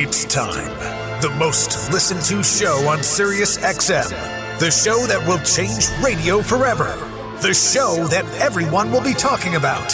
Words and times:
It's 0.00 0.26
time. 0.26 0.70
The 1.20 1.30
most 1.30 1.90
listened 1.90 2.22
to 2.26 2.40
show 2.44 2.88
on 2.88 3.02
Sirius 3.02 3.58
XM. 3.58 4.08
The 4.60 4.70
show 4.70 5.04
that 5.08 5.26
will 5.26 5.40
change 5.40 5.88
radio 6.00 6.40
forever. 6.40 6.94
The 7.42 7.52
show 7.52 8.06
that 8.06 8.24
everyone 8.40 8.92
will 8.92 9.02
be 9.02 9.12
talking 9.12 9.56
about. 9.56 9.88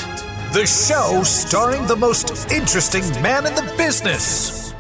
The 0.53 0.67
show 0.67 1.23
starring 1.23 1.87
the 1.87 1.97
most 1.97 2.53
interesting 2.53 3.03
man 3.23 3.47
in 3.47 3.55
the 3.55 3.75
business. 3.79 4.75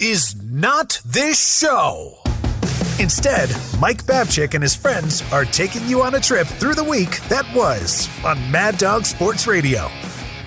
Is 0.00 0.34
not 0.42 1.00
this 1.06 1.60
show. 1.60 2.18
Instead, 2.98 3.48
Mike 3.78 4.02
Babchick 4.06 4.54
and 4.54 4.62
his 4.64 4.74
friends 4.74 5.22
are 5.32 5.44
taking 5.44 5.86
you 5.86 6.02
on 6.02 6.16
a 6.16 6.20
trip 6.20 6.48
through 6.48 6.74
the 6.74 6.82
week 6.82 7.20
that 7.28 7.46
was 7.54 8.08
on 8.24 8.50
Mad 8.50 8.76
Dog 8.76 9.04
Sports 9.04 9.46
Radio. 9.46 9.88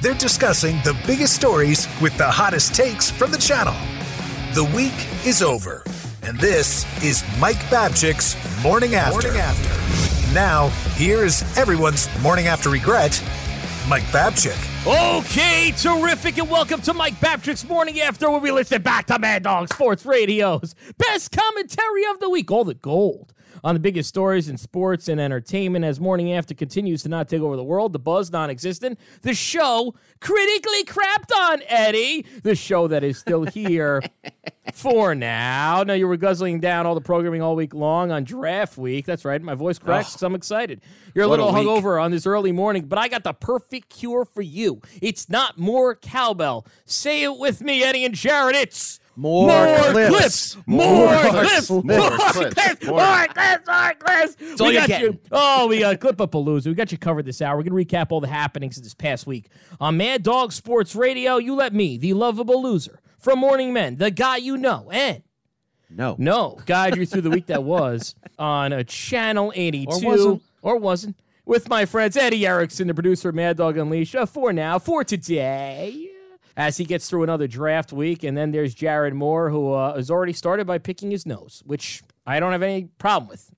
They're 0.02 0.14
discussing 0.14 0.78
the 0.84 0.96
biggest 1.08 1.34
stories 1.34 1.88
with 2.02 2.16
the 2.18 2.30
hottest 2.30 2.76
takes 2.76 3.10
from 3.10 3.32
the 3.32 3.38
channel. 3.38 3.74
The 4.54 4.66
week 4.76 4.94
is 5.26 5.42
over, 5.42 5.84
and 6.24 6.38
this 6.40 6.86
is 7.04 7.24
Mike 7.40 7.58
Babchick's 7.70 8.36
Morning 8.62 8.96
After. 8.96 9.28
Morning 9.30 9.42
After. 9.42 10.34
Now, 10.34 10.68
here 10.96 11.24
is 11.24 11.44
everyone's 11.58 12.10
Morning 12.22 12.48
After 12.48 12.70
regret, 12.70 13.24
Mike 13.88 14.04
Babchick. 14.06 14.60
Okay, 14.86 15.72
terrific, 15.78 16.38
and 16.38 16.50
welcome 16.50 16.82
to 16.82 16.94
Mike 16.94 17.16
Babchick's 17.16 17.68
Morning 17.68 18.00
After, 18.02 18.30
where 18.30 18.40
we 18.40 18.52
listen 18.52 18.82
back 18.82 19.08
to 19.08 19.18
Mad 19.18 19.44
Dog 19.44 19.74
Sports 19.74 20.06
Radio's 20.06 20.76
best 20.98 21.32
commentary 21.32 22.06
of 22.12 22.20
the 22.20 22.30
week, 22.30 22.52
all 22.52 22.66
the 22.66 22.74
gold 22.76 23.34
on 23.66 23.74
the 23.74 23.80
biggest 23.80 24.08
stories 24.08 24.48
in 24.48 24.58
sports 24.58 25.08
and 25.08 25.20
entertainment 25.20 25.84
as 25.84 26.00
Morning 26.00 26.32
After 26.32 26.54
continues 26.54 27.02
to 27.02 27.10
not 27.10 27.28
take 27.28 27.42
over 27.42 27.56
the 27.56 27.64
world. 27.64 27.94
The 27.94 28.00
buzz 28.00 28.32
non 28.32 28.52
existent. 28.52 29.00
The 29.24 29.34
show 29.34 29.96
critically 30.22 30.84
crapped 30.84 31.36
on 31.36 31.64
Eddie. 31.68 32.28
The 32.44 32.54
show 32.54 32.88
that 32.88 33.04
is 33.04 33.18
still 33.18 33.44
here 33.46 34.04
for 34.72 35.16
now. 35.16 35.82
Now 35.82 35.94
you 35.94 36.08
were 36.08 36.16
guzzling 36.16 36.60
down 36.60 36.86
all 36.86 36.94
the 36.94 37.02
programming 37.02 37.42
all 37.42 37.56
week 37.56 37.74
long 37.74 38.12
on 38.12 38.24
draft 38.24 38.78
week. 38.78 39.08
That's 39.08 39.26
right. 39.26 39.42
My 39.42 39.56
voice 39.56 39.80
cracks 39.80 40.10
because 40.10 40.22
I'm 40.22 40.36
excited. 40.36 40.82
You're 41.16 41.26
a 41.26 41.28
What 41.28 41.40
a 41.40 41.46
little 41.46 41.60
hungover 41.60 42.02
on 42.02 42.12
this 42.12 42.28
early 42.28 42.52
morning, 42.52 42.86
but 42.86 43.00
I 43.00 43.08
got 43.08 43.24
the 43.24 43.34
perfect 43.34 43.90
cure 43.90 44.26
for 44.26 44.44
you. 44.44 44.80
It's 45.02 45.28
not 45.28 45.58
more 45.58 45.96
cowbell. 45.96 46.68
Say 46.86 47.24
it 47.24 47.40
with 47.40 47.62
me, 47.62 47.84
Eddie 47.84 48.06
and 48.06 48.14
Jared. 48.14 48.56
It's 48.56 49.00
More 49.18 49.50
clips. 49.92 50.58
More 50.66 50.86
More 50.88 51.20
clips. 51.32 51.68
clips. 51.68 51.70
More 51.70 51.84
More 51.84 52.10
clips. 52.10 52.54
clips. 52.54 52.86
More 52.86 53.28
clips. 53.28 53.68
More 53.68 53.94
clips. 54.00 54.62
all 54.62 54.68
We 54.68 54.74
got 54.74 54.88
getting. 54.88 55.14
you. 55.14 55.20
Oh, 55.32 55.68
we 55.68 55.80
got 55.80 56.00
Clip 56.00 56.20
Up 56.20 56.34
a 56.34 56.38
Palooza. 56.38 56.66
We 56.68 56.74
got 56.74 56.92
you 56.92 56.98
covered 56.98 57.26
this 57.26 57.42
hour. 57.42 57.56
We're 57.58 57.64
going 57.64 57.86
to 57.86 57.96
recap 57.96 58.08
all 58.12 58.20
the 58.22 58.28
happenings 58.28 58.78
of 58.78 58.84
this 58.84 58.94
past 58.94 59.26
week. 59.26 59.48
On 59.80 59.96
Mad 59.98 60.24
Dog 60.24 60.52
Sports 60.52 60.96
Radio, 60.96 61.38
you 61.38 61.56
let 61.56 61.74
me, 61.74 61.98
the 61.98 62.14
lovable 62.14 62.62
loser 62.62 63.00
from 63.18 63.40
Morning 63.40 63.72
Men, 63.74 63.96
the 63.96 64.12
guy 64.12 64.38
you 64.38 64.58
know, 64.58 64.90
and 64.92 65.24
No. 65.90 66.16
no, 66.20 66.60
guide 66.66 66.98
you 66.98 67.06
through 67.06 67.22
the 67.22 67.30
week 67.30 67.46
that 67.48 67.64
was 67.64 68.16
on 68.38 68.74
a 68.74 68.84
Channel 68.84 69.54
82. 69.56 69.92
Or 70.06 70.10
wasn't. 70.12 70.42
Or 70.62 70.78
wasn't. 70.78 71.16
With 71.46 71.70
my 71.70 71.86
friends 71.86 72.18
Eddie 72.18 72.46
Erickson, 72.46 72.88
the 72.88 72.94
producer 72.94 73.30
of 73.30 73.36
Mad 73.36 73.58
Dog 73.58 73.78
Unleashed, 73.78 74.16
uh, 74.16 74.26
for 74.26 74.52
now, 74.52 74.80
for 74.80 75.04
today. 75.04 76.05
As 76.58 76.78
he 76.78 76.86
gets 76.86 77.10
through 77.10 77.24
another 77.24 77.48
draft 77.48 77.92
week. 77.92 78.24
And 78.24 78.38
then 78.38 78.52
there's 78.52 78.74
Jared 78.74 79.14
Moore, 79.14 79.50
who 79.50 79.74
uh, 79.74 79.96
has 79.96 80.10
already 80.10 80.34
started 80.34 80.66
by 80.66 80.78
picking 80.78 81.12
his 81.12 81.26
nose, 81.26 81.62
which 81.66 82.02
I 82.26 82.40
don't 82.40 82.52
have 82.54 82.64
any 82.64 82.86
problem 82.98 83.30
with. 83.30 83.52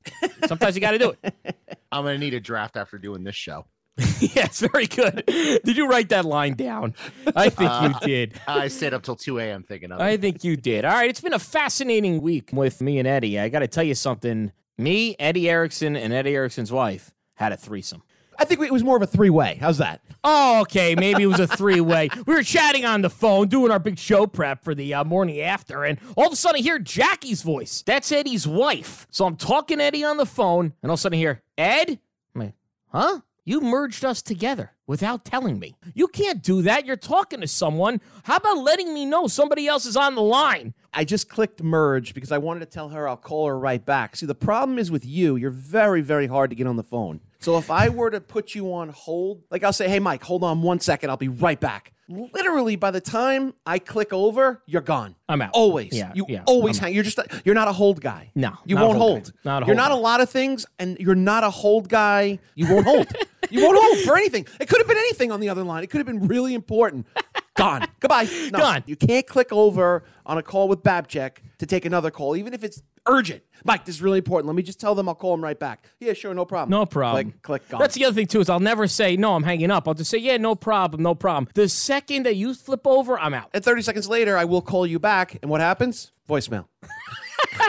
Sometimes 0.47 0.75
you 0.75 0.81
got 0.81 0.91
to 0.91 0.99
do 0.99 1.13
it. 1.21 1.35
I'm 1.91 2.03
gonna 2.03 2.17
need 2.17 2.33
a 2.33 2.39
draft 2.39 2.75
after 2.75 2.97
doing 2.97 3.23
this 3.23 3.35
show. 3.35 3.65
yes, 4.19 4.59
very 4.59 4.85
good. 4.85 5.23
Did 5.25 5.75
you 5.75 5.87
write 5.87 6.09
that 6.09 6.23
line 6.25 6.53
down? 6.53 6.93
I 7.35 7.49
think 7.49 7.71
you 7.81 8.07
did. 8.07 8.39
I 8.47 8.67
stayed 8.67 8.93
up 8.93 9.01
till 9.01 9.15
2 9.15 9.39
a.m. 9.39 9.63
thinking 9.63 9.91
of 9.91 9.99
it. 9.99 10.03
I 10.03 10.17
think 10.17 10.43
you 10.43 10.55
did. 10.55 10.85
All 10.85 10.91
right, 10.91 11.09
it's 11.09 11.21
been 11.21 11.33
a 11.33 11.39
fascinating 11.39 12.21
week 12.21 12.51
with 12.53 12.79
me 12.79 12.99
and 12.99 13.07
Eddie. 13.07 13.39
I 13.39 13.49
got 13.49 13.59
to 13.59 13.67
tell 13.67 13.83
you 13.83 13.95
something. 13.95 14.51
Me, 14.77 15.15
Eddie 15.17 15.49
Erickson, 15.49 15.95
and 15.95 16.13
Eddie 16.13 16.35
Erickson's 16.35 16.71
wife 16.71 17.11
had 17.35 17.51
a 17.51 17.57
threesome. 17.57 18.03
I 18.39 18.45
think 18.45 18.61
it 18.61 18.71
was 18.71 18.83
more 18.83 18.95
of 18.95 19.01
a 19.01 19.07
three 19.07 19.29
way. 19.29 19.57
How's 19.59 19.79
that? 19.79 20.01
Oh, 20.23 20.61
okay. 20.61 20.95
Maybe 20.95 21.23
it 21.23 21.27
was 21.27 21.39
a 21.39 21.47
three 21.47 21.81
way. 21.81 22.09
We 22.25 22.33
were 22.33 22.43
chatting 22.43 22.85
on 22.85 23.01
the 23.01 23.09
phone, 23.09 23.47
doing 23.47 23.71
our 23.71 23.79
big 23.79 23.97
show 23.97 24.27
prep 24.27 24.63
for 24.63 24.75
the 24.75 24.93
uh, 24.93 25.03
morning 25.03 25.41
after, 25.41 25.83
and 25.83 25.99
all 26.15 26.27
of 26.27 26.33
a 26.33 26.35
sudden 26.35 26.59
I 26.59 26.61
hear 26.61 26.79
Jackie's 26.79 27.41
voice. 27.41 27.83
That's 27.85 28.11
Eddie's 28.11 28.47
wife. 28.47 29.07
So 29.09 29.25
I'm 29.25 29.35
talking 29.37 29.79
to 29.79 29.83
Eddie 29.83 30.03
on 30.03 30.17
the 30.17 30.25
phone, 30.25 30.73
and 30.81 30.89
all 30.89 30.93
of 30.93 30.99
a 30.99 31.01
sudden 31.01 31.17
I 31.17 31.19
hear, 31.19 31.43
Ed? 31.57 31.99
I'm 32.35 32.41
like, 32.41 32.53
huh? 32.91 33.21
You 33.47 33.61
merged 33.61 34.03
us 34.03 34.21
together 34.21 34.73
without 34.87 35.23
telling 35.23 35.57
me. 35.57 35.77
You 35.93 36.07
can't 36.07 36.43
do 36.43 36.61
that. 36.63 36.85
You're 36.85 36.97
talking 36.97 37.39
to 37.39 37.47
someone. 37.47 38.01
How 38.23 38.35
about 38.35 38.57
letting 38.57 38.93
me 38.93 39.05
know 39.05 39.27
somebody 39.27 39.67
else 39.67 39.85
is 39.85 39.95
on 39.95 40.15
the 40.15 40.21
line? 40.21 40.73
I 40.93 41.05
just 41.05 41.29
clicked 41.29 41.63
merge 41.63 42.13
because 42.13 42.33
I 42.33 42.39
wanted 42.39 42.59
to 42.59 42.65
tell 42.65 42.89
her 42.89 43.07
I'll 43.07 43.15
call 43.15 43.47
her 43.47 43.57
right 43.57 43.85
back. 43.85 44.17
See, 44.17 44.25
the 44.25 44.35
problem 44.35 44.77
is 44.77 44.91
with 44.91 45.05
you, 45.05 45.37
you're 45.37 45.49
very, 45.49 46.01
very 46.01 46.27
hard 46.27 46.49
to 46.49 46.57
get 46.57 46.67
on 46.67 46.75
the 46.75 46.83
phone. 46.83 47.21
So 47.39 47.57
if 47.57 47.69
I 47.69 47.89
were 47.89 48.09
to 48.09 48.19
put 48.19 48.55
you 48.55 48.73
on 48.73 48.89
hold, 48.89 49.43
like 49.51 49.63
I'll 49.63 49.73
say, 49.73 49.87
hey, 49.87 49.99
Mike, 49.99 50.23
hold 50.23 50.43
on 50.43 50.61
one 50.61 50.79
second, 50.79 51.09
I'll 51.09 51.17
be 51.17 51.27
right 51.27 51.59
back. 51.59 51.93
Literally, 52.09 52.77
by 52.77 52.91
the 52.91 53.01
time 53.01 53.53
I 53.65 53.79
click 53.79 54.13
over, 54.13 54.61
you're 54.65 54.81
gone. 54.81 55.15
I'm 55.27 55.41
out. 55.41 55.49
Always. 55.53 55.93
Yeah, 55.93 56.13
you 56.15 56.25
yeah, 56.29 56.43
always 56.45 56.77
I'm 56.79 56.85
hang. 56.85 56.93
You're 56.95 57.03
just 57.03 57.19
you're 57.43 57.53
not 57.55 57.67
a 57.67 57.73
hold 57.73 57.99
guy. 57.99 58.31
No, 58.33 58.53
you 58.65 58.77
won't 58.77 58.97
hold 58.97 59.11
hold. 59.11 59.33
Not 59.43 59.63
a 59.63 59.65
you're 59.65 59.75
hold 59.75 59.77
not 59.77 59.89
guy. 59.89 59.97
a 59.97 59.99
lot 59.99 60.21
of 60.21 60.29
things, 60.29 60.65
and 60.79 60.97
you're 60.99 61.15
not 61.15 61.43
a 61.43 61.49
hold 61.49 61.89
guy. 61.89 62.39
You 62.55 62.73
won't 62.73 62.85
hold. 62.85 63.07
you 63.49 63.61
won't 63.61 63.77
hold 63.77 63.97
for 64.05 64.15
anything. 64.15 64.47
It 64.57 64.69
could 64.69 64.79
have 64.79 64.87
been 64.87 64.97
anything 64.97 65.33
on 65.33 65.41
the 65.41 65.49
other 65.49 65.63
line. 65.63 65.83
It 65.83 65.89
could 65.89 65.97
have 65.97 66.07
been 66.07 66.27
really 66.29 66.53
important. 66.53 67.07
Gone. 67.57 67.85
Goodbye. 67.99 68.27
No, 68.51 68.59
Gone. 68.59 68.83
You 68.85 68.95
can't 68.95 69.27
click 69.27 69.51
over 69.51 70.03
on 70.25 70.37
a 70.37 70.43
call 70.43 70.67
with 70.67 70.83
Babchick 70.83 71.37
to 71.57 71.65
take 71.65 71.85
another 71.85 72.11
call, 72.11 72.35
even 72.35 72.53
if 72.53 72.63
it's 72.63 72.81
urgent. 73.07 73.41
Mike, 73.65 73.85
this 73.85 73.95
is 73.95 74.01
really 74.01 74.19
important. 74.19 74.47
Let 74.47 74.55
me 74.55 74.63
just 74.63 74.79
tell 74.79 74.93
them 74.95 75.09
I'll 75.09 75.15
call 75.15 75.31
them 75.31 75.43
right 75.43 75.57
back. 75.59 75.85
Yeah, 75.99 76.13
sure, 76.13 76.33
no 76.33 76.45
problem. 76.45 76.69
No 76.69 76.85
problem. 76.85 77.31
Click, 77.31 77.41
click, 77.41 77.69
gone. 77.69 77.79
That's 77.79 77.95
the 77.95 78.05
other 78.05 78.13
thing 78.13 78.27
too 78.27 78.39
is 78.41 78.49
I'll 78.49 78.59
never 78.59 78.87
say 78.87 79.17
no. 79.17 79.33
I'm 79.35 79.43
hanging 79.43 79.71
up. 79.71 79.87
I'll 79.87 79.93
just 79.93 80.11
say 80.11 80.17
yeah, 80.19 80.37
no 80.37 80.55
problem, 80.55 81.01
no 81.03 81.15
problem. 81.15 81.49
The 81.55 81.67
second 81.69 82.25
that 82.25 82.35
you 82.35 82.53
flip 82.53 82.85
over, 82.85 83.19
I'm 83.19 83.33
out. 83.33 83.49
and 83.53 83.63
30 83.63 83.81
seconds 83.81 84.07
later, 84.07 84.37
I 84.37 84.45
will 84.45 84.61
call 84.61 84.85
you 84.85 84.99
back. 84.99 85.37
And 85.41 85.49
what 85.49 85.61
happens? 85.61 86.11
Voicemail. 86.29 86.65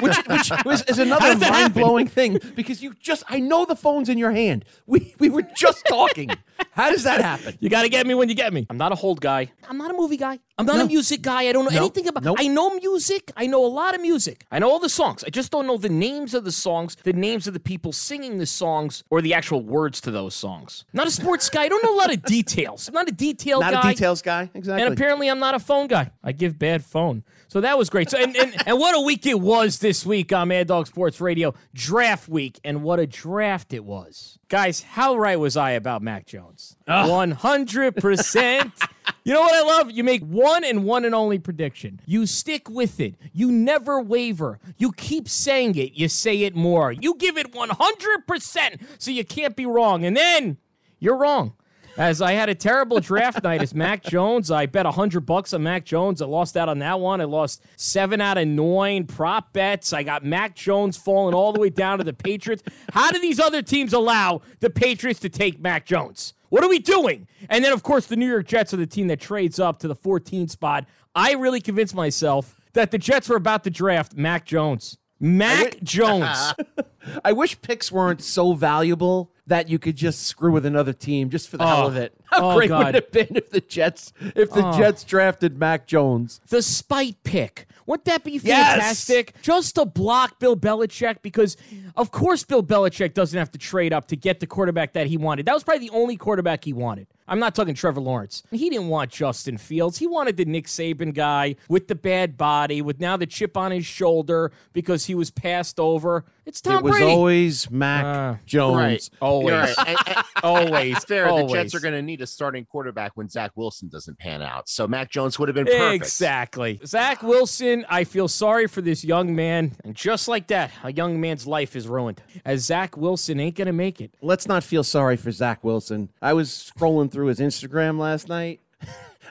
which, 0.01 0.17
which 0.27 0.53
was, 0.65 0.83
is 0.85 0.99
another 0.99 1.29
did 1.35 1.43
happen? 1.43 1.51
mind 1.53 1.75
blowing 1.75 2.07
thing 2.07 2.39
because 2.55 2.83
you 2.83 2.95
just, 3.01 3.23
I 3.29 3.41
know 3.41 3.65
the 3.65 3.77
phone's 3.77 4.09
in 4.09 4.19
your 4.19 4.31
hand. 4.33 4.65
We, 4.87 5.15
we 5.19 5.29
were 5.31 5.43
just 5.43 5.85
talking. 5.87 6.31
How 6.73 6.91
does 6.91 7.05
that 7.05 7.21
happen? 7.21 7.57
You 7.61 7.69
got 7.69 7.83
to 7.83 7.89
get 7.89 8.07
me 8.07 8.15
when 8.15 8.29
you 8.29 8.35
get 8.35 8.53
me. 8.53 8.67
I'm 8.71 8.77
not 8.79 8.93
a 8.93 8.95
hold 8.95 9.21
guy. 9.21 9.51
I'm 9.69 9.79
not 9.79 9.91
a 9.91 9.95
movie 9.95 10.17
guy. 10.17 10.39
I'm 10.59 10.67
not 10.67 10.81
a 10.81 10.87
music 10.87 11.23
guy. 11.23 11.43
I 11.45 11.53
don't 11.53 11.65
know 11.65 11.71
No. 11.71 11.83
anything 11.85 12.09
about. 12.09 12.25
Nope. 12.25 12.37
I 12.41 12.49
know 12.49 12.71
music. 12.71 13.31
I 13.37 13.47
know 13.47 13.65
a 13.65 13.69
lot 13.69 13.95
of 13.95 14.01
music. 14.01 14.45
I 14.51 14.59
know 14.59 14.69
all 14.71 14.81
the 14.81 14.89
songs. 14.89 15.23
I 15.25 15.31
just 15.31 15.53
don't 15.53 15.67
know 15.69 15.77
the 15.77 15.89
names 15.89 16.35
of 16.35 16.45
the 16.45 16.51
songs, 16.51 16.97
the 17.05 17.13
names 17.13 17.47
of 17.47 17.55
the 17.55 17.61
people 17.61 17.93
singing 17.93 18.39
the 18.39 18.47
songs, 18.47 19.05
or 19.09 19.23
the 19.23 19.35
actual 19.35 19.63
words 19.63 20.01
to 20.03 20.11
those 20.11 20.35
songs. 20.35 20.85
Not 20.93 21.07
a 21.07 21.11
sports 21.13 21.49
guy. 21.49 21.63
I 21.65 21.69
don't 21.69 21.83
know 21.85 21.95
a 21.95 21.99
lot 21.99 22.13
of 22.13 22.23
details. 22.25 22.89
I'm 22.89 22.95
not 22.95 23.09
a 23.09 23.13
detail 23.13 23.61
guy. 23.61 23.71
Not 23.71 23.83
guy. 23.83 23.91
a 23.91 23.95
details 23.95 24.23
guy. 24.23 24.51
Exactly. 24.55 24.85
And 24.85 24.93
apparently, 24.93 25.29
I'm 25.29 25.39
not 25.39 25.55
a 25.55 25.61
phone 25.61 25.87
guy. 25.87 26.11
I 26.25 26.33
give 26.33 26.59
bad 26.59 26.85
phone. 26.85 27.23
So 27.47 27.61
that 27.61 27.79
was 27.79 27.89
great. 27.89 28.11
So 28.11 28.19
and, 28.19 28.37
and, 28.37 28.55
and 28.67 28.79
what 28.79 28.97
a 28.97 29.01
week 29.01 29.27
it 29.27 29.41
was 29.41 29.78
this 29.79 30.05
week 30.07 30.33
on 30.33 30.49
Mad 30.49 30.69
Dog 30.69 30.87
Sports 30.87 31.21
Radio, 31.21 31.55
draft 31.75 32.29
week, 32.29 32.61
and 32.65 32.83
what 32.83 33.01
a 33.01 33.07
draft 33.07 33.73
it 33.73 33.85
was, 33.85 34.39
guys. 34.49 34.83
How 34.83 35.17
right 35.17 35.39
was 35.39 35.57
I 35.57 35.71
about 35.73 36.03
Mac 36.03 36.27
Jones? 36.27 36.77
Ah. 36.87 37.09
One 37.09 37.31
hundred 37.33 37.97
percent. 37.97 38.73
You 39.25 39.35
know 39.35 39.43
what 39.43 39.55
I 39.55 39.61
love? 39.79 39.91
You 39.91 40.05
make 40.05 40.23
one 40.23 40.65
and 40.65 40.85
one 40.85 41.05
and 41.05 41.15
only 41.15 41.39
prediction. 41.39 42.01
You 42.07 42.25
stick 42.25 42.71
with 42.71 42.99
it. 42.99 43.15
You 43.35 43.53
never 43.53 44.01
waver. 44.01 44.59
You 44.79 44.91
keep 44.93 45.29
saying 45.29 45.75
it. 45.75 45.93
You 45.93 46.09
say 46.09 46.45
it 46.45 46.57
more. 46.57 46.93
You 46.93 47.15
give 47.15 47.37
it 47.37 47.55
one 47.55 47.69
hundred 47.69 48.27
percent, 48.27 48.81
so 48.97 49.11
you 49.11 49.27
can't 49.27 49.55
be 49.55 49.67
wrong. 49.67 50.07
And 50.07 50.17
then 50.17 50.57
you're 50.99 51.17
wrong. 51.17 51.53
As 51.99 52.23
I 52.23 52.35
had 52.35 52.49
a 52.49 52.55
terrible 52.55 53.01
draft 53.01 53.43
night 53.43 53.61
as 53.61 53.75
Mac 53.75 54.05
Jones. 54.05 54.53
I 54.53 54.67
bet 54.67 54.85
100 54.85 55.27
bucks 55.27 55.53
on 55.53 55.65
Mac 55.65 55.85
Jones. 55.85 56.23
I 56.23 56.27
lost 56.27 56.57
out 56.57 56.69
on 56.69 56.79
that 56.79 57.01
one. 57.01 57.21
I 57.21 57.25
lost 57.25 57.61
seven 57.75 58.21
out 58.21 58.39
of 58.39 58.47
nine 58.47 59.05
prop 59.05 59.53
bets. 59.53 59.93
I 59.93 60.05
got 60.05 60.25
Mac 60.25 60.55
Jones 60.55 60.97
falling 60.97 61.35
all 61.35 61.53
the 61.53 61.59
way 61.59 61.71
down 61.71 61.99
to 61.99 62.05
the 62.05 62.13
Patriots. 62.13 62.63
How 62.93 63.11
do 63.11 63.19
these 63.19 63.41
other 63.41 63.63
teams 63.63 63.93
allow 63.93 64.43
the 64.61 64.71
Patriots 64.71 65.19
to 65.21 65.29
take 65.29 65.59
Mac 65.59 65.87
Jones? 65.87 66.35
What 66.51 66.63
are 66.63 66.69
we 66.69 66.79
doing? 66.79 67.27
And 67.51 67.65
then, 67.65 67.73
of 67.73 67.83
course, 67.83 68.07
the 68.07 68.15
New 68.15 68.29
York 68.29 68.47
Jets 68.47 68.73
are 68.73 68.77
the 68.79 68.87
team 68.87 69.09
that 69.09 69.19
trades 69.19 69.59
up 69.59 69.81
to 69.81 69.89
the 69.89 69.97
14 69.97 70.47
spot. 70.47 70.87
I 71.17 71.33
really 71.33 71.61
convinced 71.61 71.97
myself 71.97 72.55
that 72.75 72.93
the 72.93 72.99
Jets 72.99 73.29
were 73.29 73.37
about 73.37 73.65
to 73.65 73.71
draft 73.71 74.17
Mac 74.17 74.45
Jones. 74.45 74.99
Mac 75.19 75.83
Jones. 75.83 76.55
I 77.25 77.33
wish 77.33 77.61
picks 77.61 77.91
weren't 77.91 78.23
so 78.23 78.53
valuable 78.53 79.33
that 79.49 79.69
you 79.69 79.79
could 79.79 79.97
just 79.97 80.23
screw 80.27 80.53
with 80.53 80.65
another 80.65 80.93
team 80.93 81.31
just 81.31 81.49
for 81.49 81.57
the 81.57 81.67
hell 81.67 81.85
Oh. 81.85 81.89
of 81.89 81.97
it. 81.97 82.15
How 82.25 82.51
Oh, 82.51 82.55
great 82.57 82.69
God. 82.69 82.87
would 82.87 82.95
it 82.95 83.05
have 83.05 83.13
been 83.29 83.37
if 83.37 83.51
the 83.51 83.61
Jets 83.61 84.13
if 84.37 84.51
the 84.51 84.67
oh. 84.67 84.79
Jets 84.79 85.03
drafted 85.05 85.59
Mac 85.59 85.87
Jones? 85.87 86.41
the 86.49 86.63
spite 86.63 87.23
pick. 87.25 87.67
Wouldn't 87.87 88.05
that 88.05 88.23
be 88.23 88.33
Yes! 88.33 88.43
fantastic? 88.45 89.35
Just 89.41 89.77
to 89.77 89.87
block 89.87 90.39
Bill 90.39 90.55
Belichick 90.57 91.23
because, 91.23 91.57
of 91.97 92.11
course, 92.11 92.45
Bill 92.45 92.63
Belichick 92.63 93.15
doesn't 93.15 93.39
have 93.39 93.51
to 93.53 93.59
trade 93.59 93.95
up 93.95 94.09
to 94.09 94.17
get 94.17 94.41
the 94.41 94.47
quarterback 94.47 94.93
that 94.93 95.07
he 95.07 95.17
wanted. 95.17 95.47
That 95.47 95.55
was 95.55 95.65
probably 95.65 95.89
the 95.89 95.95
only 95.95 96.17
quarterback 96.19 96.65
he 96.65 96.75
wanted. 96.75 97.07
I'm 97.27 97.39
not 97.39 97.55
talking 97.55 97.75
Trevor 97.75 98.01
Lawrence. 98.01 98.43
He 98.51 98.69
didn't 98.71 98.89
want 98.89 99.11
Justin 99.11 99.57
Fields. 99.57 99.99
He 99.99 100.07
wanted 100.07 100.37
the 100.37 100.45
Nick 100.45 100.67
Saban 100.67 101.15
guy 101.15 101.57
with 101.69 101.89
the 101.89 101.95
bad 101.95 102.37
body, 102.37 102.83
with 102.83 103.01
now 103.01 103.17
the 103.17 103.27
chip 103.27 103.57
on 103.57 103.71
his 103.71 103.87
shoulder 103.87 104.53
because 104.75 105.07
he 105.07 105.15
was 105.15 105.31
passed 105.31 105.81
over. 105.81 106.27
It's 106.49 106.63
Tom 106.63 106.77
it 106.79 106.83
was 106.83 106.93
Brady. 106.93 107.05
always 107.13 107.71
Mac 107.71 108.05
Uh, 108.07 108.35
Jones. 108.47 108.75
Right. 108.77 109.11
always, 109.21 109.53
right. 109.55 109.75
And- 109.87 109.99
and- 110.07 110.25
always, 110.43 110.97
It's 110.97 111.05
fair. 111.05 111.29
always. 111.29 111.53
The 111.53 111.59
Jets 111.59 111.75
are 111.75 111.81
going 111.81 111.93
to 111.93 112.01
need 112.01 112.23
a 112.23 112.27
starting 112.27 112.65
quarterback 112.65 113.13
when 113.17 113.29
Zach 113.29 113.51
Wilson 113.55 113.89
doesn't 113.91 114.19
pan 114.19 114.41
out. 114.41 114.67
So 114.69 114.89
Mac 114.89 115.11
Jones 115.11 115.39
would 115.39 115.49
have 115.51 115.55
been 115.57 115.67
perfect. 115.67 115.95
Exactly. 116.05 116.81
Zach 116.87 117.23
Wilson, 117.23 117.85
I 117.91 118.05
feel 118.05 118.29
sorry 118.29 118.67
for 118.67 118.81
this 118.81 119.05
young 119.05 119.37
man. 119.37 119.77
And 119.85 119.95
just 119.95 120.27
like 120.27 120.47
that, 120.47 120.71
a 120.83 120.91
young 120.91 121.21
man's 121.21 121.47
life 121.47 121.77
is 121.77 121.87
ruined. 121.87 122.23
As 122.47 122.65
Zach 122.65 122.97
Wilson 122.97 123.39
ain't 123.41 123.55
going 123.57 123.67
to 123.67 123.73
make 123.73 124.01
it. 124.01 124.15
Let's 124.23 124.49
not 124.49 124.65
feel 124.65 124.83
sorry 124.85 125.19
for 125.19 125.31
Zach 125.31 125.63
Wilson. 125.63 126.09
I 126.23 126.33
was 126.33 126.73
scrolling 126.75 127.13
through 127.13 127.27
his 127.27 127.41
Instagram 127.41 127.99
last 127.99 128.27
night. 128.29 128.61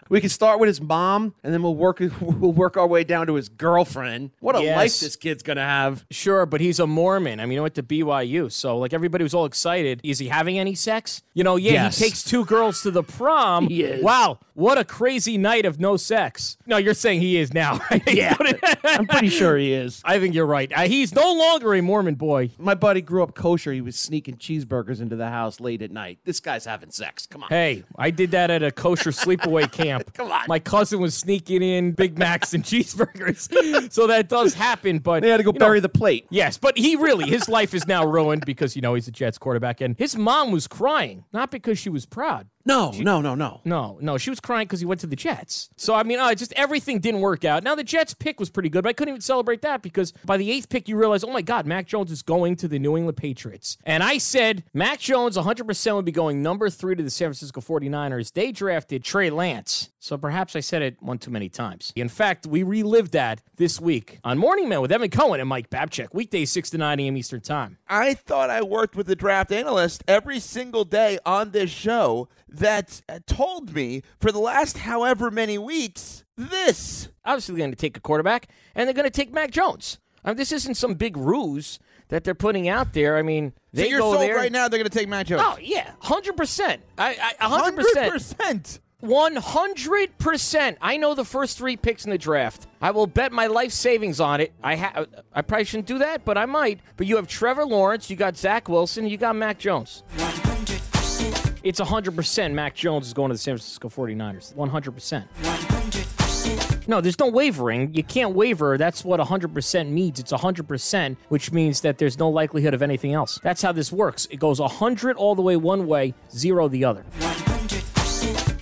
we 0.09 0.19
can 0.21 0.29
start 0.29 0.59
with 0.59 0.67
his 0.67 0.81
mom, 0.81 1.33
and 1.43 1.53
then 1.53 1.61
we'll 1.63 1.75
work 1.75 1.99
we'll 2.21 2.51
work 2.51 2.77
our 2.77 2.87
way 2.87 3.03
down 3.03 3.27
to 3.27 3.35
his 3.35 3.49
girlfriend. 3.49 4.31
What 4.39 4.55
a 4.55 4.63
Yes. 4.63 4.75
life 4.75 4.99
this 4.99 5.15
kid's 5.15 5.43
gonna 5.43 5.61
have. 5.65 6.05
Sure, 6.11 6.45
but 6.45 6.61
he's 6.61 6.79
a 6.79 6.87
Mormon. 6.87 7.39
I 7.39 7.45
mean, 7.45 7.57
he 7.57 7.59
went 7.59 7.75
to 7.75 7.83
BYU. 7.83 8.51
So, 8.51 8.77
like, 8.77 8.93
everybody 8.93 9.23
was 9.23 9.33
all 9.33 9.45
excited. 9.45 9.99
Is 10.03 10.19
he 10.19 10.27
having 10.27 10.57
any 10.59 10.75
sex? 10.75 11.21
You 11.33 11.43
know, 11.43 11.55
yeah, 11.55 11.71
Yes. 11.73 11.97
he 11.99 12.05
takes 12.05 12.23
two 12.23 12.45
girls 12.45 12.81
to 12.83 12.91
the 12.91 13.03
prom. 13.03 13.67
He 13.67 13.83
is. 13.83 14.03
Wow, 14.03 14.39
what 14.55 14.77
a 14.77 14.83
crazy 14.83 15.37
night 15.37 15.65
of 15.65 15.79
no 15.79 15.97
sex. 15.97 16.57
No, 16.65 16.77
you're 16.77 16.93
saying 16.93 17.21
he 17.21 17.37
is 17.37 17.53
now. 17.53 17.79
right? 17.91 18.01
Yeah, 18.13 18.35
I'm 18.83 19.05
pretty 19.07 19.29
sure 19.29 19.57
he 19.57 19.73
is. 19.73 20.01
I 20.03 20.19
think 20.19 20.33
you're 20.35 20.45
right. 20.45 20.71
Uh, 20.75 20.81
he's 20.87 21.13
no 21.13 21.33
longer 21.33 21.73
a 21.75 21.81
Mormon 21.81 22.15
boy. 22.15 22.49
My 22.57 22.73
buddy 22.75 23.01
grew 23.01 23.23
up 23.23 23.35
kosher. 23.35 23.71
He 23.73 23.81
was 23.81 23.95
sneaking 23.97 24.37
cheeseburgers 24.37 24.99
into 25.01 25.15
the 25.15 25.29
house 25.29 25.59
late 25.59 25.81
at 25.81 25.91
night. 25.91 26.19
This 26.25 26.39
guy's 26.39 26.65
having 26.65 26.91
sex. 26.91 27.27
Come 27.27 27.43
on. 27.43 27.49
Hey, 27.49 27.83
I 27.97 28.09
did 28.11 28.31
that 28.31 28.49
at 28.49 28.63
a 28.63 28.71
kosher 28.71 29.11
sleepaway 29.11 29.71
camp. 29.71 29.86
Come 30.13 30.31
on. 30.31 30.45
My 30.47 30.59
cousin 30.59 30.99
was 30.99 31.15
sneaking 31.15 31.61
in 31.61 31.91
Big 31.91 32.17
Macs 32.17 32.53
and 32.53 32.63
cheeseburgers. 32.65 33.91
so 33.91 34.07
that 34.07 34.29
does 34.29 34.53
happen, 34.53 34.99
but 34.99 35.21
They 35.21 35.29
had 35.29 35.37
to 35.37 35.43
go 35.43 35.51
you 35.51 35.59
know, 35.59 35.65
bury 35.65 35.79
the 35.79 35.89
plate. 35.89 36.27
Yes, 36.29 36.57
but 36.57 36.77
he 36.77 36.95
really, 36.95 37.25
his 37.25 37.49
life 37.49 37.73
is 37.73 37.87
now 37.87 38.05
ruined 38.05 38.45
because, 38.45 38.75
you 38.75 38.81
know, 38.81 38.93
he's 38.93 39.07
a 39.07 39.11
Jets 39.11 39.37
quarterback. 39.37 39.81
And 39.81 39.95
his 39.97 40.15
mom 40.15 40.51
was 40.51 40.67
crying, 40.67 41.25
not 41.33 41.51
because 41.51 41.79
she 41.79 41.89
was 41.89 42.05
proud. 42.05 42.47
No, 42.67 42.91
no, 42.91 43.21
no, 43.21 43.33
no. 43.33 43.61
No, 43.63 43.97
no, 44.01 44.17
she 44.17 44.29
was 44.29 44.41
crying 44.41 44.67
because 44.67 44.81
he 44.81 44.85
went 44.85 44.99
to 44.99 45.07
the 45.07 45.15
Jets. 45.15 45.69
So, 45.77 45.93
I 45.95 46.03
mean, 46.03 46.19
uh, 46.19 46.35
just 46.35 46.51
everything 46.53 46.99
didn't 46.99 47.21
work 47.21 47.45
out. 47.45 47.63
Now, 47.63 47.75
the 47.75 47.83
Jets 47.83 48.13
pick 48.13 48.41
was 48.41 48.49
pretty 48.49 48.67
good, 48.67 48.83
but 48.83 48.89
I 48.89 48.93
couldn't 48.93 49.13
even 49.13 49.21
celebrate 49.21 49.61
that 49.61 49.81
because 49.81 50.11
by 50.25 50.35
the 50.35 50.51
eighth 50.51 50.67
pick, 50.67 50.89
you 50.89 50.97
realize, 50.97 51.23
oh 51.23 51.31
my 51.31 51.41
God, 51.41 51.65
Mac 51.65 51.87
Jones 51.87 52.11
is 52.11 52.21
going 52.21 52.57
to 52.57 52.67
the 52.67 52.77
New 52.77 52.97
England 52.97 53.15
Patriots. 53.17 53.77
And 53.85 54.03
I 54.03 54.17
said 54.17 54.65
Mac 54.73 54.99
Jones 54.99 55.37
100% 55.37 55.95
would 55.95 56.05
be 56.05 56.11
going 56.11 56.41
number 56.41 56.69
three 56.69 56.95
to 56.95 57.03
the 57.03 57.09
San 57.09 57.27
Francisco 57.27 57.61
49ers. 57.61 58.33
They 58.33 58.51
drafted 58.51 59.03
Trey 59.03 59.29
Lance. 59.29 59.89
So 60.07 60.17
perhaps 60.17 60.55
I 60.55 60.61
said 60.61 60.81
it 60.83 61.01
one 61.01 61.17
too 61.17 61.31
many 61.31 61.49
times. 61.49 61.91
In 61.93 62.07
fact, 62.07 62.47
we 62.47 62.63
relived 62.63 63.11
that 63.11 63.41
this 63.57 63.81
week 63.81 64.19
on 64.23 64.37
Morning 64.37 64.69
Man 64.69 64.79
with 64.79 64.89
Evan 64.89 65.09
Cohen 65.09 65.41
and 65.41 65.49
Mike 65.49 65.69
Babchick, 65.69 66.13
weekdays 66.13 66.49
6 66.49 66.69
to 66.69 66.77
9 66.77 67.01
a.m. 67.01 67.17
Eastern 67.17 67.41
Time. 67.41 67.77
I 67.89 68.13
thought 68.13 68.49
I 68.49 68.61
worked 68.61 68.95
with 68.95 69.09
a 69.09 69.17
draft 69.17 69.51
analyst 69.51 70.05
every 70.07 70.39
single 70.39 70.85
day 70.85 71.19
on 71.25 71.51
this 71.51 71.69
show 71.69 72.29
that 72.47 73.01
told 73.25 73.75
me 73.75 74.01
for 74.21 74.31
the 74.31 74.39
last 74.39 74.77
however 74.77 75.29
many 75.29 75.57
weeks 75.57 76.23
this. 76.37 77.09
obviously 77.25 77.55
they're 77.55 77.63
going 77.63 77.71
to 77.71 77.75
take 77.75 77.97
a 77.97 77.99
quarterback, 77.99 78.47
and 78.75 78.87
they're 78.87 78.93
going 78.93 79.03
to 79.03 79.09
take 79.09 79.33
Mac 79.33 79.51
Jones. 79.51 79.99
I 80.23 80.29
mean, 80.29 80.37
this 80.37 80.53
isn't 80.53 80.75
some 80.75 80.93
big 80.93 81.17
ruse 81.17 81.79
that 82.07 82.23
they're 82.23 82.33
putting 82.33 82.69
out 82.69 82.93
there. 82.93 83.17
I 83.17 83.23
mean, 83.23 83.51
they 83.73 83.83
so 83.83 83.89
you're 83.89 83.99
go 83.99 84.13
sold 84.13 84.23
there. 84.23 84.37
right 84.37 84.53
now 84.53 84.69
they're 84.69 84.79
going 84.79 84.89
to 84.89 84.97
take 84.97 85.09
Mac 85.09 85.27
Jones. 85.27 85.43
Oh 85.45 85.57
yeah, 85.61 85.91
hundred 85.99 86.37
percent. 86.37 86.81
I, 86.97 87.35
I 87.41 87.45
hundred 87.45 87.75
percent, 87.75 88.79
100%. 89.01 89.07
one 89.09 89.35
hundred 89.35 90.17
percent. 90.17 90.77
I 90.81 90.97
know 90.97 91.13
the 91.15 91.25
first 91.25 91.57
three 91.57 91.77
picks 91.77 92.05
in 92.05 92.11
the 92.11 92.17
draft. 92.17 92.67
I 92.81 92.91
will 92.91 93.07
bet 93.07 93.31
my 93.31 93.47
life 93.47 93.71
savings 93.71 94.19
on 94.19 94.41
it. 94.41 94.53
I 94.63 94.75
ha- 94.75 95.05
I 95.33 95.41
probably 95.41 95.65
shouldn't 95.65 95.87
do 95.87 95.99
that, 95.99 96.25
but 96.25 96.37
I 96.37 96.45
might. 96.45 96.79
But 96.95 97.07
you 97.07 97.15
have 97.17 97.27
Trevor 97.27 97.65
Lawrence, 97.65 98.09
you 98.09 98.15
got 98.15 98.35
Zach 98.37 98.67
Wilson, 98.69 99.07
you 99.07 99.17
got 99.17 99.35
Mac 99.35 99.59
Jones. 99.59 100.03
100%. 100.17 101.59
It's 101.63 101.79
100% 101.79 102.53
Mac 102.53 102.75
Jones 102.75 103.07
is 103.07 103.13
going 103.13 103.29
to 103.29 103.33
the 103.33 103.39
San 103.39 103.53
Francisco 103.55 103.89
49ers. 103.89 104.53
100%. 104.55 105.25
100%. 105.41 106.87
No, 106.87 107.01
there's 107.01 107.19
no 107.19 107.27
wavering. 107.27 107.93
You 107.93 108.03
can't 108.03 108.33
waver. 108.33 108.77
That's 108.77 109.03
what 109.03 109.19
100% 109.19 109.89
means. 109.89 110.19
It's 110.19 110.31
100%, 110.31 111.17
which 111.27 111.51
means 111.51 111.81
that 111.81 111.97
there's 111.97 112.17
no 112.17 112.29
likelihood 112.29 112.73
of 112.73 112.81
anything 112.81 113.13
else. 113.13 113.39
That's 113.43 113.61
how 113.61 113.73
this 113.73 113.91
works. 113.91 114.27
It 114.31 114.37
goes 114.39 114.61
100 114.61 115.17
all 115.17 115.35
the 115.35 115.41
way 115.41 115.57
one 115.57 115.87
way, 115.87 116.13
zero 116.31 116.69
the 116.69 116.85
other. 116.85 117.03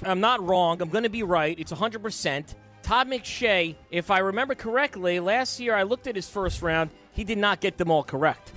I'm 0.06 0.20
not 0.20 0.46
wrong. 0.46 0.82
I'm 0.82 0.90
going 0.90 1.04
to 1.04 1.10
be 1.10 1.24
right. 1.24 1.60
It's 1.60 1.72
100%. 1.72 2.56
Todd 2.84 3.08
McShay, 3.08 3.76
if 3.90 4.12
I 4.12 4.20
remember 4.20 4.54
correctly, 4.54 5.20
last 5.20 5.60
year 5.60 5.74
I 5.76 5.84
looked 5.84 6.06
at 6.06 6.16
his 6.16 6.30
first 6.30 6.62
round. 6.62 6.92
He 7.12 7.24
did 7.24 7.40
not 7.40 7.60
get 7.60 7.78
them 7.78 7.90
all 7.90 8.04
correct. 8.04 8.54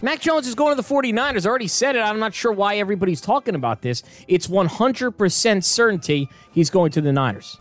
Mac 0.00 0.20
Jones 0.20 0.46
is 0.46 0.54
going 0.54 0.76
to 0.76 0.80
the 0.80 0.88
49ers. 0.88 1.44
I 1.44 1.48
already 1.48 1.66
said 1.66 1.96
it. 1.96 2.00
I'm 2.00 2.20
not 2.20 2.32
sure 2.32 2.52
why 2.52 2.76
everybody's 2.76 3.20
talking 3.20 3.56
about 3.56 3.82
this. 3.82 4.04
It's 4.28 4.46
100% 4.46 5.64
certainty 5.64 6.28
he's 6.52 6.70
going 6.70 6.92
to 6.92 7.00
the 7.00 7.12
Niners. 7.12 7.58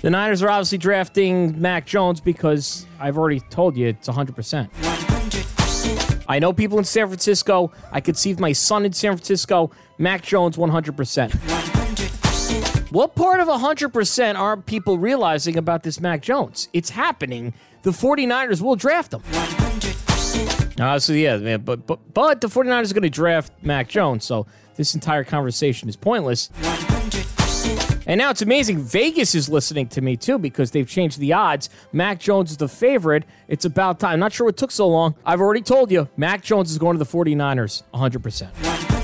The 0.00 0.08
Niners 0.10 0.42
are 0.42 0.48
obviously 0.48 0.78
drafting 0.78 1.60
Mac 1.60 1.84
Jones 1.84 2.22
because 2.22 2.86
I've 2.98 3.18
already 3.18 3.40
told 3.40 3.76
you 3.76 3.88
it's 3.88 4.08
100%. 4.08 4.70
I 6.26 6.38
know 6.38 6.52
people 6.52 6.78
in 6.78 6.84
San 6.84 7.06
Francisco. 7.08 7.72
I 7.92 8.00
could 8.00 8.16
see 8.16 8.32
my 8.34 8.52
son 8.52 8.86
in 8.86 8.92
San 8.92 9.12
Francisco. 9.12 9.70
Mac 9.98 10.22
Jones, 10.22 10.56
100%. 10.56 11.34
What 12.90 13.14
part 13.14 13.40
of 13.40 13.48
100% 13.48 14.38
are 14.38 14.56
people 14.56 14.96
realizing 14.96 15.58
about 15.58 15.82
this 15.82 16.00
Mac 16.00 16.22
Jones? 16.22 16.68
It's 16.72 16.90
happening. 16.90 17.52
The 17.82 17.90
49ers 17.90 18.62
will 18.62 18.76
draft 18.76 19.12
him. 19.12 19.22
Uh, 20.80 20.98
so 20.98 21.12
yeah, 21.12 21.36
man, 21.38 21.60
but 21.62 21.86
but 21.86 21.98
but 22.14 22.40
the 22.40 22.46
49ers 22.46 22.90
are 22.90 22.94
going 22.94 23.02
to 23.02 23.10
draft 23.10 23.52
Mac 23.62 23.88
Jones, 23.88 24.24
so 24.24 24.46
this 24.76 24.94
entire 24.94 25.24
conversation 25.24 25.88
is 25.88 25.96
pointless. 25.96 26.50
And 28.06 28.18
now 28.18 28.30
it's 28.30 28.40
amazing. 28.40 28.78
Vegas 28.78 29.34
is 29.34 29.48
listening 29.48 29.88
to 29.88 30.00
me 30.00 30.16
too 30.16 30.38
because 30.38 30.70
they've 30.70 30.88
changed 30.88 31.18
the 31.18 31.34
odds. 31.34 31.68
Mac 31.92 32.20
Jones 32.20 32.52
is 32.52 32.56
the 32.56 32.68
favorite. 32.68 33.24
It's 33.48 33.66
about 33.66 34.00
time. 34.00 34.18
Not 34.18 34.32
sure 34.32 34.46
what 34.46 34.56
took 34.56 34.70
so 34.70 34.88
long. 34.88 35.14
I've 35.26 35.40
already 35.40 35.60
told 35.60 35.90
you. 35.90 36.08
Mac 36.16 36.42
Jones 36.42 36.70
is 36.70 36.78
going 36.78 36.96
to 36.96 37.04
the 37.04 37.10
49ers 37.10 37.82
100%. 37.92 38.97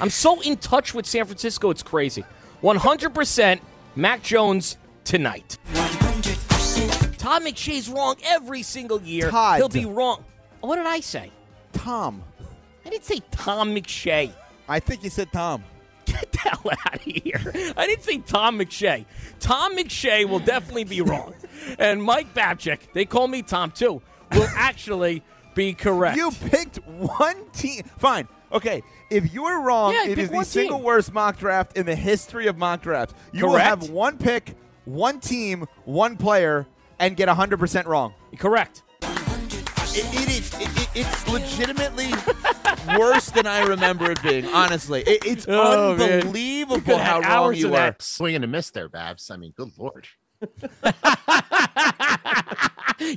I'm 0.00 0.10
so 0.10 0.40
in 0.40 0.56
touch 0.56 0.94
with 0.94 1.06
San 1.06 1.24
Francisco, 1.26 1.70
it's 1.70 1.82
crazy. 1.82 2.24
100% 2.62 3.60
Mac 3.96 4.22
Jones 4.22 4.76
tonight. 5.04 5.58
100. 5.72 7.18
Todd 7.18 7.42
McShay's 7.42 7.88
wrong 7.88 8.16
every 8.24 8.62
single 8.62 9.00
year. 9.02 9.30
Todd. 9.30 9.58
He'll 9.58 9.68
be 9.68 9.84
wrong. 9.84 10.24
What 10.60 10.76
did 10.76 10.86
I 10.86 11.00
say? 11.00 11.30
Tom. 11.72 12.22
I 12.84 12.90
didn't 12.90 13.04
say 13.04 13.20
Tom 13.30 13.74
McShay. 13.74 14.32
I 14.68 14.80
think 14.80 15.04
you 15.04 15.10
said 15.10 15.30
Tom. 15.32 15.64
Get 16.06 16.32
the 16.32 16.38
hell 16.38 16.72
out 16.86 16.94
of 16.94 17.02
here. 17.02 17.74
I 17.76 17.86
didn't 17.86 18.04
say 18.04 18.18
Tom 18.18 18.58
McShay. 18.58 19.04
Tom 19.38 19.76
McShay 19.76 20.24
will 20.24 20.38
definitely 20.38 20.84
be 20.84 21.02
wrong. 21.02 21.34
and 21.78 22.02
Mike 22.02 22.34
Babchick, 22.34 22.80
they 22.94 23.04
call 23.04 23.28
me 23.28 23.42
Tom 23.42 23.70
too, 23.70 24.00
will 24.32 24.48
actually 24.56 25.22
be 25.54 25.74
correct. 25.74 26.16
You 26.16 26.30
picked 26.30 26.76
one 26.86 27.50
team. 27.52 27.82
Fine. 27.98 28.28
Okay. 28.52 28.82
If 29.10 29.32
you're 29.32 29.60
wrong, 29.62 29.92
Yeah, 29.92 30.00
I 30.00 30.02
it 30.04 30.06
picked 30.08 30.18
is 30.20 30.28
the 30.30 30.34
one 30.36 30.44
single 30.44 30.80
worst 30.82 31.12
mock 31.12 31.38
draft 31.38 31.76
in 31.76 31.84
the 31.86 31.96
history 31.96 32.46
of 32.46 32.56
mock 32.56 32.82
drafts. 32.82 33.14
You 33.32 33.46
will 33.48 33.56
have 33.56 33.90
one 33.90 34.16
pick, 34.18 34.54
one 34.84 35.18
team, 35.20 35.66
one 35.84 36.16
player, 36.16 36.66
and 36.98 37.16
get 37.16 37.28
100% 37.28 37.86
wrong. 37.86 38.14
correct. 38.38 38.82
It, 39.02 40.04
it 40.14 40.28
is. 40.28 40.54
It, 40.54 40.68
it- 40.76 40.86
it's 40.92 41.28
legitimately 41.28 42.08
worse 42.98 43.30
than 43.30 43.46
I 43.46 43.60
remember 43.62 44.10
it 44.10 44.20
being. 44.24 44.44
Honestly, 44.46 45.02
it, 45.02 45.24
it's 45.24 45.46
Oh, 45.48 45.92
unbelievable 45.92 46.98
how 46.98 47.22
had 47.22 47.28
wrong 47.32 47.54
you 47.54 47.68
are. 47.68 47.70
were. 47.70 47.76
that. 47.76 48.02
Swing 48.02 48.34
and 48.34 48.44
a 48.44 48.48
miss 48.48 48.70
there, 48.70 48.88
Babs. 48.88 49.30
I 49.30 49.36
mean, 49.36 49.52
good 49.56 49.70
lord. 49.78 50.08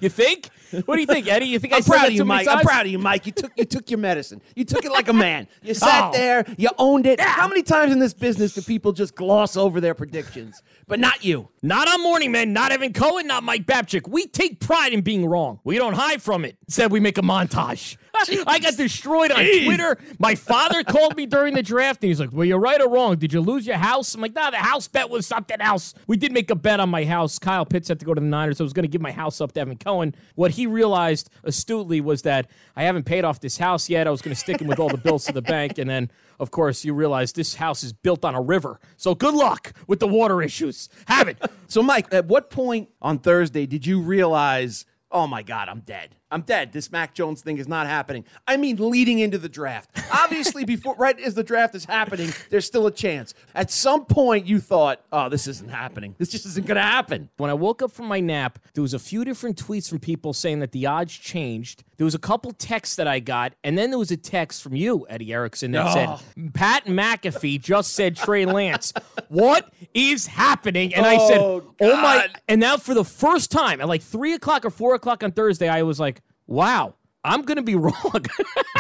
You 0.02 0.08
think? 0.10 0.50
What 0.86 0.96
do 0.96 1.02
you 1.02 1.06
think, 1.08 1.28
Eddie? 1.28 1.48
You 1.48 1.60
think 1.60 1.74
I 1.74 1.78
I'm 1.78 1.84
said 1.84 1.92
proud 1.92 2.02
that 2.04 2.08
of 2.08 2.14
you, 2.14 2.24
Mike. 2.24 2.48
I'm 2.48 2.62
proud 2.62 2.86
of 2.86 2.92
you, 2.92 2.98
Mike. 3.00 3.26
You 3.26 3.34
took 3.34 3.52
you 3.58 3.66
took 3.66 3.92
your 3.92 3.98
medicine. 4.00 4.42
You 4.56 4.64
took 4.64 4.86
it 4.86 4.92
like 4.92 5.10
a 5.10 5.14
man. 5.14 5.48
You 5.62 5.74
sat 5.74 6.06
Oh. 6.10 6.12
there. 6.14 6.46
You 6.58 6.70
owned 6.78 7.06
it. 7.06 7.20
How 7.20 7.48
many 7.50 7.64
times 7.64 7.92
in 7.92 8.00
this 8.00 8.14
business 8.14 8.54
do 8.54 8.62
people 8.62 8.94
just 8.94 9.14
gloss 9.14 9.58
over 9.58 9.82
their 9.82 9.94
predictions? 9.94 10.64
But 10.88 11.00
not 11.02 11.24
you. 11.26 11.50
Not 11.62 11.90
on 11.90 12.02
Morning 12.02 12.32
Men, 12.32 12.54
not 12.54 12.72
Evan 12.72 12.94
Cohen, 12.94 13.28
not 13.28 13.44
Mike 13.44 13.66
Babchick. 13.66 14.08
We 14.08 14.26
take 14.28 14.62
pride 14.62 14.94
in 14.94 15.02
being 15.02 15.26
wrong. 15.26 15.60
We 15.66 15.78
don't 15.78 15.94
hide 15.96 16.22
from 16.22 16.46
it. 16.46 16.58
Said 16.70 16.90
we 16.92 17.02
make 17.02 17.18
a 17.18 17.22
montage. 17.22 17.98
I 18.48 18.60
got 18.60 18.78
destroyed 18.78 19.32
on 19.32 19.44
Twitter. 19.44 19.98
My 20.20 20.36
father 20.36 20.84
called 20.84 21.16
me 21.16 21.26
during 21.26 21.56
the 21.56 21.64
draft 21.64 22.04
and 22.04 22.10
he's 22.10 22.20
like, 22.20 22.32
Well, 22.32 22.46
you're 22.46 22.60
right 22.60 22.80
or 22.80 22.90
wrong. 22.90 23.18
Did 23.18 23.34
you 23.34 23.42
lose 23.42 23.66
your 23.66 23.78
house? 23.78 24.14
I'm 24.16 24.22
like, 24.22 24.34
Nah, 24.34 24.52
the 24.52 24.58
house 24.58 24.88
bet 24.88 25.10
was 25.10 25.26
something 25.26 25.60
else. 25.60 25.94
We 26.08 26.18
did 26.18 26.32
make 26.32 26.50
a 26.50 26.56
bet 26.56 26.80
on 26.80 26.90
my 26.90 27.06
house. 27.06 27.40
Kyle 27.40 27.66
Pitts 27.66 27.88
had 27.88 28.00
to 28.00 28.06
go 28.06 28.14
to 28.14 28.22
the 28.22 28.28
Niners. 28.28 28.58
So 28.58 28.64
I 28.64 28.66
was 28.66 28.74
going 28.74 28.84
to 28.84 28.90
give 28.90 29.02
my 29.02 29.12
house 29.12 29.42
up 29.42 29.52
to 29.54 29.60
Evan 29.62 29.78
Cohen. 29.78 30.16
What 30.36 30.52
he 30.52 30.68
realized 30.68 31.30
astutely 31.44 32.02
was 32.02 32.22
that 32.22 32.50
I 32.76 32.84
haven't 32.84 33.04
paid 33.04 33.24
off 33.26 33.40
this 33.40 33.58
house 33.58 33.90
yet. 33.90 34.08
I 34.08 34.12
was 34.12 34.22
going 34.22 34.34
to 34.36 34.40
stick 34.40 34.62
him 34.62 34.68
with 34.68 34.80
all 34.80 34.90
the 34.90 34.98
bills 34.98 35.26
to 35.26 35.34
the 35.34 35.42
bank. 35.42 35.78
And 35.78 35.90
then, 35.90 36.12
of 36.40 36.52
course, 36.52 36.86
you 36.86 36.94
realize 36.94 37.34
this 37.34 37.56
house 37.56 37.84
is 37.84 37.94
built 37.94 38.24
on 38.24 38.36
a 38.36 38.42
river. 38.42 38.80
So 38.98 39.16
good 39.16 39.34
luck 39.34 39.74
with 39.88 40.00
the 40.00 40.08
water 40.08 40.42
issues. 40.42 40.90
Have 41.08 41.28
it. 41.28 41.38
So, 41.68 41.82
Mike, 41.82 42.14
at 42.14 42.26
what 42.26 42.50
point 42.50 42.90
on 43.02 43.20
Thursday 43.20 43.66
did 43.66 43.86
you 43.86 44.00
realize, 44.02 44.86
oh 45.12 45.28
my 45.28 45.44
God, 45.44 45.68
I'm 45.70 45.80
dead? 45.80 46.16
I'm 46.34 46.42
dead. 46.42 46.74
This 46.74 46.92
Mac 46.92 47.14
Jones 47.14 47.42
thing 47.42 47.58
is 47.58 47.68
not 47.68 47.88
happening. 47.88 48.26
I 48.48 48.58
mean, 48.58 48.78
leading 48.78 49.20
into 49.20 49.38
the 49.38 49.50
draft. 49.50 49.90
Obviously, 50.12 50.66
before 50.74 50.96
right 50.96 51.20
as 51.20 51.36
the 51.36 51.44
draft 51.44 51.76
is 51.76 51.86
happening, 51.86 52.34
there's 52.50 52.66
still 52.66 52.88
a 52.88 52.92
chance. 52.92 53.34
At 53.56 53.72
some 53.72 54.06
point, 54.06 54.46
you 54.46 54.60
thought, 54.60 55.02
oh, 55.12 55.30
this 55.30 55.48
isn't 55.48 55.70
happening. 55.70 56.16
This 56.18 56.30
just 56.30 56.46
isn't 56.46 56.66
going 56.66 56.76
to 56.76 56.82
happen. 56.82 57.30
When 57.38 57.50
I 57.50 57.54
woke 57.54 57.82
up 57.82 57.92
from 57.92 58.08
my 58.08 58.20
nap, 58.20 58.60
there 58.74 58.82
was 58.82 58.94
a 58.94 59.00
few 59.00 59.24
different 59.24 59.64
tweets 59.64 59.90
from 59.90 60.00
people 60.00 60.34
saying 60.34 60.60
that 60.60 60.72
the 60.72 60.86
odds 60.86 61.14
changed. 61.14 61.84
There 61.98 62.06
was 62.06 62.16
a 62.16 62.20
couple 62.20 62.52
texts 62.52 62.96
that 62.96 63.08
I 63.08 63.20
got, 63.20 63.54
and 63.64 63.78
then 63.78 63.92
there 63.92 64.00
was 64.00 64.12
a 64.12 64.18
text 64.18 64.64
from 64.64 64.76
you, 64.76 65.06
Eddie 65.10 65.32
Erickson, 65.32 65.72
that 65.72 65.94
said 65.94 66.10
oh. 66.10 66.50
Pat 66.54 66.86
McAfee 66.86 67.62
just 67.62 67.94
said 67.94 68.16
Trey 68.16 68.46
Lance. 68.46 68.94
what 69.30 69.72
is 69.94 70.26
happening? 70.26 70.94
And 70.96 71.06
I 71.06 71.18
said, 71.28 71.40
Oh, 71.40 71.74
Oh 71.80 72.02
my! 72.02 72.28
And 72.48 72.62
now 72.62 72.78
for 72.78 72.94
the 72.94 73.04
first 73.04 73.52
time 73.52 73.82
at 73.82 73.88
like 73.88 74.02
three 74.02 74.34
o'clock 74.34 74.66
or 74.66 74.70
four 74.70 74.96
o'clock 74.96 75.24
on 75.24 75.32
Thursday, 75.32 75.68
I 75.68 75.84
was 75.84 76.00
like, 76.00 76.22
Wow, 76.48 76.96
I'm 77.24 77.44
gonna 77.44 77.62
be 77.64 77.76
wrong. 77.86 78.26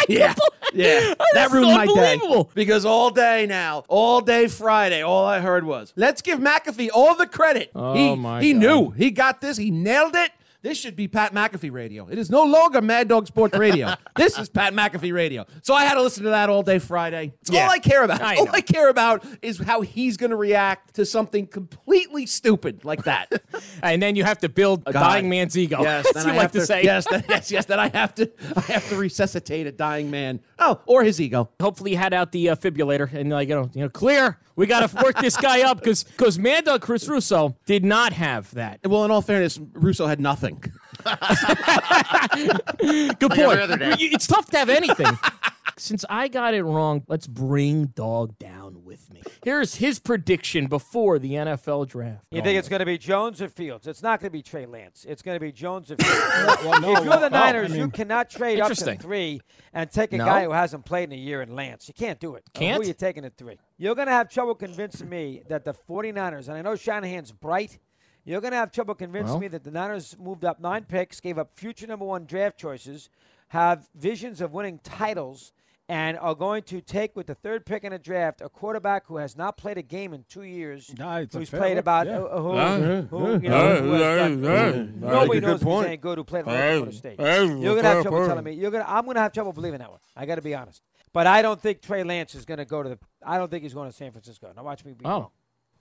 Yeah, 0.09 0.35
yeah. 0.73 1.13
That 1.33 1.51
ruined 1.51 1.71
my 1.75 1.85
day. 1.87 2.19
Because 2.53 2.85
all 2.85 3.09
day 3.09 3.45
now, 3.47 3.85
all 3.87 4.21
day 4.21 4.47
Friday, 4.47 5.01
all 5.01 5.25
I 5.25 5.39
heard 5.39 5.65
was, 5.65 5.93
let's 5.95 6.21
give 6.21 6.39
McAfee 6.39 6.89
all 6.93 7.15
the 7.15 7.25
credit. 7.25 7.71
Oh, 7.73 7.93
he, 7.93 8.15
my 8.15 8.41
He 8.41 8.53
God. 8.53 8.59
knew. 8.61 8.89
He 8.91 9.09
got 9.11 9.39
this. 9.41 9.57
He 9.57 9.71
nailed 9.71 10.15
it. 10.15 10.31
This 10.63 10.77
should 10.77 10.95
be 10.95 11.09
Pat 11.09 11.33
McAfee 11.33 11.73
radio. 11.73 12.07
It 12.07 12.17
is 12.17 12.29
no 12.29 12.45
longer 12.45 12.81
Mad 12.81 13.09
Dog 13.09 13.27
Sports 13.27 13.57
Radio. 13.57 13.93
this 14.15 14.39
is 14.39 14.47
Pat 14.47 14.73
McAfee 14.73 15.13
radio. 15.13 15.45
So 15.61 15.73
I 15.73 15.83
had 15.83 15.95
to 15.95 16.01
listen 16.01 16.23
to 16.23 16.29
that 16.29 16.49
all 16.49 16.63
day 16.63 16.79
Friday. 16.79 17.33
It's 17.41 17.51
Yeah. 17.51 17.65
all 17.65 17.69
I 17.69 17.79
care 17.79 18.01
about. 18.01 18.21
I 18.21 18.37
all. 18.37 18.47
I 18.49 18.61
care 18.61 18.87
about 18.87 19.25
is 19.41 19.59
how 19.59 19.81
he's 19.81 20.15
going 20.15 20.29
to 20.29 20.37
react 20.37 20.95
to 20.95 21.05
something 21.05 21.47
completely 21.47 22.25
stupid 22.25 22.85
like 22.85 23.03
that. 23.03 23.43
and 23.83 24.01
then 24.01 24.15
you 24.15 24.23
have 24.23 24.37
to 24.37 24.47
build 24.47 24.83
a 24.85 24.93
God. 24.93 25.01
dying 25.01 25.27
man's 25.27 25.57
ego. 25.57 25.81
Yes, 25.81 26.09
then 26.13 26.27
you 26.27 26.31
I 26.31 26.35
like 26.35 26.41
have 26.43 26.51
to, 26.53 26.59
to, 26.59 26.65
say. 26.65 26.83
Yes, 26.83 27.05
then, 27.11 27.25
yes, 27.27 27.51
yes. 27.51 27.65
Then 27.65 27.81
I 27.81 27.89
have 27.89 28.15
to, 28.15 28.31
I 28.55 28.61
have 28.61 28.87
to 28.87 28.95
resuscitate 28.95 29.67
a 29.67 29.71
dying 29.73 30.09
man. 30.09 30.39
Oh, 30.59 30.79
or 30.85 31.03
his 31.03 31.19
ego. 31.19 31.49
hopefully 31.59 31.89
he 31.89 31.95
had 31.97 32.13
out 32.13 32.31
the 32.31 32.51
uh, 32.51 32.55
fibrillator 32.55 33.11
and 33.13 33.29
like 33.29 33.49
you 33.49 33.55
know, 33.55 33.69
you 33.73 33.81
know 33.81 33.89
clear 33.89 34.39
we 34.55 34.67
got 34.67 34.89
to 34.89 35.03
work 35.03 35.17
this 35.19 35.37
guy 35.37 35.61
up 35.61 35.79
because 35.79 36.03
because 36.03 36.37
Mad 36.39 36.65
Dog 36.65 36.81
Chris 36.81 37.07
Russo 37.07 37.55
did 37.65 37.83
not 37.83 38.13
have 38.13 38.51
that 38.53 38.79
Well, 38.83 39.05
in 39.05 39.11
all 39.11 39.21
fairness, 39.21 39.59
Russo 39.73 40.07
had 40.07 40.19
nothing. 40.19 40.63
good 43.19 43.31
point 43.31 43.59
other 43.59 43.77
day. 43.77 43.95
You- 43.99 44.09
it's 44.11 44.27
tough 44.27 44.49
to 44.51 44.57
have 44.57 44.69
anything 44.69 45.07
since 45.77 46.05
I 46.09 46.27
got 46.27 46.53
it 46.53 46.63
wrong 46.63 47.03
let's 47.07 47.27
bring 47.27 47.87
dog 47.87 48.37
down 48.37 48.83
with 48.83 49.11
me 49.11 49.21
here's 49.43 49.75
his 49.75 49.99
prediction 49.99 50.67
before 50.67 51.19
the 51.19 51.33
NFL 51.33 51.87
draft 51.87 52.25
You 52.31 52.41
think 52.41 52.55
oh. 52.55 52.59
it's 52.59 52.69
going 52.69 52.81
to 52.81 52.85
be 52.85 52.97
Jones 52.97 53.41
or 53.41 53.49
Fields? 53.49 53.87
It's 53.87 54.03
not 54.03 54.19
going 54.19 54.29
to 54.29 54.33
be 54.33 54.43
Trey 54.43 54.65
Lance. 54.65 55.05
It's 55.07 55.21
going 55.21 55.35
to 55.35 55.39
be 55.39 55.51
Jones 55.51 55.91
or 55.91 55.95
Fields. 55.97 56.63
if 56.63 56.83
you're 56.83 57.19
the 57.19 57.29
Niners, 57.29 57.75
you 57.75 57.89
cannot 57.89 58.29
trade 58.29 58.59
up 58.59 58.71
to 58.71 58.95
three 58.97 59.41
and 59.73 59.89
take 59.89 60.13
a 60.13 60.17
No? 60.17 60.25
guy 60.25 60.43
who 60.43 60.51
hasn't 60.51 60.85
played 60.85 61.05
in 61.05 61.13
a 61.13 61.21
year 61.21 61.41
in 61.41 61.55
Lance. 61.55 61.87
You 61.87 61.93
can't 61.93 62.19
do 62.19 62.35
it. 62.35 62.43
Can't? 62.53 62.77
Who 62.77 62.83
are 62.83 62.85
you 62.85 62.93
taking 62.93 63.25
at 63.25 63.35
three? 63.35 63.57
You're 63.77 63.95
going 63.95 64.07
to 64.07 64.13
have 64.13 64.29
trouble 64.29 64.55
convincing 64.55 65.09
me 65.09 65.41
that 65.49 65.65
the 65.65 65.73
49ers, 65.73 66.47
and 66.47 66.57
I 66.57 66.61
know 66.61 66.75
Shanahan's 66.75 67.31
bright, 67.31 67.79
you're 68.25 68.41
going 68.41 68.51
to 68.51 68.57
have 68.57 68.71
trouble 68.71 68.95
convincing 68.95 69.31
Well. 69.33 69.39
me 69.41 69.47
that 69.49 69.63
the 69.63 69.71
Niners 69.71 70.15
moved 70.19 70.45
up 70.45 70.59
nine 70.59 70.83
picks, 70.85 71.19
gave 71.19 71.37
up 71.37 71.51
future 71.55 71.87
number 71.87 72.05
one 72.05 72.25
draft 72.25 72.57
choices, 72.57 73.09
have 73.49 73.87
visions 73.95 74.41
of 74.41 74.53
winning 74.53 74.79
titles, 74.83 75.51
and 75.89 76.17
are 76.19 76.33
going 76.33 76.63
to 76.63 76.79
take 76.79 77.13
with 77.15 77.27
the 77.27 77.35
third 77.35 77.65
pick 77.65 77.83
in 77.83 77.91
the 77.91 77.99
draft 77.99 78.39
a 78.41 78.47
quarterback 78.47 79.05
who 79.05 79.17
has 79.17 79.35
not 79.35 79.57
played 79.57 79.77
a 79.77 79.81
game 79.81 80.13
in 80.13 80.23
two 80.29 80.43
years, 80.43 80.89
Nah, 80.97 81.25
who's 81.31 81.49
played 81.49 81.71
look, 81.75 81.79
about 81.79 82.07
yeah. 82.07 82.19
uh, 82.21 82.41
who, 82.41 82.55
Yeah. 82.55 83.01
who, 83.01 83.31
you 83.33 83.49
know, 83.49 83.81
who 83.81 83.91
has 83.91 84.37
done- 84.41 84.99
Nobody 85.01 85.39
knows 85.41 85.61
if 85.61 85.67
he's 85.67 85.85
any 85.85 85.97
good 85.97 86.17
who 86.17 86.23
played 86.23 86.47
at 86.47 86.77
North 86.77 86.93
Dakota 86.95 86.97
State. 86.97 87.19
You're 87.19 87.75
gonna 87.75 87.81
have 87.89 88.01
trouble 88.03 88.25
telling 88.25 88.45
me. 88.45 88.53
You're 88.53 88.71
gonna. 88.71 88.85
I'm 88.87 89.05
gonna 89.05 89.19
have 89.19 89.33
trouble 89.33 89.51
believing 89.51 89.79
that 89.79 89.89
one. 89.91 89.99
I 90.15 90.25
got 90.25 90.35
to 90.35 90.41
be 90.41 90.55
honest. 90.55 90.81
But 91.11 91.27
I 91.27 91.41
don't 91.41 91.59
think 91.61 91.81
Trey 91.81 92.03
Lance 92.03 92.33
is 92.33 92.45
gonna 92.45 92.65
go 92.65 92.81
to 92.81 92.87
the. 92.89 92.99
I 93.23 93.37
don't 93.37 93.51
think 93.51 93.63
he's 93.63 93.73
going 93.73 93.89
to 93.89 93.95
San 93.95 94.11
Francisco. 94.11 94.51
Now 94.55 94.63
watch 94.63 94.85
me 94.85 94.93
be 94.93 95.03
Oh. 95.05 95.09
wrong. 95.09 95.27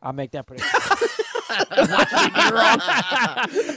I'll 0.03 0.13
make 0.13 0.33
that 0.33 0.47
prediction. 0.49 0.81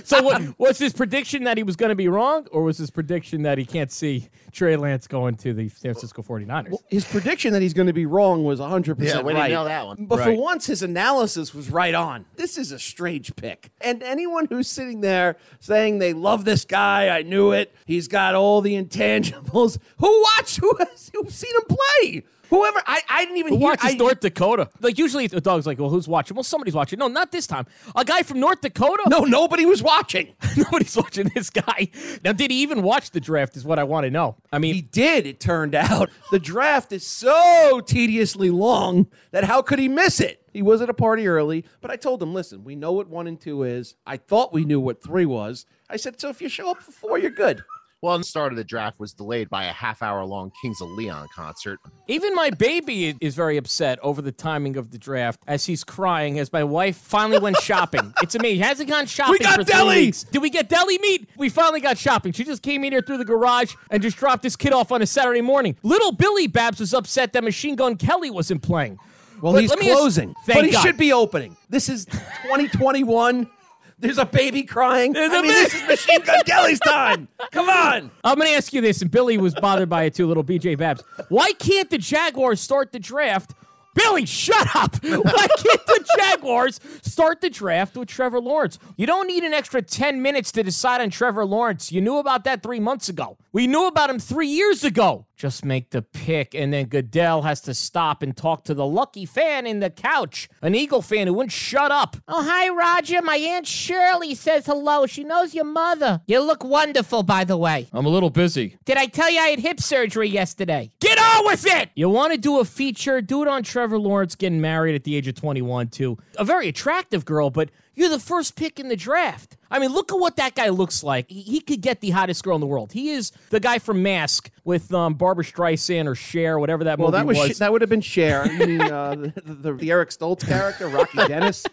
So 0.04 0.22
what, 0.24 0.60
was 0.60 0.78
his 0.78 0.94
prediction 0.94 1.44
that 1.44 1.58
he 1.58 1.64
was 1.64 1.76
going 1.76 1.90
to 1.90 1.96
be 1.96 2.08
wrong 2.08 2.48
or 2.52 2.64
was 2.64 2.78
his 2.78 2.90
prediction 2.90 3.44
that 3.44 3.58
he 3.58 3.66
can't 3.66 3.92
see 3.92 4.30
Trey 4.52 4.76
Lance 4.76 5.08
going 5.08 5.36
to 5.36 5.54
the 5.54 5.70
San 5.70 5.94
Francisco 5.94 6.22
49ers 6.22 6.78
His 6.90 7.06
prediction 7.06 7.54
that 7.54 7.62
he's 7.62 7.74
going 7.74 7.88
to 7.88 7.94
be 7.94 8.06
wrong 8.06 8.44
was 8.44 8.60
100% 8.60 8.98
Yeah, 9.00 9.22
way 9.22 9.34
to 9.34 9.40
right. 9.40 9.52
nail 9.52 9.66
that 9.66 9.86
one. 9.86 10.06
But 10.06 10.24
for 10.24 10.34
once, 10.34 10.68
his 10.68 10.82
analysis 10.82 11.54
was 11.54 11.70
right 11.70 11.94
on. 11.94 12.26
This 12.36 12.58
is 12.58 12.72
a 12.72 12.80
strange 12.80 13.36
pick. 13.36 13.72
And 13.82 14.02
anyone 14.04 14.46
who's 14.50 14.68
sitting 14.68 15.02
there 15.02 15.38
saying 15.60 16.00
they 16.00 16.14
love 16.14 16.46
this 16.46 16.66
guy, 16.66 17.10
I 17.10 17.22
knew 17.24 17.52
it, 17.52 17.74
he's 17.86 18.08
got 18.08 18.36
all 18.36 18.62
the 18.62 18.82
intangibles. 18.82 19.78
Who 20.00 20.24
watched? 20.38 20.58
Who 20.58 20.76
has 20.80 21.12
who's 21.14 21.34
seen 21.34 21.54
him 21.56 21.78
play? 21.78 22.24
Whoever, 22.56 22.82
I, 22.86 23.02
I 23.10 23.26
didn't 23.26 23.38
even 23.38 23.54
Who 23.54 23.60
hear. 23.60 23.68
watches 23.70 23.92
I, 23.92 23.96
North 23.96 24.20
Dakota? 24.20 24.70
Like 24.80 24.98
usually 24.98 25.28
the 25.28 25.42
dog's 25.42 25.66
like, 25.68 25.80
well, 25.80 25.90
who's 25.90 26.08
watching? 26.08 26.36
Well, 26.36 26.44
somebody's 26.44 26.74
watching. 26.74 27.00
No, 27.00 27.08
not 27.08 27.32
this 27.32 27.48
time. 27.48 27.66
A 27.96 28.06
guy 28.06 28.24
from 28.24 28.40
North 28.40 28.62
Dakota? 28.62 29.04
No, 29.08 29.20
nobody 29.22 29.66
was 29.66 29.84
watching. 29.84 30.34
nobody's 30.58 30.96
watching 30.96 31.30
this 31.36 31.50
guy. 31.50 31.90
Now, 32.24 32.32
did 32.34 32.52
he 32.52 32.62
even 32.62 32.82
watch 32.82 33.12
the 33.12 33.20
draft? 33.20 33.58
Is 33.58 33.66
what 33.66 33.80
I 33.80 33.84
want 33.84 34.06
to 34.06 34.12
know. 34.12 34.38
I 34.52 34.60
mean, 34.60 34.76
He 34.76 34.82
did, 34.82 35.26
it 35.28 35.40
turned 35.40 35.76
out. 35.76 36.10
The 36.32 36.40
draft 36.40 36.92
is 36.92 37.06
so 37.06 37.82
tediously 37.86 38.50
long 38.50 39.08
that 39.32 39.44
how 39.44 39.62
could 39.62 39.80
he 39.80 39.88
miss 39.88 40.20
it? 40.20 40.42
He 40.54 40.62
was 40.62 40.82
at 40.82 40.90
a 40.90 40.94
party 40.94 41.28
early, 41.28 41.66
but 41.82 41.92
I 41.92 41.98
told 41.98 42.24
him, 42.24 42.34
listen, 42.34 42.64
we 42.64 42.76
know 42.76 42.94
what 42.94 43.10
one 43.10 43.28
and 43.28 43.40
two 43.40 43.64
is. 43.64 43.96
I 44.08 44.16
thought 44.18 44.54
we 44.54 44.64
knew 44.64 44.80
what 44.80 45.04
three 45.04 45.26
was. 45.26 45.66
I 45.90 45.98
said, 45.98 46.20
so 46.20 46.30
if 46.30 46.42
you 46.42 46.48
show 46.50 46.72
up 46.72 46.82
for 46.82 46.92
four, 46.94 47.18
you're 47.20 47.30
good. 47.32 47.64
Well, 48.06 48.20
the 48.20 48.24
start 48.24 48.54
of 48.54 48.58
the 48.58 48.64
draft 48.64 49.00
was 49.00 49.14
delayed 49.14 49.50
by 49.50 49.66
a 49.66 49.72
half 49.72 50.04
hour 50.04 50.24
long 50.26 50.52
Kings 50.62 50.80
of 50.80 50.90
Leon 50.92 51.28
concert. 51.36 51.80
even 52.08 52.36
my 52.36 52.52
baby 52.52 53.16
is 53.20 53.34
very 53.34 53.58
upset 53.58 53.98
over 54.04 54.22
the 54.22 54.32
timing 54.32 54.78
of 54.78 54.92
the 54.92 55.00
draft 55.00 55.40
as 55.48 55.66
he's 55.66 55.84
crying 55.84 56.38
as 56.38 56.54
my 56.54 56.64
wife 56.64 56.98
finally 56.98 57.40
went 57.40 57.58
shopping. 57.62 58.14
It's 58.22 58.36
amazing. 58.36 58.58
He 58.58 58.62
hasn't 58.62 58.90
gone 58.92 59.08
shopping 59.08 59.32
We 59.32 59.40
got 59.40 59.56
for 59.56 59.64
three 59.64 59.74
deli! 59.74 59.96
weeks. 60.06 60.22
Did 60.24 60.44
we 60.44 60.52
get 60.52 60.70
deli 60.70 61.00
meat? 61.00 61.28
We 61.36 61.50
finally 61.50 61.80
got 61.82 61.98
shopping. 61.98 62.32
She 62.32 62.44
just 62.44 62.62
came 62.62 62.84
in 62.84 62.92
here 62.92 63.02
through 63.02 63.18
the 63.18 63.26
garage 63.26 63.74
and 63.90 64.04
just 64.04 64.18
dropped 64.18 64.44
this 64.44 64.56
kid 64.56 64.72
off 64.72 64.92
on 64.92 65.02
a 65.02 65.08
Saturday 65.08 65.42
morning. 65.42 65.76
Little 65.82 66.12
Billy 66.12 66.46
Babs 66.46 66.80
was 66.80 66.94
upset 66.94 67.34
that 67.34 67.44
Machine 67.44 67.76
Gun 67.76 67.96
Kelly 67.98 68.30
wasn't 68.30 68.62
playing. 68.62 69.00
Well, 69.42 69.54
But 69.54 69.62
he's 69.62 69.70
let 69.72 69.80
me 69.80 69.90
ask- 69.90 69.98
closing, 69.98 70.36
but 70.46 70.64
he 70.64 70.72
God. 70.74 70.84
should 70.84 70.98
be 70.98 71.12
opening. 71.12 71.58
This 71.70 71.90
is 71.90 72.06
2021. 72.44 73.50
There's 73.98 74.18
a 74.18 74.26
baby 74.26 74.64
crying. 74.64 75.14
There's 75.14 75.32
I 75.32 75.40
a 75.40 75.42
mean, 75.42 75.52
ba- 75.52 75.58
this 75.70 75.74
is 75.74 75.88
Machine 75.88 76.22
Gun 76.22 76.42
Kelly's 76.46 76.80
time. 76.80 77.28
Come 77.52 77.70
on. 77.70 78.12
I'm 78.24 78.36
going 78.38 78.50
to 78.50 78.56
ask 78.56 78.74
you 78.74 78.82
this, 78.82 79.02
and 79.02 79.10
Billy 79.10 79.38
was 79.38 79.56
bothered 79.56 79.90
by 79.90 80.04
it 80.04 80.14
too, 80.14 80.28
little 80.28 80.44
BJ 80.44 80.78
Babs. 80.78 81.02
Why 81.30 81.54
can't 81.54 81.90
the 81.90 81.98
Jaguars 81.98 82.60
start 82.60 82.92
the 82.92 83.00
draft? 83.00 83.54
Billy, 83.94 84.26
shut 84.26 84.68
up! 84.76 84.98
Why 85.04 85.48
can't 85.48 85.86
the 85.86 86.06
Jaguars 86.18 86.82
start 87.02 87.40
the 87.40 87.50
draft 87.50 87.96
with 87.96 88.10
Trevor 88.10 88.42
Lawrence? 88.42 88.78
You 88.98 89.08
don't 89.08 89.26
need 89.26 89.46
an 89.46 89.54
extra 89.54 89.82
10 89.82 90.22
minutes 90.22 90.52
to 90.52 90.64
decide 90.64 91.00
on 91.00 91.10
Trevor 91.10 91.46
Lawrence. 91.46 91.94
You 91.94 92.02
knew 92.02 92.18
about 92.18 92.44
that 92.44 92.62
three 92.62 92.82
months 92.82 93.08
ago. 93.08 93.38
We 93.54 93.68
knew 93.68 93.88
about 93.88 94.10
him 94.10 94.20
three 94.20 94.50
years 94.50 94.84
ago. 94.84 95.26
Just 95.36 95.66
make 95.66 95.90
the 95.90 96.02
pick, 96.02 96.56
and 96.56 96.72
then 96.72 96.86
Goodell 96.86 97.42
has 97.42 97.60
to 97.62 97.74
stop 97.74 98.22
and 98.24 98.36
talk 98.36 98.64
to 98.66 98.74
the 98.74 98.86
lucky 98.86 99.26
fan 99.26 99.68
in 99.68 99.82
the 99.82 99.90
couch, 99.90 100.48
an 100.62 100.76
Eagle 100.76 101.02
fan 101.02 101.28
who 101.28 101.34
wouldn't 101.34 101.52
shut 101.52 101.92
up. 101.92 102.16
Oh, 102.28 102.42
hi, 102.42 102.70
Roger. 102.70 103.22
My 103.22 103.36
Aunt 103.36 103.68
Shirley 103.68 104.34
says 104.34 104.66
hello. 104.66 105.06
She 105.06 105.26
knows 105.26 105.54
your 105.54 105.66
mother. 105.66 106.22
You 106.26 106.40
look 106.40 106.64
wonderful, 106.64 107.24
by 107.24 107.44
the 107.44 107.58
way. 107.58 107.90
I'm 107.92 108.06
a 108.06 108.10
little 108.10 108.30
busy. 108.30 108.78
Did 108.86 108.98
I 108.98 109.08
tell 109.08 109.30
you 109.30 109.40
I 109.40 109.48
had 109.48 109.60
hip 109.60 109.82
surgery 109.82 110.30
yesterday? 110.30 110.92
Get 111.02 111.20
on 111.20 111.46
with 111.46 111.66
it! 111.68 111.90
You 111.96 112.08
want 112.10 112.32
to 112.32 112.38
do 112.38 112.60
a 112.60 112.66
feature? 112.66 113.20
Do 113.22 113.42
it 113.42 113.50
on 113.50 113.64
Trevor 113.64 114.00
Lawrence 114.00 114.36
getting 114.36 114.62
married 114.62 114.96
at 114.96 115.04
the 115.04 115.18
age 115.18 115.28
of 115.28 115.36
21 115.36 115.90
to 115.90 116.18
a 116.38 116.46
very 116.46 116.70
attractive 116.70 117.26
girl, 117.26 117.50
but 117.50 117.72
You're 117.98 118.10
the 118.10 118.20
first 118.20 118.56
pick 118.58 118.78
in 118.80 118.90
the 118.90 118.96
draft. 118.98 119.56
I 119.72 119.80
mean, 119.80 119.92
look 119.94 120.12
at 120.12 120.20
what 120.20 120.36
that 120.38 120.56
guy 120.56 120.70
looks 120.70 121.04
like. 121.04 121.30
He, 121.30 121.42
he 121.42 121.60
could 121.62 121.82
get 121.82 122.02
the 122.02 122.12
hottest 122.12 122.44
girl 122.44 122.56
in 122.56 122.62
the 122.62 122.68
world. 122.68 122.92
He 122.94 123.10
is 123.12 123.32
the 123.50 123.60
guy 123.60 123.80
from 123.80 124.04
Mask 124.04 124.50
with 124.64 124.94
um, 124.94 125.16
Barbra 125.16 125.44
Streisand 125.44 126.08
or 126.08 126.16
Cher, 126.16 126.60
whatever 126.60 126.84
that 126.86 127.00
Well, 127.00 127.10
movie 127.10 127.18
that 127.18 127.26
was, 127.26 127.38
was. 127.38 127.50
Sh- 127.52 127.58
that 127.60 127.72
would 127.72 127.82
have 127.82 127.90
been 127.90 128.02
Cher. 128.02 128.46
You 128.52 128.66
mean 128.68 128.82
uh, 128.82 129.16
the, 129.16 129.34
the, 129.54 129.74
the 129.74 129.92
Eric 129.92 130.10
Stoltz 130.10 130.46
character, 130.48 130.88
Rocky 130.88 131.18
Dennis? 131.28 131.66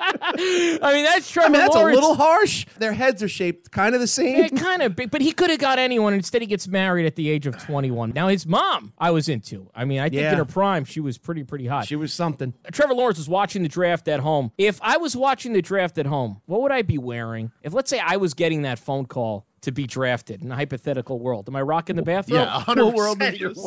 I 0.00 0.92
mean, 0.94 1.04
that's 1.04 1.30
Trevor 1.30 1.46
I 1.46 1.50
mean, 1.50 1.60
that's 1.60 1.74
Lawrence. 1.74 1.96
a 1.96 2.00
little 2.00 2.14
harsh. 2.14 2.66
Their 2.78 2.92
heads 2.92 3.22
are 3.22 3.28
shaped 3.28 3.70
kind 3.70 3.94
of 3.94 4.00
the 4.00 4.06
same. 4.06 4.36
Yeah, 4.42 4.48
kind 4.48 4.82
of 4.82 4.96
but 4.96 5.20
he 5.20 5.32
could 5.32 5.50
have 5.50 5.58
got 5.58 5.78
anyone. 5.78 6.14
Instead, 6.14 6.42
he 6.42 6.46
gets 6.46 6.66
married 6.68 7.06
at 7.06 7.16
the 7.16 7.28
age 7.30 7.46
of 7.46 7.58
21. 7.58 8.12
Now, 8.14 8.28
his 8.28 8.46
mom, 8.46 8.92
I 8.98 9.10
was 9.10 9.28
into. 9.28 9.68
I 9.74 9.84
mean, 9.84 9.98
I 10.00 10.04
think 10.08 10.22
Yeah. 10.22 10.32
in 10.32 10.38
her 10.38 10.44
prime, 10.44 10.84
she 10.84 11.00
was 11.00 11.18
pretty, 11.18 11.44
pretty 11.44 11.66
hot. 11.66 11.86
She 11.86 11.96
was 11.96 12.12
something. 12.12 12.54
Trevor 12.72 12.94
Lawrence 12.94 13.18
was 13.18 13.28
watching 13.28 13.62
the 13.62 13.68
draft 13.68 14.08
at 14.08 14.20
home. 14.20 14.52
If 14.58 14.80
I 14.82 14.96
was 14.96 15.16
watching 15.16 15.52
the 15.52 15.62
draft 15.62 15.98
at 15.98 16.06
home, 16.06 16.40
what 16.46 16.60
would 16.62 16.72
I 16.72 16.82
be 16.82 16.98
wearing? 16.98 17.31
If, 17.62 17.72
let's 17.72 17.90
say, 17.90 17.98
I 17.98 18.16
was 18.16 18.34
getting 18.34 18.62
that 18.62 18.78
phone 18.78 19.06
call 19.06 19.46
to 19.62 19.72
be 19.72 19.86
drafted 19.86 20.42
in 20.42 20.50
a 20.50 20.56
hypothetical 20.56 21.18
world, 21.20 21.48
am 21.48 21.56
I 21.56 21.62
rocking 21.62 21.96
the 21.96 22.02
bathrobe? 22.02 22.40
Yeah, 22.46 22.62
100%. 22.66 22.84
What 22.84 22.94
world 22.94 23.22
is 23.22 23.40
you're- 23.40 23.54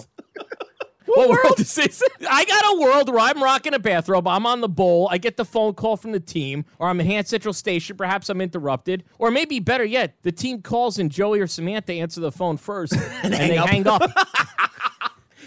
What 1.08 1.30
world 1.30 1.60
is 1.60 1.74
this? 1.76 2.02
I 2.28 2.46
got 2.46 2.64
a 2.76 2.82
world 2.82 3.10
where 3.10 3.20
I'm 3.20 3.42
rocking 3.42 3.76
a 3.76 3.80
bathrobe. 3.80 4.28
I'm 4.28 4.48
on 4.48 4.62
the 4.62 4.68
bowl. 4.68 5.08
I 5.12 5.20
get 5.20 5.38
the 5.38 5.46
phone 5.46 5.76
call 5.76 5.98
from 5.98 6.12
the 6.14 6.20
team, 6.20 6.66
or 6.80 6.90
I'm 6.90 7.00
at 7.00 7.06
Hand 7.06 7.28
Central 7.28 7.54
Station. 7.54 7.96
Perhaps 7.96 8.28
I'm 8.28 8.42
interrupted, 8.42 9.04
or 9.20 9.30
maybe 9.30 9.60
better 9.60 9.86
yet, 9.86 10.16
the 10.24 10.32
team 10.32 10.64
calls 10.64 10.98
and 10.98 11.12
Joey 11.12 11.40
or 11.40 11.48
Samantha 11.48 11.94
answer 11.94 12.20
the 12.22 12.32
phone 12.32 12.58
first, 12.58 12.94
and, 13.24 13.32
they 13.34 13.56
hang 13.56 13.86
up. 13.88 14.02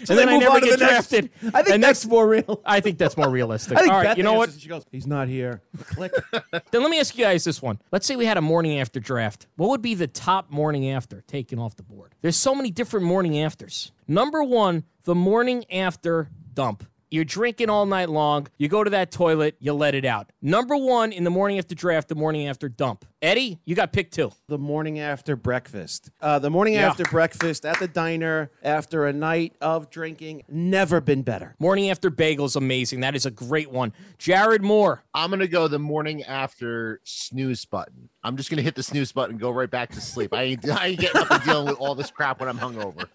So 0.05 0.13
and 0.13 0.19
then 0.19 0.29
I 0.29 0.33
move 0.33 0.41
never 0.41 0.55
on 0.55 0.61
to 0.61 0.67
get 0.67 0.79
the 0.79 0.85
next- 0.85 1.09
drafted. 1.09 1.29
I 1.53 1.61
think 1.63 1.75
And 1.75 1.83
that's 1.83 2.05
more 2.05 2.27
real. 2.27 2.61
I 2.65 2.79
think 2.79 2.97
that's 2.97 3.17
more 3.17 3.29
realistic. 3.29 3.77
All 3.77 3.85
right, 3.85 4.17
you 4.17 4.23
know 4.23 4.33
what? 4.33 4.51
She 4.53 4.67
goes, 4.69 4.85
"He's 4.91 5.07
not 5.07 5.27
here." 5.27 5.61
Click. 5.85 6.11
Then 6.71 6.81
let 6.81 6.89
me 6.91 6.99
ask 6.99 7.17
you 7.17 7.23
guys 7.23 7.43
this 7.43 7.61
one. 7.61 7.79
Let's 7.91 8.05
say 8.05 8.15
we 8.15 8.25
had 8.25 8.37
a 8.37 8.41
morning 8.41 8.79
after 8.79 8.99
draft. 8.99 9.47
What 9.55 9.69
would 9.69 9.81
be 9.81 9.93
the 9.95 10.07
top 10.07 10.51
morning 10.51 10.89
after 10.89 11.21
taken 11.21 11.57
off 11.59 11.75
the 11.75 11.83
board? 11.83 12.13
There's 12.21 12.37
so 12.37 12.53
many 12.53 12.69
different 12.71 13.05
morning 13.05 13.39
afters. 13.39 13.91
Number 14.07 14.43
one, 14.43 14.83
the 15.03 15.15
morning 15.15 15.65
after 15.71 16.29
dump. 16.53 16.85
You're 17.11 17.25
drinking 17.25 17.69
all 17.69 17.85
night 17.87 18.09
long. 18.09 18.47
You 18.57 18.67
go 18.67 18.83
to 18.83 18.89
that 18.91 19.09
toilet, 19.11 19.55
you 19.59 19.73
let 19.73 19.95
it 19.95 20.05
out. 20.05 20.31
Number 20.41 20.77
one 20.77 21.11
in 21.11 21.23
the 21.23 21.29
morning 21.31 21.57
after 21.57 21.73
draft, 21.73 22.07
the 22.07 22.15
morning 22.15 22.47
after 22.47 22.69
dump. 22.69 23.03
Eddie, 23.21 23.57
you 23.65 23.75
got 23.75 23.91
pick 23.91 24.11
two. 24.11 24.31
the 24.47 24.57
morning 24.57 24.99
after 24.99 25.35
breakfast. 25.35 26.09
Uh, 26.21 26.39
the 26.39 26.49
morning 26.49 26.75
Yeah. 26.75 26.87
after 26.87 27.03
breakfast 27.03 27.65
at 27.65 27.77
the 27.79 27.87
diner 27.87 28.49
after 28.63 29.07
a 29.07 29.11
night 29.13 29.55
of 29.59 29.89
drinking. 29.89 30.43
Never 30.47 31.01
been 31.01 31.23
better. 31.23 31.55
Morning 31.59 31.89
after 31.89 32.09
bagels, 32.11 32.55
amazing. 32.55 33.01
That 33.01 33.15
is 33.15 33.25
a 33.25 33.31
great 33.31 33.71
one. 33.71 33.91
Jared 34.17 34.61
Moore. 34.61 35.03
I'm 35.13 35.31
gonna 35.31 35.47
go 35.47 35.67
the 35.67 35.79
morning 35.79 36.23
after 36.23 37.01
snooze 37.03 37.65
button. 37.65 38.09
I'm 38.23 38.37
just 38.37 38.49
gonna 38.49 38.61
hit 38.61 38.75
the 38.75 38.83
snooze 38.83 39.11
button 39.11 39.31
and 39.31 39.39
go 39.39 39.49
right 39.51 39.69
back 39.69 39.89
to 39.91 40.01
sleep. 40.01 40.33
I 40.33 40.43
ain't, 40.43 40.69
I 40.69 40.87
ain't 40.87 40.99
getting 40.99 41.21
up 41.21 41.31
and 41.31 41.43
dealing 41.43 41.65
with 41.67 41.77
all 41.77 41.95
this 41.95 42.11
crap 42.11 42.39
when 42.39 42.47
I'm 42.47 42.57
hungover. 42.59 43.07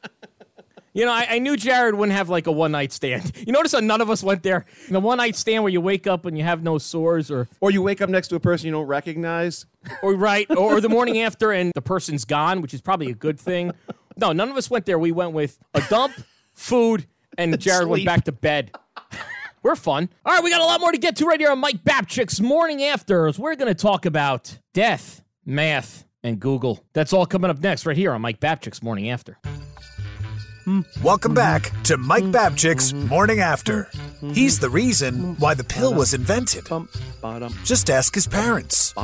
You 0.97 1.05
know, 1.05 1.13
I, 1.13 1.27
I 1.29 1.39
knew 1.41 1.57
Jared 1.57 1.97
wouldn't 1.97 2.17
have 2.17 2.29
like 2.29 2.47
a 2.47 2.53
one 2.53 2.71
night 2.71 2.93
stand. 2.93 3.33
You 3.47 3.53
notice 3.53 3.73
how 3.73 3.81
none 3.81 4.01
of 4.01 4.09
us 4.11 4.23
went 4.23 4.43
there? 4.45 4.65
The 4.89 5.01
one 5.01 5.19
night 5.19 5.35
stand 5.37 5.65
where 5.65 5.73
you 5.73 5.81
wake 5.81 6.07
up 6.07 6.25
and 6.25 6.39
you 6.39 6.45
have 6.45 6.63
no 6.63 6.79
sores 6.79 7.31
or 7.33 7.49
Or 7.61 7.71
you 7.73 7.83
wake 7.83 8.01
up 8.01 8.09
next 8.09 8.29
to 8.29 8.37
a 8.37 8.41
person 8.41 8.67
you 8.67 8.73
don't 8.73 8.87
recognize. 8.87 9.67
or 10.03 10.15
right 10.15 10.47
or, 10.51 10.77
or 10.77 10.81
the 10.81 10.89
morning 10.89 11.21
after 11.21 11.51
and 11.53 11.73
the 11.75 11.83
person's 11.83 12.25
gone 12.25 12.63
which 12.63 12.73
is 12.73 12.81
probably 12.81 13.11
a 13.11 13.15
good 13.15 13.39
thing. 13.41 13.73
No 14.17 14.33
none 14.33 14.49
of 14.51 14.57
us 14.57 14.71
went 14.71 14.87
there. 14.87 14.99
We 14.99 15.11
went 15.13 15.33
with 15.33 15.59
a 15.75 15.83
dump 15.91 16.15
food 16.55 17.07
and 17.37 17.59
jared 17.61 17.89
went 17.89 18.05
back 18.07 18.25
to 18.25 18.33
bed. 18.33 18.71
We're 19.65 19.77
fun. 19.77 20.09
All 20.25 20.33
right 20.33 20.45
we 20.45 20.51
got 20.51 20.61
a 20.61 20.65
lot 20.65 20.81
more 20.81 20.93
to 20.93 20.99
get 20.99 21.17
to 21.17 21.27
right 21.27 21.41
here 21.41 21.51
on 21.51 21.59
mike 21.59 21.83
babchick's 21.85 22.41
morning 22.41 22.83
afters. 22.85 23.37
We're 23.39 23.57
going 23.57 23.69
to 23.75 23.75
talk 23.75 24.07
about 24.07 24.59
death 24.73 25.23
math 25.45 26.05
and 26.23 26.39
google. 26.41 26.85
That's 26.93 27.13
all 27.13 27.27
coming 27.27 27.51
up 27.51 27.59
next 27.59 27.85
right 27.85 27.97
here 27.97 28.13
on 28.13 28.23
mike 28.23 28.39
babchick's 28.41 28.83
morning 28.83 29.11
after 29.11 29.37
Welcome 31.03 31.35
back 31.35 31.71
to 31.85 31.99
Mike 31.99 32.25
Babchick's 32.25 32.93
Morning 32.95 33.41
After. 33.41 33.91
He's 34.33 34.59
the 34.61 34.71
reason 34.71 35.37
why 35.37 35.55
the 35.55 35.65
pill 35.65 35.95
was 35.95 36.15
invented. 36.15 36.67
Just 37.65 37.91
ask 37.91 38.15
his 38.15 38.27
parents. 38.27 38.95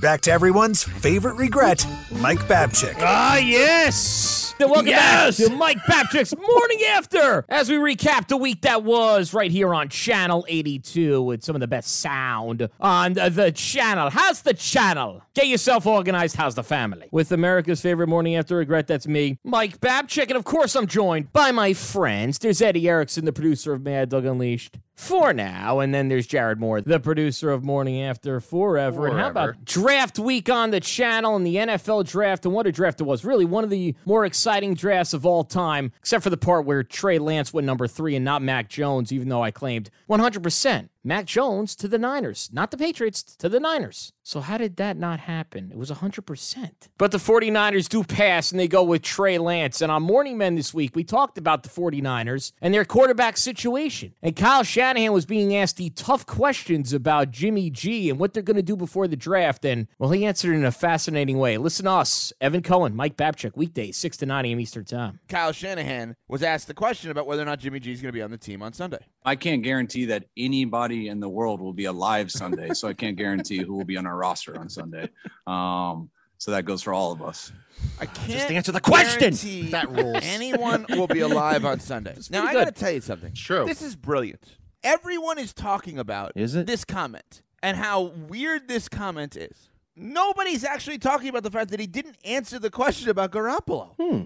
Back 0.00 0.22
to 0.22 0.32
everyone's 0.32 0.82
favorite 0.82 1.36
regret, 1.36 1.86
Mike 2.20 2.40
Babchick. 2.40 2.96
Ah, 2.98 3.36
yes. 3.38 4.54
Then 4.58 4.68
welcome 4.68 4.90
back 4.90 5.34
to 5.34 5.48
Mike 5.50 5.78
Babchick's 5.78 6.36
Morning 6.36 6.80
After 6.90 7.46
as 7.48 7.70
we 7.70 7.76
recap 7.76 8.28
the 8.28 8.36
week 8.36 8.62
that 8.62 8.82
was 8.84 9.32
right 9.32 9.50
here 9.50 9.72
on 9.74 9.88
Channel 9.88 10.44
82 10.48 11.22
with 11.22 11.42
some 11.42 11.56
of 11.56 11.60
the 11.60 11.66
best 11.66 12.00
sound 12.00 12.68
on 12.78 13.14
the, 13.14 13.30
the 13.30 13.52
channel. 13.52 14.10
How's 14.10 14.42
the 14.42 14.52
channel? 14.52 15.22
Get 15.34 15.46
yourself 15.46 15.86
organized. 15.86 16.36
How's 16.36 16.54
the 16.54 16.62
family? 16.62 17.08
With 17.10 17.32
America's 17.32 17.80
favorite 17.80 18.08
Morning 18.08 18.36
After 18.36 18.56
regret, 18.56 18.86
that's 18.86 19.06
me, 19.06 19.38
Mike 19.44 19.80
Babchick. 19.80 20.24
And 20.24 20.32
of 20.36 20.44
course, 20.44 20.76
I'm 20.76 20.86
joined 20.86 21.32
by 21.32 21.52
my 21.52 21.72
friends. 21.72 22.38
There's 22.38 22.60
Eddie 22.60 22.86
Erickson, 22.88 23.24
the 23.24 23.32
producer 23.32 23.72
of 23.72 23.82
Mad 23.82 24.10
Dog 24.10 24.26
Unleashed 24.26 24.49
unleashed. 24.50 24.78
For 25.00 25.32
now, 25.32 25.80
and 25.80 25.94
then 25.94 26.08
there's 26.08 26.26
Jared 26.26 26.60
Moore, 26.60 26.82
the 26.82 27.00
producer 27.00 27.50
of 27.50 27.64
Morning 27.64 28.02
After 28.02 28.38
Forever. 28.38 29.06
And 29.06 29.18
how 29.18 29.30
about 29.30 29.64
draft 29.64 30.18
week 30.18 30.50
on 30.50 30.72
the 30.72 30.78
channel 30.78 31.36
and 31.36 31.44
the 31.44 31.56
NFL 31.56 32.06
draft, 32.06 32.44
and 32.44 32.54
what 32.54 32.66
a 32.66 32.70
draft 32.70 33.00
it 33.00 33.04
was. 33.04 33.24
Really, 33.24 33.46
one 33.46 33.64
of 33.64 33.70
the 33.70 33.96
more 34.04 34.26
exciting 34.26 34.74
drafts 34.74 35.14
of 35.14 35.24
all 35.24 35.42
time, 35.42 35.90
except 35.98 36.22
for 36.22 36.28
the 36.28 36.36
part 36.36 36.66
where 36.66 36.82
Trey 36.82 37.18
Lance 37.18 37.52
went 37.52 37.66
number 37.66 37.88
three 37.88 38.14
and 38.14 38.26
not 38.26 38.42
Mac 38.42 38.68
Jones, 38.68 39.10
even 39.10 39.30
though 39.30 39.42
I 39.42 39.50
claimed 39.50 39.88
100% 40.08 40.90
Mac 41.02 41.24
Jones 41.24 41.74
to 41.76 41.88
the 41.88 41.98
Niners, 41.98 42.50
not 42.52 42.70
the 42.70 42.76
Patriots, 42.76 43.22
to 43.22 43.48
the 43.48 43.58
Niners. 43.58 44.12
So, 44.22 44.40
how 44.40 44.58
did 44.58 44.76
that 44.76 44.98
not 44.98 45.20
happen? 45.20 45.70
It 45.72 45.78
was 45.78 45.90
100%. 45.90 46.70
But 46.98 47.10
the 47.10 47.18
49ers 47.18 47.88
do 47.88 48.04
pass 48.04 48.52
and 48.52 48.60
they 48.60 48.68
go 48.68 48.82
with 48.82 49.02
Trey 49.02 49.38
Lance. 49.38 49.80
And 49.80 49.90
on 49.90 50.02
Morning 50.02 50.36
Men 50.36 50.56
this 50.56 50.74
week, 50.74 50.94
we 50.94 51.02
talked 51.02 51.38
about 51.38 51.62
the 51.62 51.70
49ers 51.70 52.52
and 52.60 52.74
their 52.74 52.84
quarterback 52.84 53.38
situation. 53.38 54.12
And 54.22 54.36
Kyle 54.36 54.62
Shanahan 54.62 54.89
was 54.98 55.26
being 55.26 55.54
asked 55.56 55.76
the 55.76 55.90
tough 55.90 56.26
questions 56.26 56.92
about 56.92 57.30
Jimmy 57.30 57.70
G 57.70 58.10
and 58.10 58.18
what 58.18 58.34
they're 58.34 58.42
going 58.42 58.56
to 58.56 58.62
do 58.62 58.76
before 58.76 59.06
the 59.06 59.16
draft. 59.16 59.64
And, 59.64 59.86
well, 59.98 60.10
he 60.10 60.26
answered 60.26 60.54
in 60.54 60.64
a 60.64 60.72
fascinating 60.72 61.38
way. 61.38 61.56
Listen 61.58 61.84
to 61.84 61.92
us, 61.92 62.32
Evan 62.40 62.62
Cohen, 62.62 62.96
Mike 62.96 63.16
Babchick, 63.16 63.56
weekdays, 63.56 63.96
6 63.96 64.16
to 64.18 64.26
9 64.26 64.44
a.m. 64.46 64.60
Eastern 64.60 64.84
Time. 64.84 65.20
Kyle 65.28 65.52
Shanahan 65.52 66.16
was 66.28 66.42
asked 66.42 66.66
the 66.66 66.74
question 66.74 67.10
about 67.10 67.26
whether 67.26 67.42
or 67.42 67.46
not 67.46 67.60
Jimmy 67.60 67.80
G 67.80 67.92
is 67.92 68.02
going 68.02 68.10
to 68.12 68.16
be 68.16 68.22
on 68.22 68.30
the 68.30 68.38
team 68.38 68.62
on 68.62 68.72
Sunday. 68.72 68.98
I 69.24 69.36
can't 69.36 69.62
guarantee 69.62 70.06
that 70.06 70.24
anybody 70.36 71.08
in 71.08 71.20
the 71.20 71.28
world 71.28 71.60
will 71.60 71.72
be 71.72 71.84
alive 71.84 72.30
Sunday, 72.30 72.70
so 72.74 72.88
I 72.88 72.94
can't 72.94 73.16
guarantee 73.16 73.58
who 73.58 73.74
will 73.74 73.84
be 73.84 73.96
on 73.96 74.06
our 74.06 74.16
roster 74.16 74.58
on 74.58 74.68
Sunday. 74.68 75.08
Um, 75.46 76.10
so 76.38 76.52
that 76.52 76.64
goes 76.64 76.82
for 76.82 76.94
all 76.94 77.12
of 77.12 77.22
us. 77.22 77.52
I 78.00 78.06
can't 78.06 78.50
answer 78.50 78.72
the 78.72 78.80
question. 78.80 79.70
That 79.70 79.90
rules. 79.90 80.18
Anyone 80.22 80.86
will 80.88 81.06
be 81.06 81.20
alive 81.20 81.64
on 81.64 81.80
Sunday. 81.80 82.16
now 82.30 82.46
I 82.46 82.52
got 82.52 82.64
to 82.64 82.72
tell 82.72 82.90
you 82.90 83.00
something. 83.00 83.32
True. 83.34 83.66
This 83.66 83.82
is 83.82 83.94
brilliant. 83.94 84.56
Everyone 84.82 85.38
is 85.38 85.52
talking 85.52 85.98
about 85.98 86.32
Is 86.34 86.54
it? 86.54 86.66
this 86.66 86.84
comment 86.84 87.42
and 87.62 87.76
how 87.76 88.12
weird 88.28 88.68
this 88.68 88.88
comment 88.88 89.36
is. 89.36 89.68
Nobody's 89.96 90.64
actually 90.64 90.98
talking 90.98 91.28
about 91.28 91.42
the 91.42 91.50
fact 91.50 91.70
that 91.70 91.80
he 91.80 91.86
didn't 91.86 92.16
answer 92.24 92.58
the 92.58 92.70
question 92.70 93.10
about 93.10 93.32
Garoppolo. 93.32 93.90
Hmm. 94.00 94.22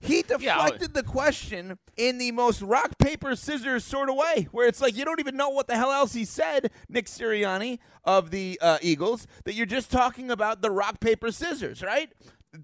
He 0.00 0.22
deflected 0.22 0.94
the 0.94 1.04
question 1.04 1.78
in 1.96 2.18
the 2.18 2.32
most 2.32 2.60
rock, 2.60 2.98
paper, 2.98 3.36
scissors 3.36 3.84
sort 3.84 4.10
of 4.10 4.16
way, 4.16 4.48
where 4.50 4.66
it's 4.66 4.80
like 4.80 4.96
you 4.96 5.04
don't 5.04 5.20
even 5.20 5.36
know 5.36 5.50
what 5.50 5.68
the 5.68 5.76
hell 5.76 5.92
else 5.92 6.12
he 6.12 6.24
said, 6.24 6.72
Nick 6.88 7.06
Sirianni 7.06 7.78
of 8.02 8.32
the 8.32 8.58
uh, 8.60 8.78
Eagles, 8.82 9.28
that 9.44 9.54
you're 9.54 9.64
just 9.64 9.92
talking 9.92 10.28
about 10.28 10.60
the 10.60 10.72
rock, 10.72 10.98
paper, 10.98 11.30
scissors, 11.30 11.82
right? 11.82 12.12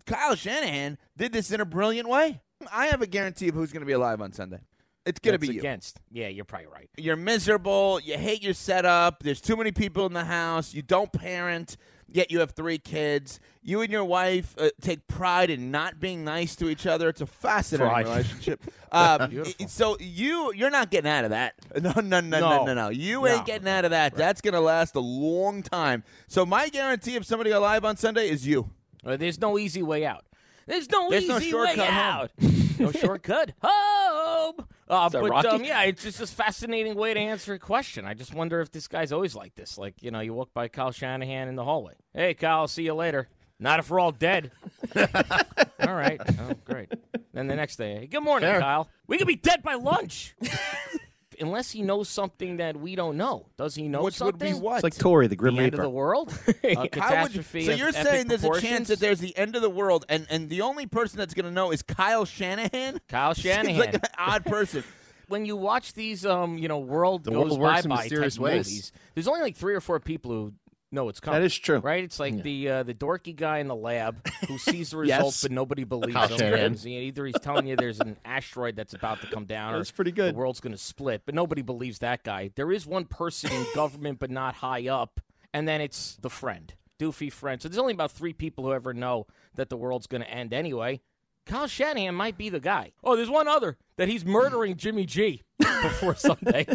Kyle 0.05 0.35
Shanahan 0.35 0.99
did 1.17 1.33
this 1.33 1.53
in 1.53 1.61
a 1.61 1.65
brilliant 1.65 2.09
way. 2.09 2.41
I 2.73 2.87
have 2.87 3.03
a 3.03 3.07
guarantee 3.07 3.49
of 3.49 3.55
who's 3.55 3.73
going 3.73 3.83
to 3.83 3.87
be 3.87 3.93
alive 3.93 4.21
on 4.21 4.33
Sunday. 4.33 4.59
It's 5.09 5.21
That's 5.23 5.39
be 5.39 5.55
you. 5.55 5.61
against. 5.61 5.99
Yeah, 6.11 6.29
you're 6.29 6.45
probably 6.45 6.69
right. 6.69 6.89
You're 6.97 7.17
miserable. 7.17 8.01
You 8.01 8.17
hate 8.19 8.43
your 8.43 8.55
setup. 8.55 9.23
There's 9.23 9.41
too 9.41 9.57
many 9.57 9.73
people 9.73 10.07
in 10.07 10.13
the 10.13 10.25
house. 10.25 10.75
You 10.75 10.83
don't 10.83 11.11
parent, 11.13 11.77
yet 12.11 12.31
you 12.31 12.41
have 12.41 12.51
three 12.53 12.79
kids. 12.79 13.41
You 13.63 13.81
and 13.83 13.91
your 13.93 14.05
wife 14.05 14.55
uh, 14.59 14.71
take 14.81 15.07
pride 15.07 15.51
in 15.51 15.71
not 15.71 16.01
being 16.01 16.25
nice 16.25 16.57
to 16.57 16.69
each 16.69 16.87
other. 16.87 17.09
It's 17.09 17.21
a 17.21 17.27
fascinating 17.27 17.89
Pride. 17.93 18.07
relationship. 18.07 18.63
Um, 18.91 19.29
Beautiful. 19.29 19.69
so 19.69 19.99
you 20.01 20.51
you're 20.55 20.71
not 20.71 20.91
getting 20.91 21.11
out 21.11 21.25
of 21.25 21.31
that. 21.31 21.53
No, 21.83 21.93
no, 21.97 22.01
no, 22.01 22.21
no, 22.21 22.41
No. 22.41 22.65
no, 22.65 22.73
no. 22.75 22.89
You 22.89 23.21
No. 23.21 23.27
ain't 23.27 23.45
getting 23.45 23.69
out 23.69 23.85
of 23.85 23.91
that. 23.91 24.15
That's 24.15 24.41
gonna 24.41 24.63
last 24.63 24.95
a 24.95 25.01
long 25.01 25.63
time. 25.63 26.05
So 26.27 26.47
my 26.47 26.71
guarantee 26.71 27.17
of 27.17 27.27
somebody 27.27 27.51
alive 27.51 27.85
on 27.85 27.99
Sunday 27.99 28.31
is 28.31 28.47
you. 28.47 28.71
Uh, 29.05 29.19
there's 29.19 29.39
no 29.39 29.59
easy 29.59 29.83
way 29.83 30.07
out. 30.07 30.25
There's 30.67 30.89
no 30.91 31.11
There's 31.11 31.25
easy 31.25 31.33
no 31.33 31.39
shortcut 31.41 31.79
way 31.79 31.85
home. 31.85 31.95
out. 31.95 32.31
no 32.85 32.93
shortcut 32.93 33.53
home. 33.63 34.67
Uh, 34.89 35.09
but 35.11 35.29
Rocky? 35.31 35.49
um, 35.49 35.65
yeah, 35.65 35.83
it's 35.83 36.03
just 36.03 36.21
a 36.21 36.27
fascinating 36.27 36.95
way 36.95 37.15
to 37.15 37.21
answer 37.21 37.55
a 37.55 37.59
question. 37.59 38.05
I 38.05 38.15
just 38.15 38.33
wonder 38.33 38.61
if 38.61 38.71
this 38.71 38.89
guy's 38.89 39.13
always 39.13 39.35
like 39.35 39.55
this. 39.55 39.77
Like, 39.77 40.03
you 40.03 40.11
know, 40.11 40.21
you 40.21 40.33
walk 40.33 40.55
by 40.55 40.69
Kyle 40.69 40.93
Shanahan 40.93 41.49
in 41.49 41.57
the 41.57 41.65
hallway. 41.65 41.95
Hey, 42.15 42.35
Kyle, 42.35 42.69
see 42.69 42.85
you 42.85 42.95
later. 42.95 43.29
Not 43.61 43.81
if 43.81 43.91
we're 43.91 44.01
all 44.01 44.13
dead. 44.13 44.53
all 44.97 45.95
right. 45.95 46.21
Oh, 46.41 46.53
great. 46.65 46.93
Then 47.33 47.49
the 47.49 47.57
next 47.57 47.77
day, 47.77 48.01
hey, 48.01 48.07
good 48.07 48.23
morning, 48.23 48.49
Fair. 48.49 48.61
Kyle. 48.61 48.89
We 49.07 49.19
could 49.19 49.27
be 49.27 49.37
dead 49.37 49.63
by 49.63 49.75
lunch. 49.75 50.35
unless 51.41 51.71
he 51.71 51.83
knows 51.83 52.09
something 52.09 52.59
that 52.59 52.77
we 52.77 52.95
don't 52.97 53.17
know. 53.17 53.47
Does 53.57 53.75
he 53.75 53.89
know 53.89 54.03
Which 54.03 54.15
something? 54.15 54.53
would 54.53 54.59
be 54.59 54.65
what? 54.65 54.77
It's 54.77 54.85
like 54.85 54.97
Torre, 54.99 55.29
the 55.29 55.37
Grim 55.37 55.57
the 55.57 55.63
end 55.63 55.73
Reaper. 55.73 55.83
of 55.83 55.87
the 55.87 55.91
world? 55.97 56.33
a 56.65 56.75
How 56.75 56.81
would 56.83 56.85
you- 56.85 56.89
catastrophe. 56.91 57.65
so 57.67 57.73
you're 57.73 57.89
epic 57.89 58.03
saying 58.07 58.27
there's 58.29 58.45
a 58.45 58.61
chance 58.61 58.89
that 58.89 59.01
there's 59.01 59.21
the 59.21 59.37
end 59.37 59.57
of 59.57 59.63
the 59.63 59.71
world, 59.71 60.05
and, 60.09 60.27
and 60.31 60.49
the 60.51 60.63
only 60.63 60.87
person 60.87 61.19
that's 61.19 61.35
going 61.35 61.47
to 61.47 61.51
know 61.53 61.71
is 61.71 61.83
Kyle 61.83 62.25
Shanahan? 62.25 63.01
Kyle 63.09 63.35
Seems 63.35 63.55
Shanahan. 63.55 63.79
like 63.79 63.95
an 63.95 64.01
odd 64.19 64.45
person. 64.45 64.85
when 65.29 65.45
you 65.45 65.57
watch 65.57 65.93
these, 65.95 66.25
um, 66.25 66.57
you 66.59 66.69
know, 66.69 66.79
world 66.79 67.25
The 67.25 67.31
goes 67.33 67.59
world 67.59 67.61
by 67.61 67.97
by 67.97 68.09
type 68.09 68.19
ways. 68.39 68.39
movies, 68.39 68.93
there's 69.15 69.29
only 69.29 69.41
like 69.43 69.57
three 69.57 69.75
or 69.75 69.81
four 69.81 70.01
people 70.01 70.31
who 70.31 70.53
know 70.93 71.09
it's 71.09 71.21
coming. 71.21 71.41
That 71.41 71.47
is 71.47 71.57
true. 71.57 71.79
right? 71.79 72.03
It's 72.05 72.19
like 72.21 72.43
the 72.43 72.69
uh, 72.69 72.83
the 72.83 72.95
dorky 72.95 73.35
guy 73.37 73.59
in 73.59 73.69
the 73.69 73.77
lab 73.77 74.27
who 74.47 74.59
sees 74.59 74.91
the 74.91 75.01
Yes. 75.03 75.19
results, 75.19 75.43
but 75.43 75.53
nobody 75.53 75.85
believes 75.85 76.17
him. 76.31 76.39
Shanahan. 76.39 76.77
Either 76.87 77.27
he's 77.27 77.39
telling 77.41 77.67
you 77.67 77.77
there's 77.77 78.01
an 78.01 78.17
asteroid 78.25 78.77
that's 78.77 78.95
about 78.95 79.21
to 79.21 79.27
come 79.29 79.45
down, 79.45 79.75
or 79.75 79.79
That's 79.79 79.91
pretty 79.91 80.13
good. 80.13 80.35
The 80.35 80.39
world's 80.39 80.61
going 80.61 80.73
to 80.73 80.79
split, 80.79 81.23
but 81.27 81.35
nobody 81.35 81.63
believes 81.63 81.99
that 82.01 82.23
guy. 82.25 82.51
There 82.55 82.73
is 82.73 82.87
one 82.87 83.05
person 83.05 83.53
in 83.53 83.67
government, 83.75 84.19
but 84.19 84.31
not 84.31 84.55
high 84.57 84.89
up, 84.89 85.21
and 85.53 85.67
then 85.69 85.81
it's 85.81 86.17
the 86.21 86.31
friend, 86.31 86.73
doofy 86.99 87.33
friend. 87.33 87.61
So 87.61 87.69
there's 87.69 87.79
only 87.79 87.93
about 87.95 88.13
three 88.13 88.33
people 88.33 88.65
who 88.65 88.73
ever 88.73 88.95
know 88.95 89.27
that 89.55 89.69
the 89.69 89.77
world's 89.77 90.07
going 90.07 90.23
to 90.23 90.31
end 90.31 90.53
anyway. 90.55 91.01
Kyle 91.47 91.67
Shanahan 91.67 92.15
might 92.15 92.37
be 92.37 92.49
the 92.51 92.61
guy. 92.61 92.93
Oh, 93.03 93.17
there's 93.17 93.31
one 93.31 93.49
other 93.49 93.79
that 93.99 94.09
he's 94.09 94.25
murdering 94.25 94.77
Jimmy 94.77 95.05
G 95.05 95.43
before 95.59 96.15
Sunday. 96.17 96.67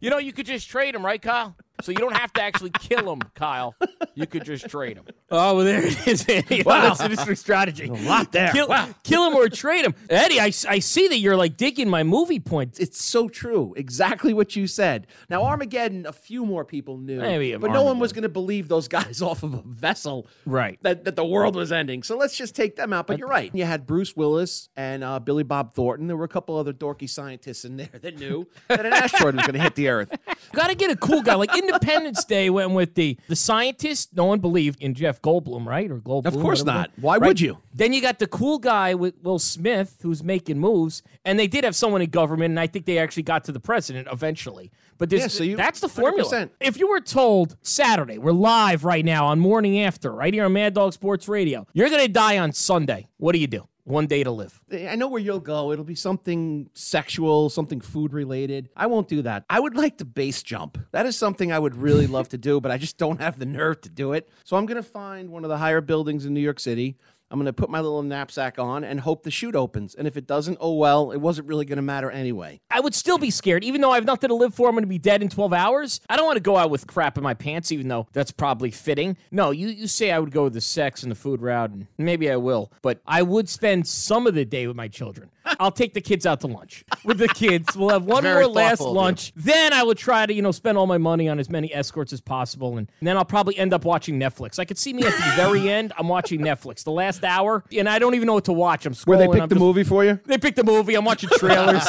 you 0.00 0.10
know, 0.10 0.18
you 0.18 0.32
could 0.32 0.46
just 0.46 0.70
trade 0.70 0.94
him, 0.94 1.04
right, 1.04 1.20
Kyle? 1.20 1.56
So 1.82 1.92
you 1.92 1.98
don't 1.98 2.16
have 2.16 2.32
to 2.34 2.42
actually 2.42 2.70
kill 2.70 3.12
him, 3.12 3.20
Kyle. 3.34 3.74
You 4.14 4.26
could 4.26 4.44
just 4.44 4.68
trade 4.68 4.96
him. 4.96 5.04
Oh, 5.30 5.56
well, 5.56 5.64
there 5.64 5.84
it 5.84 6.06
is, 6.08 6.24
Eddie. 6.26 6.62
Wow. 6.62 6.80
That's 6.82 7.00
an 7.00 7.10
interesting 7.10 7.36
strategy. 7.36 7.88
A 7.88 7.92
lot 7.92 8.32
there. 8.32 8.50
Kill, 8.52 8.74
kill 9.02 9.26
him 9.26 9.34
or 9.34 9.48
trade 9.50 9.84
him. 9.84 9.94
Eddie, 10.08 10.40
I, 10.40 10.46
I 10.68 10.78
see 10.78 11.08
that 11.08 11.18
you're 11.18 11.36
like 11.36 11.58
digging 11.58 11.90
my 11.90 12.02
movie 12.02 12.40
point. 12.40 12.80
It's 12.80 13.04
so 13.04 13.28
true. 13.28 13.74
Exactly 13.76 14.32
what 14.32 14.56
you 14.56 14.66
said. 14.66 15.06
Now, 15.28 15.42
Armageddon, 15.44 16.06
a 16.06 16.12
few 16.12 16.46
more 16.46 16.64
people 16.64 16.96
knew. 16.96 17.20
Maybe 17.20 17.54
but 17.56 17.70
no 17.72 17.82
one 17.82 17.98
was 17.98 18.12
going 18.14 18.22
to 18.22 18.30
believe 18.30 18.68
those 18.68 18.88
guys 18.88 19.20
off 19.22 19.42
of 19.42 19.52
a 19.52 19.62
vessel. 19.66 20.26
Right. 20.46 20.78
That, 20.82 21.04
that 21.04 21.16
the 21.16 21.26
world 21.26 21.56
was 21.56 21.72
ending. 21.72 22.02
So 22.04 22.16
let's 22.16 22.36
just 22.36 22.56
take 22.56 22.76
them 22.76 22.92
out. 22.94 23.06
But 23.06 23.18
you're 23.18 23.28
right. 23.28 23.50
You 23.54 23.64
had 23.64 23.86
Bruce 23.86 24.16
Willis 24.16 24.70
and 24.76 25.04
uh, 25.04 25.18
Billy 25.18 25.42
Bob 25.42 25.74
Thornton. 25.74 26.06
There 26.06 26.16
were 26.16 26.25
a 26.26 26.28
couple 26.28 26.56
other 26.56 26.72
dorky 26.72 27.08
scientists 27.08 27.64
in 27.64 27.76
there 27.78 27.88
that 28.02 28.18
knew 28.18 28.46
that 28.68 28.84
an 28.84 28.92
asteroid 28.92 29.34
was 29.36 29.46
going 29.46 29.54
to 29.54 29.60
hit 29.60 29.74
the 29.74 29.88
Earth. 29.88 30.12
Got 30.52 30.68
to 30.68 30.74
get 30.74 30.90
a 30.90 30.96
cool 30.96 31.22
guy. 31.22 31.34
Like 31.34 31.56
Independence 31.56 32.24
Day 32.24 32.50
went 32.50 32.72
with 32.72 32.94
the 32.94 33.16
the 33.28 33.36
scientist. 33.36 34.14
No 34.14 34.26
one 34.26 34.38
believed 34.40 34.80
in 34.82 34.94
Jeff 34.94 35.20
Goldblum, 35.22 35.64
right? 35.66 35.90
Or 35.90 35.98
Goldblum. 35.98 36.26
Of 36.26 36.34
course 36.34 36.64
not. 36.64 36.90
Why 36.96 37.16
Right? 37.16 37.28
would 37.28 37.40
you? 37.40 37.58
Then 37.74 37.92
you 37.92 38.00
got 38.02 38.18
the 38.18 38.26
cool 38.26 38.58
guy 38.58 38.94
with 38.94 39.14
Will 39.22 39.38
Smith 39.38 39.98
who's 40.02 40.22
making 40.22 40.58
moves, 40.58 41.02
and 41.24 41.38
they 41.38 41.46
did 41.46 41.64
have 41.64 41.74
someone 41.76 42.02
in 42.02 42.10
government, 42.10 42.50
and 42.52 42.60
I 42.60 42.66
think 42.66 42.84
they 42.86 42.98
actually 42.98 43.22
got 43.24 43.44
to 43.44 43.52
the 43.52 43.60
president 43.60 44.08
eventually. 44.10 44.70
But 44.98 45.10
this, 45.10 45.20
Yeah, 45.20 45.26
so 45.28 45.44
you- 45.44 45.56
that's 45.56 45.80
the 45.80 45.88
formula. 45.90 46.24
100%. 46.30 46.50
If 46.60 46.78
you 46.78 46.88
were 46.88 47.00
told 47.00 47.56
Saturday, 47.62 48.16
we're 48.18 48.32
live 48.32 48.84
right 48.84 49.04
now 49.04 49.26
on 49.26 49.38
Morning 49.38 49.80
After, 49.82 50.10
right 50.10 50.32
here 50.32 50.46
on 50.46 50.54
Mad 50.54 50.72
Dog 50.74 50.94
Sports 50.94 51.28
Radio, 51.28 51.66
you're 51.74 51.90
going 51.90 52.00
to 52.06 52.08
die 52.12 52.38
on 52.38 52.52
Sunday. 52.52 53.06
What 53.18 53.32
do 53.32 53.38
you 53.38 53.46
do? 53.46 53.68
One 53.86 54.08
day 54.08 54.24
to 54.24 54.32
live. 54.32 54.60
I 54.72 54.96
know 54.96 55.06
where 55.06 55.20
you'll 55.20 55.38
go. 55.38 55.70
It'll 55.70 55.84
be 55.84 55.94
something 55.94 56.70
sexual, 56.74 57.48
something 57.50 57.80
food 57.80 58.12
related. 58.12 58.68
I 58.76 58.88
won't 58.88 59.06
do 59.06 59.22
that. 59.22 59.44
I 59.48 59.60
would 59.60 59.76
like 59.76 59.98
to 59.98 60.04
base 60.04 60.42
jump. 60.42 60.76
That 60.90 61.06
is 61.06 61.16
something 61.16 61.52
I 61.52 61.60
would 61.60 61.76
really 61.76 62.06
love 62.16 62.28
to 62.30 62.38
do, 62.38 62.60
but 62.60 62.72
I 62.72 62.78
just 62.78 62.98
don't 62.98 63.20
have 63.20 63.38
the 63.38 63.46
nerve 63.46 63.80
to 63.82 63.88
do 63.88 64.12
it. 64.12 64.28
So 64.42 64.56
I'm 64.56 64.66
going 64.66 64.82
to 64.82 64.88
find 64.88 65.30
one 65.30 65.44
of 65.44 65.50
the 65.50 65.58
higher 65.58 65.80
buildings 65.80 66.26
in 66.26 66.34
New 66.34 66.40
York 66.40 66.58
City. 66.58 66.96
I'm 67.30 67.38
going 67.38 67.46
to 67.46 67.52
put 67.52 67.70
my 67.70 67.80
little 67.80 68.02
knapsack 68.02 68.58
on 68.58 68.84
and 68.84 69.00
hope 69.00 69.24
the 69.24 69.30
chute 69.30 69.56
opens. 69.56 69.94
And 69.94 70.06
if 70.06 70.16
it 70.16 70.26
doesn't, 70.26 70.58
oh 70.60 70.74
well, 70.74 71.10
it 71.10 71.18
wasn't 71.18 71.48
really 71.48 71.64
going 71.64 71.76
to 71.76 71.82
matter 71.82 72.10
anyway. 72.10 72.60
I 72.70 72.80
would 72.80 72.94
still 72.94 73.18
be 73.18 73.30
scared, 73.30 73.64
even 73.64 73.80
though 73.80 73.90
I 73.90 73.96
have 73.96 74.04
nothing 74.04 74.28
to 74.28 74.34
live 74.34 74.54
for. 74.54 74.68
I'm 74.68 74.74
going 74.74 74.82
to 74.84 74.88
be 74.88 74.98
dead 74.98 75.22
in 75.22 75.28
12 75.28 75.52
hours. 75.52 76.00
I 76.08 76.16
don't 76.16 76.26
want 76.26 76.36
to 76.36 76.42
go 76.42 76.56
out 76.56 76.70
with 76.70 76.86
crap 76.86 77.18
in 77.18 77.24
my 77.24 77.34
pants, 77.34 77.72
even 77.72 77.88
though 77.88 78.06
that's 78.12 78.30
probably 78.30 78.70
fitting. 78.70 79.16
No, 79.30 79.50
you, 79.50 79.68
you 79.68 79.88
say 79.88 80.10
I 80.12 80.18
would 80.18 80.30
go 80.30 80.44
with 80.44 80.54
the 80.54 80.60
sex 80.60 81.02
and 81.02 81.10
the 81.10 81.16
food 81.16 81.40
route, 81.42 81.70
and 81.70 81.86
maybe 81.98 82.30
I 82.30 82.36
will, 82.36 82.70
but 82.82 83.00
I 83.06 83.22
would 83.22 83.48
spend 83.48 83.86
some 83.88 84.26
of 84.26 84.34
the 84.34 84.44
day 84.44 84.66
with 84.66 84.76
my 84.76 84.88
children. 84.88 85.30
I'll 85.60 85.70
take 85.72 85.94
the 85.94 86.00
kids 86.00 86.26
out 86.26 86.40
to 86.40 86.48
lunch 86.48 86.84
with 87.04 87.18
the 87.18 87.28
kids. 87.28 87.76
We'll 87.76 87.90
have 87.90 88.04
one 88.06 88.22
Very 88.24 88.44
more 88.44 88.52
last 88.52 88.78
thoughtful 88.78 88.88
of 88.88 88.94
you. 88.94 89.00
lunch. 89.00 89.32
Then 89.36 89.72
I 89.72 89.82
would 89.82 89.96
try 89.98 90.26
to, 90.26 90.32
you 90.34 90.42
know, 90.42 90.50
spend 90.52 90.76
all 90.76 90.86
my 90.86 90.98
money 90.98 91.28
on 91.28 91.38
as 91.38 91.48
many 91.48 91.72
escorts 91.74 92.12
as 92.12 92.20
possible, 92.20 92.76
and 92.78 92.90
then 93.00 93.16
I'll 93.16 93.24
probably 93.24 93.56
end 93.56 93.72
up 93.72 93.84
watching 93.84 94.18
Netflix. 94.18 94.58
I 94.58 94.64
could 94.64 94.78
see 94.78 94.92
me 94.92 95.04
at 95.04 95.12
the 95.12 95.32
very 95.36 95.68
end. 95.70 95.92
I'm 95.98 96.08
watching 96.08 96.40
Netflix, 96.40 96.84
the 96.84 96.90
last 96.90 97.15
hour, 97.24 97.64
and 97.76 97.88
I 97.88 97.98
don't 97.98 98.14
even 98.14 98.26
know 98.26 98.34
what 98.34 98.44
to 98.46 98.52
watch. 98.52 98.86
I'm 98.86 98.94
scrolling. 98.94 99.06
Where 99.06 99.18
they 99.18 99.24
I'm 99.24 99.30
picked 99.32 99.48
the 99.50 99.54
just- 99.56 99.60
movie 99.60 99.84
for 99.84 100.04
you? 100.04 100.20
they 100.26 100.38
picked 100.38 100.56
the 100.56 100.64
movie. 100.64 100.94
I'm 100.94 101.04
watching 101.04 101.30
trailers. 101.38 101.86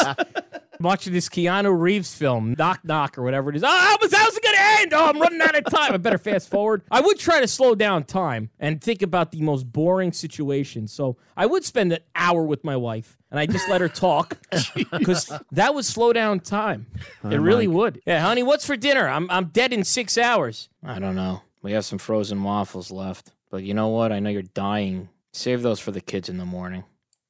I'm 0.80 0.84
watching 0.84 1.12
this 1.12 1.28
Keanu 1.28 1.76
Reeves 1.80 2.14
film, 2.14 2.54
Knock 2.56 2.82
Knock 2.84 3.18
or 3.18 3.24
whatever 3.24 3.50
it 3.50 3.56
is. 3.56 3.64
Oh, 3.64 3.68
how's, 3.68 4.14
how's 4.14 4.38
it 4.38 4.44
going 4.44 4.56
to 4.56 4.62
end? 4.82 4.94
Oh, 4.94 5.08
I'm 5.10 5.20
running 5.20 5.42
out 5.42 5.56
of 5.58 5.66
time. 5.66 5.92
I 5.92 5.98
better 5.98 6.20
fast 6.20 6.50
forward. 6.50 6.84
I 6.92 7.02
would 7.02 7.18
try 7.18 7.40
to 7.42 7.48
slow 7.48 7.74
down 7.74 8.04
time 8.04 8.52
and 8.60 8.80
think 8.80 9.02
about 9.02 9.32
the 9.32 9.42
most 9.42 9.64
boring 9.74 10.12
situation. 10.12 10.88
So 10.88 11.18
I 11.36 11.48
would 11.48 11.66
spend 11.66 11.94
an 11.94 12.00
hour 12.14 12.44
with 12.44 12.64
my 12.64 12.76
wife 12.76 13.18
and 13.32 13.40
I 13.40 13.48
just 13.48 13.68
let 13.70 13.82
her 13.82 13.90
talk 13.90 14.38
because 14.92 15.32
that 15.52 15.74
would 15.74 15.86
slow 15.86 16.14
down 16.14 16.42
time. 16.42 16.86
it 17.24 17.38
really 17.38 17.68
would. 17.68 18.00
Yeah, 18.06 18.22
honey, 18.22 18.44
what's 18.44 18.66
for 18.66 18.76
dinner? 18.78 19.08
I'm, 19.08 19.28
I'm 19.32 19.46
dead 19.46 19.74
in 19.74 19.84
six 19.84 20.16
hours. 20.16 20.70
I 20.84 21.00
don't 21.00 21.16
know. 21.16 21.42
We 21.64 21.72
have 21.72 21.86
some 21.86 21.98
frozen 21.98 22.44
waffles 22.44 22.92
left. 22.92 23.32
But 23.50 23.64
you 23.64 23.74
know 23.74 23.88
what? 23.88 24.12
I 24.12 24.20
know 24.20 24.30
you're 24.30 24.42
dying. 24.44 25.10
Save 25.38 25.62
those 25.62 25.80
for 25.80 25.92
the 25.92 26.02
kids 26.02 26.30
in 26.30 26.38
the 26.38 26.46
morning. 26.46 26.84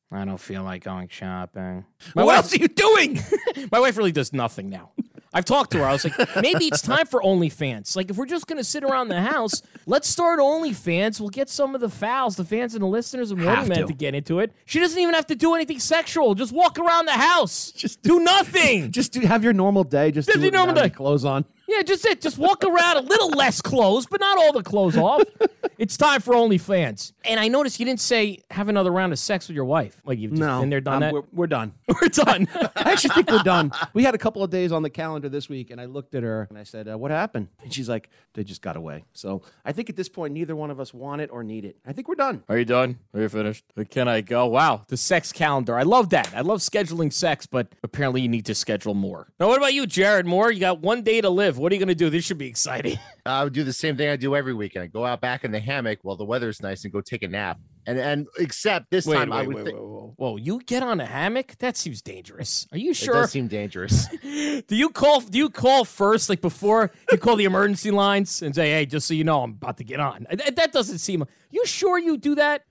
I 0.09 0.23
don't 0.23 0.39
feel 0.39 0.63
like 0.63 0.81
going 0.81 1.09
shopping. 1.09 1.85
My 2.15 2.23
what 2.23 2.27
wife, 2.27 2.37
else 2.37 2.53
are 2.53 2.57
you 2.57 2.69
doing? 2.69 3.19
my 3.71 3.81
wife 3.81 3.97
really 3.97 4.13
does 4.13 4.31
nothing 4.31 4.69
now. 4.69 4.91
I've 5.33 5.43
talked 5.43 5.73
to 5.73 5.79
her. 5.79 5.83
I 5.83 5.91
was 5.91 6.05
like, 6.05 6.17
maybe 6.41 6.67
it's 6.67 6.81
time 6.81 7.05
for 7.05 7.21
OnlyFans. 7.21 7.97
Like, 7.97 8.09
if 8.09 8.15
we're 8.15 8.25
just 8.25 8.47
gonna 8.47 8.63
sit 8.63 8.85
around 8.85 9.09
the 9.09 9.19
house, 9.19 9.61
let's 9.85 10.07
start 10.07 10.39
OnlyFans. 10.39 11.19
We'll 11.19 11.31
get 11.31 11.49
some 11.49 11.75
of 11.75 11.81
the 11.81 11.89
fans, 11.89 12.37
the 12.37 12.45
fans 12.45 12.75
and 12.75 12.81
the 12.81 12.87
listeners 12.87 13.31
Have 13.31 13.67
Man 13.67 13.79
to. 13.79 13.87
to 13.87 13.93
get 13.93 14.15
into 14.15 14.39
it. 14.39 14.53
She 14.63 14.79
doesn't 14.79 14.97
even 14.97 15.13
have 15.13 15.27
to 15.27 15.35
do 15.35 15.53
anything 15.53 15.79
sexual. 15.79 16.33
Just 16.33 16.53
walk 16.53 16.79
around 16.79 17.07
the 17.07 17.11
house. 17.11 17.73
Just 17.73 18.01
do 18.03 18.21
nothing. 18.21 18.89
Just 18.97 19.11
do, 19.11 19.19
have 19.19 19.43
your 19.43 19.51
normal 19.53 19.83
day. 19.83 20.11
Just 20.11 20.29
Just 20.29 20.37
do 20.39 20.43
your 20.43 20.53
normal 20.53 20.75
day. 20.75 20.89
Clothes 20.89 21.25
on. 21.25 21.43
Yeah, 21.67 21.81
just 21.83 22.05
it. 22.05 22.21
Just 22.21 22.37
walk 22.37 22.63
around 22.63 22.97
a 22.97 23.01
little 23.01 23.29
less 23.29 23.61
clothes, 23.61 24.05
but 24.05 24.19
not 24.21 24.37
all 24.37 24.53
the 24.53 24.63
clothes 24.63 24.97
off. 24.97 25.21
It's 25.77 25.97
time 25.97 26.21
for 26.21 26.33
OnlyFans. 26.33 27.11
And 27.25 27.39
I 27.39 27.49
noticed 27.49 27.79
you 27.79 27.85
didn't 27.85 27.99
say 27.99 28.39
have 28.49 28.67
another 28.69 28.91
round 28.91 29.13
of 29.13 29.19
sex 29.19 29.47
with 29.47 29.55
your 29.55 29.65
wife. 29.65 30.01
Like 30.05 30.17
you've 30.17 30.31
just 30.31 30.41
No, 30.41 30.61
been 30.61 30.69
there, 30.69 30.81
done 30.81 30.95
um, 30.95 30.99
that. 31.01 31.13
We're, 31.13 31.23
we're 31.33 31.47
done. 31.47 31.73
We're 32.01 32.07
done. 32.09 32.47
I 32.75 32.91
actually 32.91 33.13
think 33.15 33.29
we're 33.31 33.43
done. 33.43 33.71
We 33.93 34.03
had 34.03 34.13
a 34.15 34.17
couple 34.17 34.43
of 34.43 34.49
days 34.49 34.71
on 34.71 34.81
the 34.83 34.89
calendar 34.89 35.29
this 35.29 35.49
week, 35.49 35.69
and 35.71 35.79
I 35.81 35.85
looked 35.85 36.15
at 36.15 36.23
her 36.23 36.47
and 36.49 36.57
I 36.57 36.63
said, 36.63 36.87
uh, 36.87 36.97
"What 36.97 37.11
happened?" 37.11 37.47
And 37.63 37.73
she's 37.73 37.87
like, 37.89 38.09
"They 38.33 38.43
just 38.43 38.61
got 38.61 38.75
away." 38.75 39.05
So 39.13 39.41
I 39.65 39.71
think 39.71 39.89
at 39.89 39.95
this 39.95 40.09
point, 40.09 40.33
neither 40.33 40.55
one 40.55 40.69
of 40.71 40.79
us 40.79 40.93
want 40.93 41.21
it 41.21 41.29
or 41.31 41.43
need 41.43 41.65
it. 41.65 41.77
I 41.85 41.93
think 41.93 42.07
we're 42.07 42.15
done. 42.15 42.43
Are 42.49 42.57
you 42.57 42.65
done? 42.65 42.99
Are 43.13 43.21
you 43.21 43.29
finished? 43.29 43.65
Can 43.89 44.07
I 44.07 44.21
go? 44.21 44.45
Wow, 44.47 44.83
the 44.87 44.97
sex 44.97 45.31
calendar. 45.31 45.77
I 45.77 45.83
love 45.83 46.09
that. 46.09 46.33
I 46.35 46.41
love 46.41 46.59
scheduling 46.59 47.11
sex, 47.11 47.45
but 47.45 47.67
apparently 47.83 48.21
you 48.21 48.29
need 48.29 48.45
to 48.45 48.55
schedule 48.55 48.93
more. 48.93 49.27
Now, 49.39 49.47
what 49.47 49.57
about 49.57 49.73
you, 49.73 49.85
Jared 49.87 50.25
Moore? 50.25 50.51
You 50.51 50.59
got 50.59 50.79
one 50.81 51.01
day 51.03 51.21
to 51.21 51.29
live. 51.29 51.56
What 51.57 51.71
are 51.71 51.75
you 51.75 51.79
going 51.79 51.89
to 51.89 51.95
do? 51.95 52.09
This 52.09 52.23
should 52.23 52.37
be 52.37 52.47
exciting. 52.47 52.99
I 53.25 53.43
would 53.43 53.53
do 53.53 53.63
the 53.63 53.73
same 53.73 53.97
thing 53.97 54.09
I 54.09 54.15
do 54.15 54.35
every 54.35 54.53
weekend. 54.53 54.83
I 54.83 54.87
go 54.87 55.05
out 55.05 55.21
back 55.21 55.43
in 55.43 55.51
the 55.51 55.59
hammock 55.59 55.99
while 56.03 56.15
the 56.15 56.25
weather's 56.25 56.61
nice 56.61 56.83
and 56.83 56.93
go 56.93 57.01
take 57.01 57.23
a 57.23 57.27
nap. 57.27 57.59
And 57.85 57.97
and 57.99 58.27
except 58.37 58.91
this 58.91 59.05
time 59.05 59.31
I 59.31 59.43
would 59.43 59.63
think 59.63 59.77
whoa. 59.79 60.13
Whoa, 60.17 60.35
you 60.35 60.59
get 60.65 60.83
on 60.83 60.99
a 60.99 61.05
hammock? 61.05 61.57
That 61.59 61.77
seems 61.77 62.01
dangerous. 62.01 62.67
Are 62.73 62.77
you 62.77 62.93
sure? 62.93 63.15
it 63.15 63.21
does 63.21 63.31
seem 63.31 63.47
dangerous. 63.47 64.07
do 64.21 64.75
you 64.75 64.89
call? 64.89 65.21
Do 65.21 65.37
you 65.37 65.49
call 65.49 65.85
first, 65.85 66.27
like 66.29 66.41
before 66.41 66.91
you 67.11 67.17
call 67.17 67.37
the 67.37 67.45
emergency 67.45 67.91
lines 67.91 68.41
and 68.41 68.53
say, 68.53 68.71
"Hey, 68.71 68.85
just 68.85 69.07
so 69.07 69.13
you 69.13 69.23
know, 69.23 69.41
I'm 69.41 69.51
about 69.51 69.77
to 69.77 69.85
get 69.85 70.01
on." 70.01 70.27
That 70.55 70.73
doesn't 70.73 70.97
seem. 70.97 71.23
You 71.49 71.65
sure 71.65 71.97
you 71.97 72.17
do 72.17 72.35
that? 72.35 72.63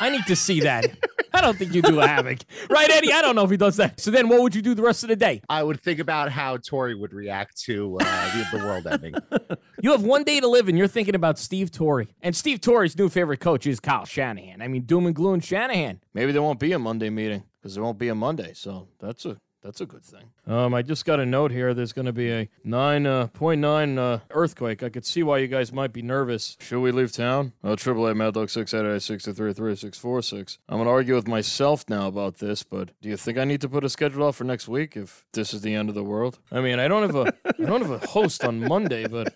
I 0.00 0.10
need 0.10 0.26
to 0.26 0.36
see 0.36 0.60
that. 0.60 0.86
I 1.32 1.40
don't 1.40 1.56
think 1.58 1.74
you 1.74 1.82
do 1.82 2.00
a 2.00 2.06
hammock, 2.06 2.38
right, 2.70 2.90
Eddie? 2.90 3.12
I 3.12 3.20
don't 3.20 3.36
know 3.36 3.44
if 3.44 3.50
he 3.50 3.58
does 3.58 3.76
that. 3.76 4.00
So 4.00 4.10
then, 4.10 4.28
what 4.28 4.40
would 4.40 4.54
you 4.54 4.62
do 4.62 4.74
the 4.74 4.82
rest 4.82 5.02
of 5.02 5.10
the 5.10 5.16
day? 5.16 5.42
I 5.50 5.62
would 5.62 5.80
think 5.82 6.00
about 6.00 6.30
how 6.32 6.56
Torre 6.56 6.96
would 6.96 7.12
react 7.12 7.60
to 7.64 7.98
uh, 8.00 8.32
the, 8.50 8.58
the 8.58 8.64
world 8.64 8.86
ending. 8.86 9.14
You 9.82 9.92
have 9.92 10.02
one 10.02 10.24
day 10.24 10.40
to 10.40 10.48
live, 10.48 10.68
and 10.68 10.78
you're 10.78 10.88
thinking 10.88 11.14
about 11.14 11.38
Steve 11.38 11.70
Torre. 11.70 12.06
And 12.22 12.34
Steve 12.34 12.62
Torre's 12.62 12.96
new 12.98 13.10
favorite 13.10 13.40
coach 13.40 13.66
is 13.66 13.78
Kyle 13.78 14.06
Shanahan. 14.06 14.62
I 14.62 14.68
mean, 14.68 14.82
doom 14.82 15.06
and 15.06 15.14
gloom 15.14 15.38
Shanahan. 15.40 16.00
Maybe 16.14 16.32
there 16.32 16.42
won't 16.42 16.58
be 16.58 16.72
a 16.72 16.78
Monday 16.78 17.10
meeting 17.10 17.44
because 17.60 17.74
there 17.74 17.84
won't 17.84 17.98
be 17.98 18.08
a 18.08 18.14
Monday. 18.14 18.52
So 18.54 18.88
that's 18.98 19.26
a 19.26 19.36
that's 19.62 19.82
a 19.82 19.86
good 19.86 20.02
thing. 20.02 20.30
Um, 20.46 20.74
I 20.74 20.82
just 20.82 21.04
got 21.04 21.18
a 21.18 21.26
note 21.26 21.50
here. 21.50 21.74
There's 21.74 21.92
going 21.92 22.06
to 22.06 22.12
be 22.12 22.30
a 22.30 22.48
9.9 22.64 23.06
uh, 23.06 23.26
point 23.28 23.64
uh, 23.64 24.18
earthquake. 24.30 24.82
I 24.82 24.88
could 24.88 25.04
see 25.04 25.22
why 25.22 25.38
you 25.38 25.48
guys 25.48 25.72
might 25.72 25.92
be 25.92 26.02
nervous. 26.02 26.56
Should 26.60 26.80
we 26.80 26.92
leave 26.92 27.10
town? 27.12 27.52
Oh, 27.64 27.74
triple 27.74 28.06
A 28.06 28.14
Mad 28.14 28.34
Dog 28.34 28.50
six 28.50 28.72
eight 28.72 28.84
eight 28.86 29.02
six 29.02 29.24
two 29.24 29.32
three 29.32 29.52
three 29.52 29.74
six 29.74 29.98
four 29.98 30.22
six. 30.22 30.58
I'm 30.68 30.78
gonna 30.78 30.90
argue 30.90 31.14
with 31.14 31.26
myself 31.26 31.84
now 31.88 32.06
about 32.06 32.38
this, 32.38 32.62
but 32.62 32.90
do 33.00 33.08
you 33.08 33.16
think 33.16 33.38
I 33.38 33.44
need 33.44 33.60
to 33.62 33.68
put 33.68 33.84
a 33.84 33.88
schedule 33.88 34.22
off 34.22 34.36
for 34.36 34.44
next 34.44 34.68
week 34.68 34.96
if 34.96 35.24
this 35.32 35.52
is 35.52 35.62
the 35.62 35.74
end 35.74 35.88
of 35.88 35.94
the 35.94 36.04
world? 36.04 36.38
I 36.52 36.60
mean, 36.60 36.78
I 36.78 36.86
don't 36.88 37.02
have 37.02 37.16
a 37.16 37.34
I 37.46 37.64
don't 37.66 37.82
have 37.82 38.02
a 38.02 38.06
host 38.06 38.44
on 38.44 38.60
Monday, 38.60 39.06
but 39.06 39.34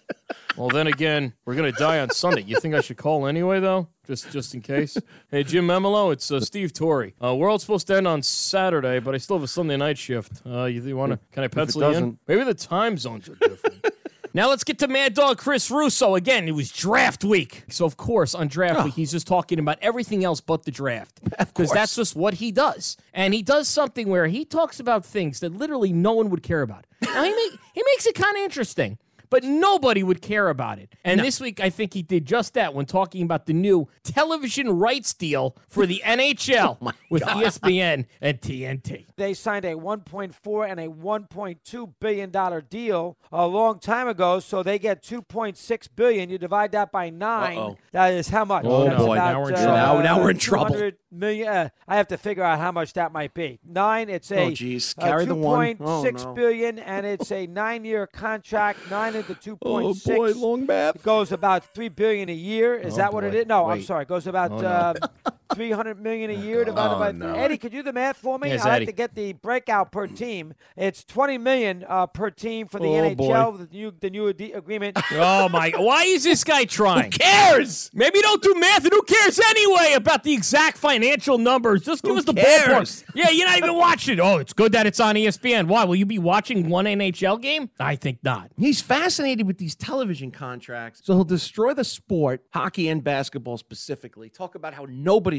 Well, 0.57 0.69
then 0.69 0.87
again, 0.87 1.33
we're 1.45 1.55
gonna 1.55 1.73
die 1.73 2.01
on 2.01 2.11
Sunday. 2.11 2.43
You 2.43 2.59
think 2.61 2.75
I 2.75 2.81
should 2.81 2.97
call 2.97 3.27
anyway, 3.27 3.61
though, 3.61 3.89
just 4.07 4.31
just 4.31 4.55
in 4.55 4.61
case? 4.61 4.97
Hey, 5.31 5.45
Jim 5.45 5.67
Memolo, 5.67 6.13
it's 6.13 6.31
uh, 6.31 6.41
Steve 6.41 6.73
Torre. 6.73 7.13
Uh, 7.23 7.35
world's 7.35 7.63
supposed 7.65 7.87
to 7.87 7.97
end 7.97 8.09
on 8.09 8.23
Saturday, 8.23 8.99
but 8.99 9.15
I 9.15 9.19
still 9.19 9.37
have 9.37 9.45
a 9.45 9.49
Sunday 9.49 9.77
night 9.77 9.97
shift. 9.97 10.43
Uh, 10.45 10.65
you, 10.65 10.83
you 10.83 10.97
want 11.01 11.13
to? 11.13 11.19
Can 11.33 11.45
I 11.45 11.49
pencil 11.49 11.81
you 11.81 11.87
in? 11.89 11.93
doesn't. 11.93 12.19
Maybe 12.27 12.45
the 12.45 12.55
time 12.55 12.99
zones 12.99 13.29
are 13.29 13.35
different. 13.35 13.87
Now 14.33 14.49
let's 14.49 14.63
get 14.63 14.79
to 14.79 14.87
Mad 14.87 15.15
Dog 15.15 15.39
Chris 15.39 15.73
Russo. 15.73 16.15
Again, 16.15 16.47
it 16.47 16.53
was 16.53 16.71
draft 16.71 17.25
week. 17.25 17.65
So, 17.69 17.85
of 17.85 17.97
course, 17.97 18.33
on 18.33 18.47
draft 18.47 18.79
ah. 18.79 18.85
week, 18.85 18.95
he's 18.95 19.11
just 19.11 19.27
talking 19.27 19.59
about 19.59 19.79
everything 19.83 20.25
else 20.25 20.41
but 20.41 20.65
the 20.65 20.71
draft. 20.71 21.21
Because 21.39 21.71
that's 21.73 21.97
just 21.97 22.15
what 22.15 22.35
he 22.35 22.53
does. 22.53 22.97
And 23.13 23.35
he 23.35 23.43
does 23.43 23.67
something 23.69 24.09
where 24.09 24.29
he 24.29 24.45
talks 24.45 24.79
about 24.79 25.05
things 25.05 25.41
that 25.41 25.53
literally 25.53 25.93
no 25.93 26.13
one 26.13 26.31
would 26.31 26.43
care 26.43 26.63
about. 26.63 26.87
Now, 27.03 27.25
he, 27.25 27.31
make, 27.35 27.59
he 27.75 27.83
makes 27.85 28.07
it 28.07 28.15
kind 28.15 28.37
of 28.37 28.43
interesting. 28.43 28.99
But 29.31 29.45
nobody 29.45 30.03
would 30.03 30.21
care 30.21 30.49
about 30.49 30.79
it. 30.79 30.93
And 31.05 31.21
this 31.21 31.41
week, 31.41 31.61
I 31.61 31.71
think 31.71 31.95
he 31.95 32.03
did 32.03 32.27
just 32.27 32.55
that 32.55 32.75
when 32.75 32.85
talking 32.87 33.23
about 33.23 33.47
the 33.47 33.53
new 33.53 33.89
television 34.03 34.69
rights 34.79 35.15
deal 35.15 35.57
for 35.69 35.87
the 35.87 36.03
NHL 36.05 36.93
with 37.11 37.23
E 37.23 37.27
ESPN 37.27 38.07
and 38.21 38.41
TNT. 38.41 39.07
They 39.17 39.35
signed 39.35 39.65
a 39.65 39.75
1.4 39.75 40.69
and 40.71 40.81
a 40.81 40.89
1.2 40.89 41.93
billion 42.01 42.31
dollar 42.31 42.61
deal 42.61 43.17
a 43.33 43.47
long 43.47 43.79
time 43.79 44.09
ago, 44.09 44.41
so 44.41 44.63
they 44.63 44.79
get 44.79 45.03
2.6 45.03 45.89
billion. 45.95 46.29
You 46.29 46.39
divide 46.39 46.73
that 46.73 46.91
by 46.93 47.11
9 47.11 47.57
Uh-oh. 47.59 47.77
That 47.93 48.13
is 48.15 48.29
how 48.29 48.45
much? 48.45 48.65
Oh, 48.67 48.85
That's 48.85 48.97
boy. 49.03 49.15
about, 49.15 49.33
Now 49.33 49.41
we're 49.43 49.49
in 49.51 49.55
uh, 49.55 49.63
trouble. 49.63 49.77
Now- 49.77 50.01
now 50.03 50.21
we're 50.23 50.31
in 50.31 50.39
trouble. 50.39 50.67
200 50.75 50.97
Million. 51.13 51.49
Uh, 51.49 51.69
I 51.89 51.97
have 51.97 52.07
to 52.09 52.17
figure 52.17 52.45
out 52.45 52.61
how 52.61 52.71
much 52.71 52.93
that 52.93 53.11
might 53.11 53.35
be. 53.35 53.59
Nine. 53.65 54.09
It's 54.09 54.31
a 54.31 54.45
Oh, 54.45 54.51
geez. 54.53 54.95
uh, 54.97 55.03
Carry 55.03 55.25
the 55.25 55.35
one. 55.35 55.75
2.6 55.77 55.81
Oh, 56.25 56.29
no. 56.29 56.35
billion, 56.35 56.79
and 56.79 57.05
it's 57.05 57.33
a 57.33 57.49
nine-year 57.49 58.07
contract. 58.07 58.79
Nine 58.91 59.17
into 59.29 59.57
2.6. 59.57 59.59
Oh 59.63 59.95
boy, 60.17 60.33
long 60.35 60.67
math. 60.67 60.97
It 60.97 61.03
goes 61.03 61.33
about 61.33 61.65
three 61.75 61.89
billion 61.89 62.29
a 62.29 62.33
year. 62.35 62.75
Is 62.75 62.95
Oh, 62.95 62.97
that 62.99 63.13
what 63.13 63.25
it 63.25 63.35
is? 63.35 63.47
No, 63.47 63.69
I'm 63.69 63.83
sorry. 63.83 64.03
It 64.03 64.09
goes 64.09 64.27
about 64.27 64.51
Oh, 64.53 64.61
no. 64.61 64.69
uh, 64.69 64.95
three 65.55 65.71
hundred 65.71 66.01
million 66.01 66.31
a 66.31 66.35
year 66.35 66.65
divided 66.65 66.95
Oh, 66.97 66.99
by 66.99 67.13
no. 67.13 67.35
Eddie, 67.35 67.59
could 67.59 67.73
you 67.73 67.81
do 67.81 67.85
the 67.85 67.93
math 67.93 68.17
for 68.17 68.39
me? 68.39 68.49
Yes, 68.51 68.65
I 68.65 68.79
like 68.79 68.87
to 68.87 68.93
get 68.93 69.15
the 69.15 69.33
breakout 69.35 69.93
per 69.93 70.07
team. 70.07 70.55
It's 70.77 71.05
twenty 71.05 71.39
million 71.39 71.85
uh, 71.89 72.07
per 72.07 72.31
team 72.31 72.67
for 72.69 72.79
the 72.79 72.87
Oh, 72.89 73.15
NHL. 73.15 73.59
The 73.71 73.77
new 73.77 73.93
the 74.01 74.11
new 74.11 74.29
ade- 74.29 74.53
agreement. 74.55 74.99
Oh, 75.13 75.49
my. 75.49 75.73
Why 75.77 76.05
is 76.05 76.25
this 76.25 76.45
guy 76.45 76.65
trying? 76.65 77.05
Who 77.05 77.19
cares? 77.19 77.91
Maybe 77.93 78.21
don't 78.21 78.43
do 78.43 78.55
math, 78.59 78.85
and 78.85 78.93
who 78.93 79.03
cares 79.03 79.39
anyway 79.39 79.93
about 79.95 80.23
the 80.23 80.33
exact 80.33 80.79
financial 80.79 81.37
numbers? 81.37 81.83
Just 81.83 82.03
give 82.03 82.13
Who 82.13 82.19
us 82.19 82.25
the 82.25 82.33
cares? 82.35 83.03
ballpark. 83.03 83.05
Yeah, 83.15 83.31
you're 83.31 83.47
not 83.47 83.59
even 83.59 83.75
watching. 83.75 84.21
Oh, 84.21 84.39
it's 84.39 84.53
good 84.53 84.73
that 84.73 84.87
it's 84.87 85.01
on 85.01 85.15
ESPN. 85.17 85.67
Why? 85.67 85.85
Will 85.85 85.97
you 85.97 86.07
be 86.07 86.19
watching 86.19 86.69
one 86.69 86.85
NHL 86.87 87.41
game? 87.43 87.71
I 87.79 87.97
think 87.97 88.19
not. 88.23 88.51
He's 88.57 88.81
fascinated 88.81 89.47
with 89.47 89.59
these 89.59 89.75
television 89.75 90.31
contracts, 90.31 91.01
so 91.05 91.15
he'll 91.15 91.25
destroy 91.25 91.75
the 91.75 91.85
sport, 91.85 92.45
hockey 92.53 92.89
and 92.89 93.03
basketball 93.03 93.59
specifically. 93.59 94.29
Talk 94.31 94.55
about 94.55 94.75
how 94.75 94.85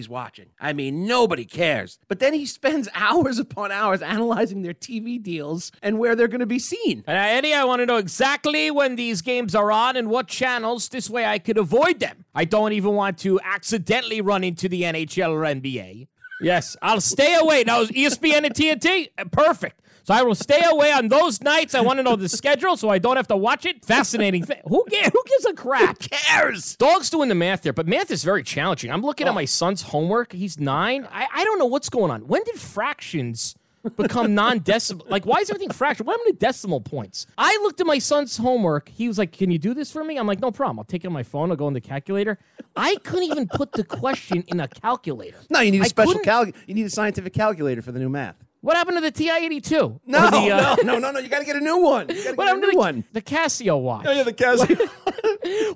nobody's 0.02 0.10
watching. 0.10 0.48
I 0.60 0.74
mean, 0.74 1.06
nobody 1.06 1.46
cares. 1.46 2.00
But 2.08 2.20
then 2.20 2.34
he 2.34 2.46
spends 2.46 2.90
hours 2.96 3.40
upon 3.40 3.72
hours 3.72 4.02
analyzing 4.02 4.62
their 4.62 4.74
TV 4.74 5.22
deals 5.22 5.72
and 5.82 6.00
where 6.00 6.16
they're 6.16 6.28
going 6.28 6.40
to 6.40 6.46
be 6.46 6.60
seen. 6.60 7.04
And 7.08 7.18
Eddie, 7.18 7.54
I 7.54 7.64
want 7.66 7.82
to 7.82 7.86
know 7.86 7.98
exactly 7.98 8.72
when 8.72 8.96
these 8.96 9.22
games 9.22 9.54
are 9.56 9.72
on 9.72 9.96
and 9.98 10.10
what 10.10 10.28
channels. 10.28 10.90
This 10.90 11.10
way 11.10 11.26
I 11.26 11.40
could 11.40 11.58
avoid 11.58 12.00
them. 12.00 12.26
I 12.34 12.46
don't 12.46 12.74
even 12.74 12.94
want 12.94 13.20
to 13.20 13.40
accidentally 13.44 14.22
run 14.22 14.44
into 14.44 14.68
the 14.68 14.84
NHL 14.84 15.32
or 15.32 15.42
NBA. 15.42 16.08
Yes, 16.42 16.76
I'll 16.82 17.02
stay 17.02 17.36
away. 17.36 17.64
Now, 17.64 17.84
ESPN 17.84 18.46
and 18.46 18.56
TNT? 18.56 19.10
Perfect. 19.32 19.80
So 20.04 20.14
I 20.14 20.24
will 20.24 20.36
stay 20.36 20.62
away 20.66 20.92
on 20.92 21.08
those 21.10 21.42
nights. 21.42 21.76
I 21.76 21.82
want 21.82 22.00
to 22.00 22.04
know 22.04 22.16
the 22.16 22.30
schedule 22.30 22.76
so 22.78 22.90
I 22.90 22.98
don't 22.98 23.18
have 23.18 23.28
to 23.28 23.38
watch 23.38 23.66
it. 23.66 23.86
Fascinating 23.86 24.44
thing. 24.44 24.62
Who, 24.68 24.86
ga- 24.90 25.10
who 25.12 25.24
gives 25.28 25.46
a 25.46 25.54
crap? 25.54 26.00
Cares. 26.00 26.76
Dog's 26.76 27.10
doing 27.10 27.30
the 27.30 27.36
math 27.36 27.62
there, 27.62 27.74
but 27.74 27.88
math 27.88 28.10
is 28.12 28.24
very 28.24 28.44
challenging. 28.44 28.92
I'm 28.92 29.02
looking 29.02 29.28
at 29.28 29.32
oh. 29.32 29.36
my 29.36 29.46
son's 29.46 29.84
homework. 29.84 30.34
He's 30.34 30.60
nine. 30.60 31.08
I, 31.12 31.28
I 31.34 31.44
don't 31.44 31.60
know 31.60 31.66
what's 31.66 31.90
going 31.90 32.12
on. 32.12 32.28
When 32.28 32.44
did 32.44 32.56
fractions 32.56 33.56
become 33.96 34.34
non-decimal? 34.36 35.06
like, 35.10 35.26
why 35.26 35.38
is 35.40 35.50
everything 35.50 35.72
fractional? 35.72 36.08
What 36.08 36.20
happened 36.20 36.40
to 36.40 36.46
decimal 36.46 36.82
points? 36.82 37.28
I 37.38 37.58
looked 37.62 37.80
at 37.80 37.88
my 37.88 38.00
son's 38.00 38.38
homework. 38.38 38.90
He 38.90 39.08
was 39.08 39.18
like, 39.18 39.32
"Can 39.32 39.52
you 39.52 39.60
do 39.60 39.74
this 39.74 39.92
for 39.92 40.04
me?" 40.04 40.18
I'm 40.18 40.28
like, 40.28 40.40
"No 40.40 40.52
problem. 40.52 40.80
I'll 40.80 40.86
take 40.86 41.04
it 41.04 41.08
on 41.08 41.14
my 41.14 41.24
phone. 41.24 41.52
I'll 41.52 41.58
go 41.58 41.68
in 41.68 41.74
the 41.74 41.82
calculator." 41.82 42.38
I 42.76 42.96
couldn't 43.04 43.32
even 43.32 43.48
put 43.48 43.74
the 43.74 43.84
question 43.84 44.44
in 44.48 44.60
a 44.60 44.68
calculator. 44.68 45.38
No, 45.50 45.60
you 45.60 45.72
need 45.72 45.82
a 45.82 45.86
I 45.86 45.88
special 45.88 46.14
couldn't- 46.14 46.26
cal. 46.26 46.46
You 46.46 46.74
need 46.74 46.86
a 46.86 46.90
scientific 46.90 47.34
calculator 47.34 47.82
for 47.82 47.92
the 47.92 48.00
new 48.00 48.10
math. 48.10 48.36
What 48.62 48.78
happened 48.78 48.98
to 48.98 49.02
the 49.02 49.12
TI-82? 49.12 50.02
No, 50.06 50.30
the, 50.30 50.38
uh, 50.52 50.76
no, 50.84 50.94
no, 50.94 51.00
no, 51.00 51.12
no. 51.12 51.20
You 51.20 51.30
got 51.30 51.40
to 51.40 51.46
get 51.46 51.56
a 51.56 51.60
new 51.60 51.78
one. 51.78 52.10
You 52.10 52.16
What 52.16 52.36
get 52.36 52.38
a 52.38 52.46
happened 52.46 52.64
to 52.64 52.72
the, 52.72 52.78
one. 52.78 53.04
the 53.12 53.22
Casio 53.22 53.82
watch? 53.82 54.06
Oh, 54.08 54.12
yeah, 54.12 54.24
the 54.24 54.34
Casio. 54.34 54.78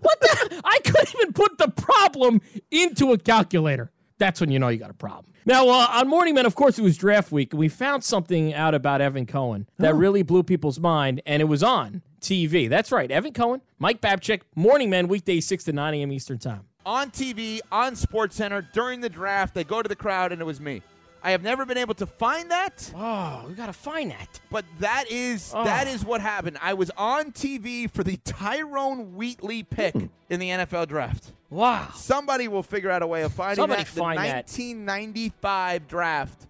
What 0.01 0.21
the? 0.21 0.61
I 0.63 0.79
couldn't 0.83 1.15
even 1.15 1.33
put 1.33 1.57
the 1.57 1.69
problem 1.69 2.41
into 2.71 3.11
a 3.11 3.17
calculator. 3.17 3.91
That's 4.17 4.39
when 4.39 4.51
you 4.51 4.59
know 4.59 4.67
you 4.69 4.77
got 4.77 4.91
a 4.91 4.95
problem. 4.95 5.25
Now, 5.47 5.67
uh, 5.67 5.87
on 5.93 6.07
Morning 6.07 6.33
Men, 6.35 6.45
of 6.45 6.55
course, 6.55 6.79
it 6.79 6.81
was 6.83 6.97
draft 6.97 7.31
week, 7.31 7.53
and 7.53 7.59
we 7.59 7.69
found 7.69 8.03
something 8.03 8.53
out 8.53 8.73
about 8.73 9.01
Evan 9.01 9.25
Cohen 9.25 9.67
that 9.77 9.93
really 9.95 10.23
blew 10.23 10.41
people's 10.43 10.79
mind, 10.79 11.21
and 11.25 11.41
it 11.41 11.45
was 11.45 11.61
on 11.63 12.01
TV. 12.21 12.67
That's 12.69 12.91
right, 12.91 13.11
Evan 13.11 13.33
Cohen, 13.33 13.61
Mike 13.77 14.01
Babchick, 14.01 14.41
Morning 14.55 14.89
Men, 14.89 15.07
weekdays 15.07 15.45
6 15.47 15.65
to 15.65 15.73
9 15.73 15.93
a.m. 15.95 16.11
Eastern 16.11 16.39
Time. 16.39 16.65
on 16.85 17.11
TV, 17.11 17.59
on 17.71 17.95
Sports 17.95 18.35
Center 18.35 18.61
during 18.73 19.01
the 19.01 19.09
draft. 19.09 19.53
They 19.53 19.63
go 19.63 19.81
to 19.83 19.89
the 19.89 19.95
crowd, 19.95 20.31
and 20.31 20.41
it 20.41 20.45
was 20.45 20.59
me. 20.61 20.81
I 21.25 21.31
have 21.31 21.41
never 21.41 21.65
been 21.65 21.79
able 21.79 21.95
to 21.95 22.05
find 22.05 22.51
that, 22.51 22.91
Oh, 22.95 23.45
we 23.47 23.55
got 23.55 23.65
to 23.65 23.73
find 23.73 24.11
that. 24.11 24.39
but 24.51 24.63
that 24.77 25.05
is 25.09 25.51
Oh. 25.55 25.63
that 25.63 25.87
is 25.87 26.05
what 26.05 26.21
happened. 26.21 26.59
I 26.61 26.75
was 26.75 26.91
on 26.95 27.31
TV 27.31 27.87
for 27.89 28.03
the 28.03 28.17
Tyrone 28.17 29.15
Wheatley 29.15 29.63
pick 29.63 29.95
mm. 29.95 30.09
in 30.29 30.39
the 30.39 30.49
NFL 30.49 30.87
draft. 30.87 31.31
Wow. 31.49 31.89
Somebody 31.95 32.47
will 32.47 32.61
figure 32.61 32.91
out 32.91 33.01
a 33.01 33.07
way 33.07 33.23
of 33.23 33.33
finding 33.33 33.55
Somebody 33.55 33.81
that. 33.81 33.87
find 33.87 34.19
the 34.19 34.23
that. 34.23 34.35
1995 34.45 35.87
draft. 35.87 36.45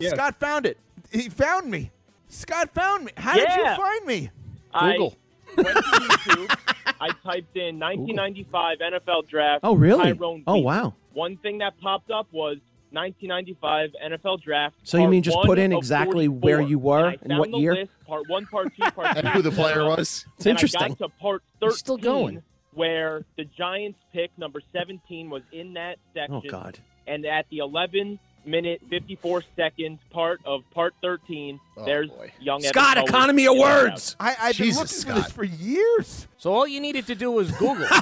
Scott 0.00 0.38
found 0.38 0.66
it. 0.66 0.78
He 1.10 1.28
found 1.28 1.68
me. 1.68 1.90
Scott 2.28 2.72
found 2.72 3.06
me. 3.06 3.10
How 3.16 3.34
did 3.34 3.48
you 3.48 3.64
find 3.74 4.06
me? 4.06 4.30
Google. 4.78 5.16
I 5.58 5.62
went 5.62 5.76
to 5.76 5.82
YouTube. 5.82 6.58
I 7.00 7.08
typed 7.24 7.56
in 7.56 7.80
1995 7.80 8.78
NFL 8.78 9.28
draft. 9.28 9.60
Oh, 9.64 9.74
really? 9.74 10.04
Tyrone 10.12 10.44
Oh, 10.46 10.58
wow. 10.58 10.94
One 11.14 11.36
thing 11.38 11.58
that 11.58 11.80
popped 11.80 12.12
up 12.12 12.28
was 12.30 12.58
1995 12.96 13.90
NFL 14.10 14.42
draft. 14.42 14.74
So 14.82 14.98
you 14.98 15.06
mean 15.08 15.22
just 15.22 15.38
put 15.44 15.58
in 15.58 15.72
exactly 15.72 16.26
where 16.28 16.60
you 16.60 16.78
were 16.78 17.08
And 17.08 17.18
and 17.30 17.38
what 17.38 17.50
year? 17.50 17.74
List, 17.74 17.90
part 18.06 18.28
one, 18.28 18.46
part 18.46 18.72
two, 18.74 18.90
part 18.90 19.16
And 19.16 19.18
three. 19.28 19.30
who 19.30 19.42
the 19.42 19.50
player 19.52 19.84
was? 19.84 20.24
It's 20.36 20.46
and 20.46 20.50
interesting. 20.52 20.82
I 20.82 20.88
got 20.88 20.98
to 20.98 21.08
part 21.10 21.42
13, 21.60 21.76
still 21.76 21.96
going. 21.98 22.42
where 22.72 23.24
the 23.36 23.44
Giants 23.44 23.98
pick 24.12 24.30
number 24.38 24.60
17 24.72 25.30
was 25.30 25.42
in 25.52 25.74
that 25.74 25.98
section. 26.14 26.34
Oh 26.34 26.42
God. 26.48 26.78
And 27.06 27.24
at 27.26 27.46
the 27.50 27.58
11 27.58 28.18
minute 28.44 28.80
54 28.90 29.42
seconds 29.56 29.98
part 30.10 30.40
of 30.44 30.62
part 30.72 30.94
13, 31.02 31.60
Oh, 31.76 31.84
there's 31.84 32.08
boy. 32.10 32.32
young 32.40 32.60
Scott, 32.62 32.96
Cohen 32.96 33.08
economy 33.08 33.46
of 33.46 33.52
in 33.52 33.58
the 33.58 33.64
draft. 33.64 33.82
words. 33.84 34.16
I, 34.20 34.36
I've 34.40 34.56
been 34.56 34.66
Jesus, 34.66 35.04
looking 35.06 35.14
for 35.22 35.22
this 35.22 35.32
for 35.32 35.44
years. 35.44 36.28
So 36.38 36.52
all 36.52 36.66
you 36.66 36.80
needed 36.80 37.06
to 37.08 37.14
do 37.14 37.30
was 37.30 37.50
Google. 37.52 37.86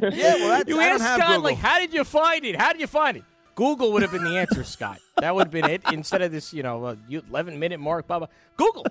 Yeah, 0.00 0.34
well, 0.36 0.48
that's, 0.50 0.68
you 0.68 0.78
I 0.80 0.84
don't 0.88 0.92
asked 0.94 1.02
have 1.02 1.18
Scott, 1.20 1.28
Google. 1.28 1.42
like, 1.42 1.56
how 1.58 1.78
did 1.80 1.92
you 1.92 2.04
find 2.04 2.44
it? 2.44 2.56
How 2.56 2.72
did 2.72 2.80
you 2.80 2.86
find 2.86 3.16
it? 3.16 3.24
Google 3.58 3.90
would 3.90 4.02
have 4.02 4.12
been 4.12 4.22
the 4.22 4.38
answer, 4.38 4.62
Scott. 4.62 5.00
That 5.16 5.34
would 5.34 5.46
have 5.46 5.50
been 5.50 5.68
it 5.68 5.82
instead 5.92 6.22
of 6.22 6.30
this, 6.30 6.54
you 6.54 6.62
know, 6.62 6.84
uh, 6.84 6.94
11 7.10 7.58
minute 7.58 7.80
mark, 7.80 8.06
blah, 8.06 8.20
blah. 8.20 8.28
Google. 8.56 8.86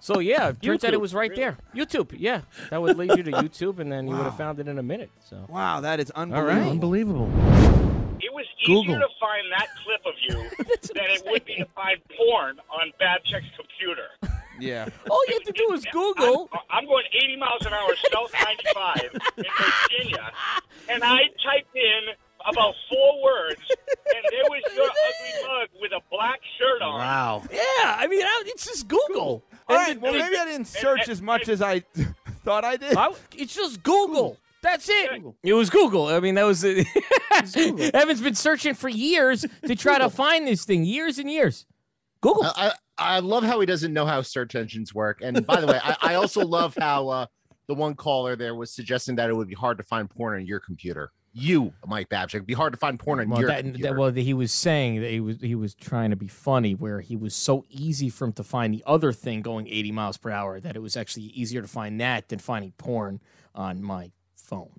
So, 0.00 0.18
yeah, 0.18 0.48
it 0.48 0.60
turns 0.60 0.82
out 0.82 0.92
it 0.92 1.00
was 1.00 1.14
right 1.14 1.30
really. 1.30 1.40
there. 1.40 1.58
YouTube, 1.72 2.16
yeah. 2.18 2.40
That 2.70 2.82
would 2.82 2.98
lead 2.98 3.16
you 3.16 3.22
to 3.22 3.30
YouTube, 3.30 3.78
and 3.78 3.92
then 3.92 4.08
you 4.08 4.16
would 4.16 4.24
have 4.24 4.36
found 4.36 4.58
it 4.58 4.66
in 4.66 4.76
a 4.76 4.82
minute. 4.82 5.12
So, 5.20 5.46
wow, 5.48 5.78
that 5.82 6.00
is 6.00 6.10
right. 6.16 6.32
unbelievable. 6.32 7.26
Unbelievable. 7.26 8.18
It 8.18 8.34
was 8.34 8.44
Google. 8.66 8.82
easier 8.82 8.98
to 8.98 9.08
find 9.20 9.52
that 9.52 9.68
clip 9.84 10.00
of 10.04 10.14
you 10.20 10.66
than 10.94 11.10
it 11.10 11.22
would 11.24 11.44
be 11.44 11.54
to 11.54 11.66
find 11.76 12.00
porn 12.16 12.58
on 12.72 12.90
Babchick's 13.00 13.54
computer. 13.56 14.08
Yeah. 14.58 14.88
all 15.10 15.22
you 15.28 15.34
have 15.34 15.44
to 15.44 15.52
do 15.52 15.72
is 15.74 15.84
Google. 15.92 16.48
I'm, 16.52 16.58
I'm 16.70 16.86
going 16.86 17.04
80 17.14 17.36
miles 17.36 17.64
an 17.66 17.72
hour 17.72 17.94
south 18.12 18.34
95 18.34 19.10
in 19.36 19.44
Virginia, 19.92 20.32
and 20.88 21.04
I 21.04 21.20
typed 21.40 21.76
in 21.76 22.16
about 22.50 22.74
four 22.88 23.22
words, 23.22 23.60
and 23.68 24.24
there 24.30 24.42
was 24.48 24.62
your 24.74 24.84
ugly 24.90 25.48
mug 25.48 25.68
with 25.80 25.92
a 25.92 26.00
black 26.10 26.40
shirt 26.58 26.82
on. 26.82 26.98
Wow. 26.98 27.42
Yeah, 27.50 27.96
I 27.98 28.06
mean, 28.08 28.22
I- 28.22 28.42
it's 28.46 28.64
just 28.66 28.88
Google. 28.88 29.42
All 29.68 29.76
And 29.76 29.76
right, 29.76 29.94
the- 29.94 30.00
well, 30.00 30.12
the- 30.12 30.18
maybe 30.20 30.36
I 30.36 30.44
didn't 30.46 30.66
search 30.66 31.08
as 31.08 31.20
much 31.22 31.48
as 31.48 31.60
I 31.62 31.80
thought 32.44 32.64
I 32.64 32.76
did. 32.76 32.96
I- 32.96 33.12
it's 33.36 33.54
just 33.54 33.82
Google. 33.82 34.36
That's 34.60 34.88
it. 34.88 35.22
It 35.44 35.52
was 35.54 35.70
Google. 35.70 36.06
I 36.08 36.18
mean, 36.18 36.34
that 36.34 36.42
was 36.42 36.64
it. 36.64 36.84
Evan's 37.94 38.20
been 38.20 38.34
searching 38.34 38.74
for 38.74 38.88
years 38.88 39.44
to 39.66 39.76
try 39.76 39.98
to 39.98 40.10
find 40.10 40.46
this 40.48 40.64
thing, 40.64 40.84
years 40.84 41.18
and 41.18 41.30
years. 41.30 41.64
Google. 42.20 42.44
I, 42.44 42.68
I 42.68 42.72
I 43.00 43.18
love 43.20 43.44
how 43.44 43.60
he 43.60 43.66
doesn't 43.66 43.92
know 43.92 44.04
how 44.06 44.22
search 44.22 44.56
engines 44.56 44.92
work. 44.92 45.20
And 45.22 45.46
by 45.46 45.60
the 45.60 45.68
way, 45.68 45.78
I, 45.80 45.96
I 46.02 46.14
also 46.14 46.44
love 46.44 46.76
how 46.76 47.08
uh, 47.08 47.26
the 47.68 47.74
one 47.74 47.94
caller 47.94 48.34
there 48.34 48.56
was 48.56 48.72
suggesting 48.72 49.14
that 49.16 49.30
it 49.30 49.34
would 49.34 49.46
be 49.46 49.54
hard 49.54 49.78
to 49.78 49.84
find 49.84 50.10
porn 50.10 50.34
on 50.40 50.44
your 50.44 50.58
computer. 50.58 51.12
You, 51.38 51.72
Mike 51.86 52.08
Babchick. 52.08 52.34
It'd 52.36 52.46
be 52.46 52.54
hard 52.54 52.72
to 52.72 52.78
find 52.78 52.98
porn 52.98 53.20
on 53.20 53.28
Well, 53.28 53.40
your 53.40 53.48
that, 53.50 53.60
computer. 53.64 53.90
that, 53.90 53.98
well, 53.98 54.10
he 54.12 54.34
was 54.34 54.52
saying 54.52 55.00
that 55.00 55.10
he 55.10 55.20
was 55.20 55.36
he 55.40 55.54
was 55.54 55.74
trying 55.74 56.10
to 56.10 56.16
be 56.16 56.28
funny, 56.28 56.74
where 56.74 57.00
he 57.00 57.16
was 57.16 57.34
so 57.34 57.64
easy 57.70 58.08
for 58.10 58.24
him 58.26 58.32
to 58.34 58.42
find 58.44 58.72
the 58.74 58.82
other 58.86 59.12
thing 59.12 59.42
going 59.42 59.66
80 59.68 59.92
miles 59.92 60.16
per 60.16 60.30
hour 60.30 60.60
that 60.60 60.76
it 60.76 60.80
was 60.80 60.96
actually 60.96 61.24
easier 61.24 61.62
to 61.62 61.68
find 61.68 62.00
that 62.00 62.28
than 62.28 62.38
finding 62.38 62.72
porn 62.72 63.20
on 63.54 63.82
my 63.82 64.10
phone. 64.36 64.70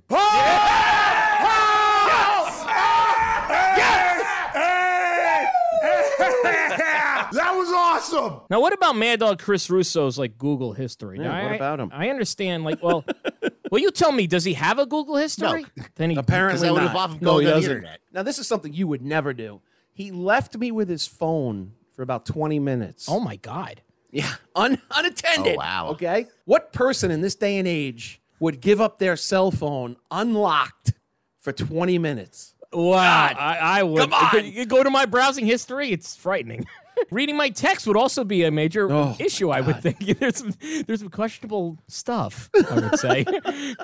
that 7.32 7.54
was 7.56 7.72
awesome. 7.72 8.41
Now, 8.50 8.60
what 8.60 8.74
about 8.74 8.95
Mad 8.95 9.19
Dog 9.19 9.39
Chris 9.39 9.69
Russo's 9.69 10.17
like 10.17 10.38
Google 10.38 10.74
history? 10.74 11.17
Yeah, 11.17 11.24
Now, 11.24 11.43
what 11.43 11.52
I, 11.52 11.56
about 11.56 11.80
him? 11.80 11.89
I 11.93 12.10
understand. 12.10 12.63
Like, 12.63 12.82
well, 12.82 13.06
well, 13.69 13.82
you 13.82 13.91
tell 13.91 14.12
me. 14.12 14.27
Does 14.27 14.43
he 14.43 14.53
have 14.53 14.79
a 14.79 14.86
Google 14.86 15.15
history? 15.17 15.65
Then 15.95 16.10
he 16.10 16.15
Apparently 16.17 16.67
that 16.67 16.73
would 16.73 16.79
not. 16.82 16.88
involve 16.88 17.12
him 17.13 17.19
no, 17.21 17.38
he 17.39 17.45
doesn't. 17.45 17.69
internet. 17.71 17.99
Now 18.13 18.23
this 18.23 18.39
is 18.39 18.47
something 18.47 18.73
you 18.73 18.88
would 18.88 19.01
never 19.01 19.34
do. 19.34 19.62
He 19.93 20.12
left 20.12 20.58
me 20.58 20.71
with 20.71 20.88
his 20.89 21.05
phone 21.08 21.73
for 21.93 22.01
about 22.03 22.25
20 22.25 22.60
minutes. 22.60 23.08
Oh 23.10 23.19
my 23.19 23.36
God! 23.36 23.82
Yeah, 24.12 24.32
un- 24.55 24.82
unattended. 24.95 25.55
Oh, 25.55 25.58
wow. 25.60 25.88
Okay. 25.89 26.27
What 26.45 26.71
person 26.73 27.12
in 27.12 27.21
this 27.21 27.36
day 27.36 27.58
and 27.58 27.67
age 27.67 28.21
would 28.39 28.62
give 28.62 28.79
up 28.79 28.99
their 28.99 29.15
cell 29.17 29.51
phone 29.51 29.97
unlocked 30.10 30.93
for 31.39 31.51
20 31.51 31.97
minutes? 31.97 32.55
Wow, 32.71 32.97
I, 32.97 33.58
I 33.62 33.84
would. 33.84 33.99
Come 33.99 34.13
on. 34.13 34.45
You 34.45 34.65
go 34.65 34.84
to 34.84 34.89
my 34.89 35.05
browsing 35.05 35.45
history. 35.45 35.91
It's 35.91 36.15
frightening. 36.15 36.65
Reading 37.12 37.38
my 37.38 37.49
text 37.49 37.88
would 37.88 37.97
also 37.97 38.23
be 38.23 38.43
a 38.43 38.51
major 38.51 38.91
Oh, 38.91 39.15
issue. 39.19 39.49
I 39.49 39.62
would 39.62 39.81
think 39.81 39.99
there's 40.19 40.38
some 40.38 40.53
there's 40.88 40.99
some 40.99 41.09
questionable 41.09 41.77
stuff. 41.88 42.49
I 42.69 42.75
would 42.75 42.99
say. 42.99 43.25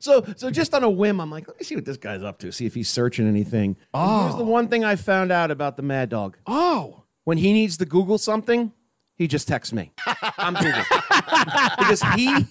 So, 0.00 0.24
so 0.36 0.48
just 0.50 0.74
on 0.74 0.84
a 0.84 0.90
whim, 0.90 1.20
I'm 1.20 1.28
like, 1.30 1.48
let 1.48 1.58
me 1.58 1.64
see 1.64 1.74
what 1.74 1.84
this 1.84 1.96
guy's 1.96 2.22
up 2.22 2.38
to. 2.40 2.52
See 2.52 2.66
if 2.66 2.74
he's 2.74 2.88
searching 2.88 3.26
anything. 3.26 3.76
Oh. 3.92 4.22
Here's 4.24 4.36
the 4.36 4.42
oh. 4.42 4.48
one 4.48 4.68
thing 4.68 4.84
I 4.84 4.94
found 4.94 5.32
out 5.32 5.50
about 5.50 5.76
the 5.76 5.82
Mad 5.82 6.08
Dog. 6.08 6.36
oh, 6.46 7.02
When 7.24 7.38
he 7.38 7.52
needs 7.52 7.76
to 7.78 7.84
Google 7.84 8.16
something, 8.16 8.72
he 9.16 9.26
just 9.26 9.48
texts 9.48 9.72
me. 9.72 9.92
I'm 10.36 10.54
Google 10.54 10.84
because 11.78 12.00
he 12.14 12.46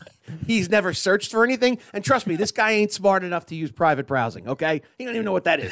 he's 0.45 0.69
never 0.69 0.93
searched 0.93 1.31
for 1.31 1.45
anything. 1.45 1.77
And 1.93 2.03
trust 2.03 2.27
me, 2.27 2.35
this 2.35 2.51
guy 2.51 2.71
ain't 2.71 2.91
smart 2.91 3.23
enough 3.23 3.45
to 3.45 3.55
use 3.55 3.71
private 3.71 4.07
browsing. 4.07 4.49
Okay, 4.49 4.81
he 4.97 5.05
don't 5.05 5.13
even 5.13 5.23
know 5.23 5.31
what 5.31 5.45
that 5.45 5.61
is. 5.61 5.71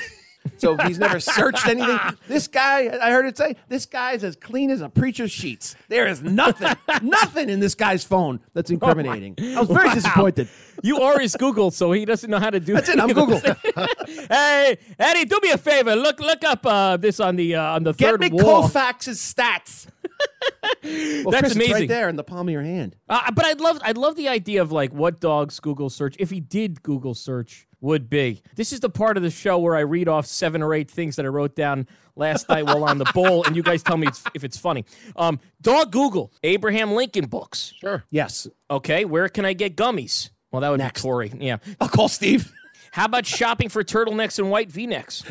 So 0.57 0.77
he's 0.77 0.99
never 0.99 1.19
searched 1.19 1.67
anything. 1.67 1.99
This 2.27 2.47
guy, 2.47 2.97
I 3.01 3.11
heard 3.11 3.25
it 3.25 3.37
say, 3.37 3.55
this 3.67 3.85
guy's 3.85 4.23
as 4.23 4.35
clean 4.35 4.69
as 4.69 4.81
a 4.81 4.89
preacher's 4.89 5.31
sheets. 5.31 5.75
There 5.89 6.07
is 6.07 6.21
nothing, 6.21 6.73
nothing 7.01 7.49
in 7.49 7.59
this 7.59 7.75
guy's 7.75 8.03
phone 8.03 8.39
that's 8.53 8.69
incriminating. 8.69 9.35
I 9.39 9.59
was 9.59 9.69
very 9.69 9.89
disappointed. 9.93 10.47
you 10.83 10.99
are 11.01 11.19
his 11.19 11.35
Google, 11.35 11.71
so 11.71 11.91
he 11.91 12.05
doesn't 12.05 12.29
know 12.29 12.39
how 12.39 12.49
to 12.49 12.59
do. 12.59 12.73
That's 12.73 12.89
it. 12.89 12.99
I'm 12.99 13.11
Google. 13.13 13.39
hey, 14.29 14.77
Eddie, 14.99 15.25
do 15.25 15.39
me 15.41 15.51
a 15.51 15.57
favor. 15.57 15.95
Look 15.95 16.19
look 16.19 16.43
up 16.43 16.65
uh, 16.65 16.97
this 16.97 17.19
on 17.19 17.35
the 17.35 17.55
uh, 17.55 17.75
on 17.75 17.83
the 17.83 17.93
Get 17.93 18.11
third 18.11 18.21
me 18.21 18.29
wall. 18.31 18.63
Koufax's 18.63 19.19
stats. 19.19 19.87
well, 20.83 21.31
That's 21.31 21.39
Chris, 21.39 21.43
it's 21.43 21.55
amazing. 21.55 21.73
right 21.73 21.87
there 21.87 22.09
in 22.09 22.15
the 22.15 22.23
palm 22.23 22.47
of 22.47 22.51
your 22.51 22.63
hand. 22.63 22.95
Uh, 23.09 23.31
but 23.31 23.45
I'd 23.45 23.59
love 23.59 23.79
I'd 23.83 23.97
love 23.97 24.15
the 24.15 24.27
idea 24.29 24.61
of 24.61 24.71
like 24.71 24.93
what 24.93 25.19
dogs 25.19 25.59
Google 25.59 25.89
search 25.89 26.15
if 26.19 26.29
he 26.29 26.39
did 26.39 26.83
Google 26.83 27.13
search 27.13 27.67
would 27.85 28.09
be. 28.09 28.41
This 28.55 28.73
is 28.73 28.79
the 28.79 28.89
part 28.89 29.15
of 29.15 29.23
the 29.23 29.29
show 29.29 29.59
where 29.59 29.75
I 29.75 29.81
read 29.81 30.07
off 30.09 30.25
seven 30.25 30.61
or 30.63 30.73
eight 30.73 30.89
things 30.89 31.15
that 31.15 31.25
I 31.25 31.29
wrote 31.29 31.55
down 31.55 31.87
last 32.15 32.49
night 32.49 32.65
while 32.65 32.83
on 32.83 32.97
the 32.97 33.05
bowl, 33.13 33.45
and 33.45 33.55
you 33.55 33.61
guys 33.61 33.83
tell 33.83 33.95
me 33.95 34.07
it's, 34.07 34.23
if 34.33 34.43
it's 34.43 34.57
funny. 34.57 34.85
Um, 35.15 35.39
dog 35.61 35.91
Google 35.91 36.33
Abraham 36.43 36.93
Lincoln 36.93 37.27
books. 37.27 37.73
Sure. 37.79 38.03
Yes. 38.09 38.47
Okay, 38.71 39.05
where 39.05 39.29
can 39.29 39.45
I 39.45 39.53
get 39.53 39.75
gummies? 39.77 40.31
Well, 40.51 40.61
that 40.61 40.69
would 40.69 40.79
Next. 40.79 41.01
be 41.03 41.07
Torre. 41.07 41.25
Yeah. 41.25 41.57
I'll 41.79 41.87
call 41.87 42.07
Steve. 42.09 42.51
How 42.91 43.05
about 43.05 43.25
shopping 43.25 43.69
for 43.69 43.83
turtlenecks 43.83 44.39
and 44.39 44.49
white 44.49 44.71
V-necks? 44.71 45.23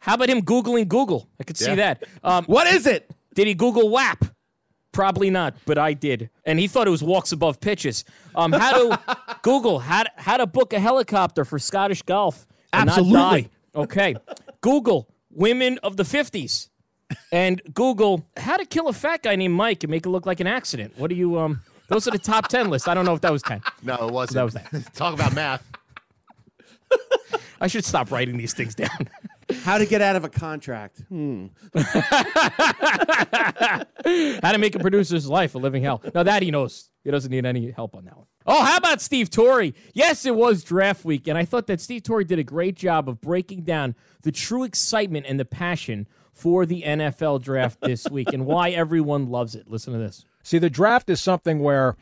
How 0.00 0.14
about 0.14 0.28
him 0.30 0.40
googling 0.42 0.88
Google? 0.88 1.28
I 1.40 1.44
could 1.44 1.56
see 1.58 1.74
that. 1.74 2.04
Um, 2.22 2.44
What 2.46 2.66
is 2.68 2.86
it? 2.86 3.10
did 3.34 3.46
he 3.48 3.54
Google 3.54 3.88
WAP? 3.90 4.24
Probably 4.92 5.28
not, 5.28 5.56
but 5.66 5.76
I 5.76 5.92
did, 5.92 6.30
and 6.44 6.58
he 6.60 6.68
thought 6.68 6.86
it 6.86 6.90
was 6.90 7.02
walks 7.02 7.32
above 7.32 7.60
pitches. 7.60 8.04
Um, 8.36 8.52
how 8.52 8.72
to 8.96 9.33
Google 9.44 9.78
how 9.78 10.04
to, 10.04 10.10
how 10.16 10.38
to 10.38 10.46
book 10.46 10.72
a 10.72 10.80
helicopter 10.80 11.44
for 11.44 11.58
Scottish 11.58 12.00
golf? 12.02 12.46
and 12.72 12.86
not 12.86 12.98
Absolutely. 12.98 13.42
die. 13.42 13.48
Okay. 13.74 14.16
Google 14.62 15.06
women 15.30 15.78
of 15.82 15.96
the 15.98 16.04
fifties, 16.04 16.70
and 17.30 17.60
Google 17.74 18.24
how 18.38 18.56
to 18.56 18.64
kill 18.64 18.88
a 18.88 18.92
fat 18.94 19.22
guy 19.22 19.36
named 19.36 19.54
Mike 19.54 19.84
and 19.84 19.90
make 19.90 20.06
it 20.06 20.08
look 20.08 20.24
like 20.26 20.40
an 20.40 20.46
accident. 20.46 20.94
What 20.96 21.10
do 21.10 21.14
you 21.14 21.38
um? 21.38 21.60
Those 21.88 22.08
are 22.08 22.10
the 22.10 22.18
top 22.18 22.48
ten 22.48 22.70
list. 22.70 22.88
I 22.88 22.94
don't 22.94 23.04
know 23.04 23.12
if 23.14 23.20
that 23.20 23.32
was 23.32 23.42
ten. 23.42 23.62
No, 23.82 23.94
it 24.08 24.12
wasn't. 24.12 24.36
That 24.36 24.44
was 24.44 24.54
that. 24.54 24.92
Talk 24.94 25.12
about 25.14 25.34
math. 25.34 25.62
I 27.60 27.66
should 27.66 27.84
stop 27.84 28.10
writing 28.10 28.38
these 28.38 28.54
things 28.54 28.74
down. 28.74 29.08
How 29.62 29.76
to 29.76 29.84
get 29.84 30.00
out 30.00 30.16
of 30.16 30.24
a 30.24 30.28
contract. 30.30 31.02
Hmm. 31.10 31.46
How 34.42 34.52
to 34.52 34.58
make 34.58 34.74
a 34.74 34.78
producer's 34.78 35.28
life 35.28 35.54
a 35.54 35.58
living 35.58 35.82
hell. 35.82 36.02
Now 36.14 36.22
that 36.22 36.42
he 36.42 36.50
knows. 36.50 36.88
He 37.04 37.10
doesn't 37.10 37.30
need 37.30 37.44
any 37.44 37.70
help 37.70 37.94
on 37.94 38.06
that 38.06 38.16
one. 38.16 38.26
Oh, 38.46 38.64
how 38.64 38.78
about 38.78 39.00
Steve 39.00 39.28
Torre? 39.30 39.72
Yes, 39.92 40.24
it 40.24 40.34
was 40.34 40.64
draft 40.64 41.04
week, 41.04 41.28
and 41.28 41.36
I 41.36 41.44
thought 41.44 41.66
that 41.66 41.80
Steve 41.80 42.02
Torre 42.02 42.24
did 42.24 42.38
a 42.38 42.44
great 42.44 42.74
job 42.74 43.08
of 43.08 43.20
breaking 43.20 43.62
down 43.62 43.94
the 44.22 44.32
true 44.32 44.64
excitement 44.64 45.26
and 45.28 45.38
the 45.38 45.44
passion 45.44 46.08
for 46.32 46.66
the 46.66 46.82
NFL 46.82 47.42
draft 47.42 47.80
this 47.82 48.08
week 48.10 48.32
and 48.32 48.46
why 48.46 48.70
everyone 48.70 49.28
loves 49.28 49.54
it. 49.54 49.68
Listen 49.68 49.92
to 49.92 49.98
this. 49.98 50.24
See, 50.42 50.58
the 50.58 50.70
draft 50.70 51.08
is 51.10 51.20
something 51.20 51.60
where 51.60 51.96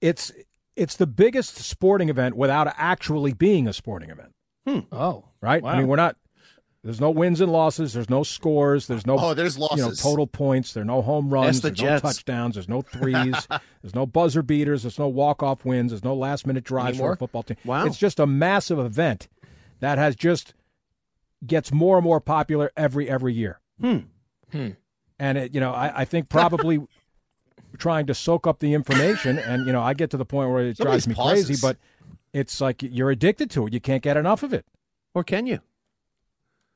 it's 0.00 0.32
it's 0.76 0.96
the 0.96 1.06
biggest 1.06 1.56
sporting 1.56 2.08
event 2.08 2.36
without 2.36 2.72
actually 2.76 3.32
being 3.32 3.68
a 3.68 3.72
sporting 3.72 4.10
event, 4.10 4.34
hmm. 4.66 4.80
Oh, 4.90 5.26
right? 5.40 5.64
I 5.64 5.78
mean, 5.78 5.86
we're 5.86 5.96
not. 5.96 6.16
There's 6.84 7.00
no 7.00 7.10
wins 7.10 7.40
and 7.40 7.52
losses. 7.52 7.92
There's 7.92 8.10
no 8.10 8.24
scores. 8.24 8.88
There's 8.88 9.06
no 9.06 9.16
Oh, 9.16 9.34
there's 9.34 9.56
losses. 9.56 9.76
you 9.78 9.82
know 9.84 9.92
total 9.94 10.26
points. 10.26 10.72
There 10.72 10.82
are 10.82 10.84
no 10.84 11.00
home 11.00 11.30
runs. 11.30 11.60
the 11.60 11.68
There's 11.68 11.78
Jets. 11.78 12.02
no 12.04 12.10
touchdowns. 12.10 12.54
There's 12.54 12.68
no 12.68 12.82
threes. 12.82 13.46
there's 13.82 13.94
no 13.94 14.04
buzzer 14.04 14.42
beaters. 14.42 14.82
There's 14.82 14.98
no 14.98 15.06
walk 15.06 15.42
off 15.44 15.64
wins. 15.64 15.92
There's 15.92 16.02
no 16.02 16.14
last 16.14 16.44
minute 16.46 16.64
drives 16.64 16.98
for 16.98 17.12
a 17.12 17.16
football 17.16 17.44
team. 17.44 17.56
Wow. 17.64 17.86
It's 17.86 17.98
just 17.98 18.18
a 18.18 18.26
massive 18.26 18.80
event 18.80 19.28
that 19.78 19.98
has 19.98 20.16
just 20.16 20.54
gets 21.46 21.72
more 21.72 21.98
and 21.98 22.04
more 22.04 22.20
popular 22.20 22.72
every 22.76 23.08
every 23.08 23.32
year. 23.34 23.60
Hmm. 23.80 23.98
Hmm. 24.50 24.70
And 25.20 25.38
it, 25.38 25.54
you 25.54 25.60
know, 25.60 25.72
I, 25.72 26.00
I 26.00 26.04
think 26.04 26.28
probably 26.28 26.80
trying 27.78 28.06
to 28.06 28.14
soak 28.14 28.46
up 28.46 28.58
the 28.58 28.74
information, 28.74 29.38
and 29.38 29.66
you 29.66 29.72
know, 29.72 29.82
I 29.82 29.94
get 29.94 30.10
to 30.10 30.16
the 30.16 30.24
point 30.24 30.50
where 30.50 30.64
it 30.66 30.76
Somebody's 30.78 31.04
drives 31.04 31.08
me 31.08 31.14
pauses. 31.14 31.46
crazy, 31.46 31.60
but 31.62 31.76
it's 32.32 32.60
like 32.60 32.82
you're 32.82 33.10
addicted 33.10 33.50
to 33.52 33.68
it. 33.68 33.72
You 33.72 33.80
can't 33.80 34.02
get 34.02 34.16
enough 34.16 34.42
of 34.42 34.52
it. 34.52 34.66
Or 35.14 35.22
can 35.22 35.46
you? 35.46 35.60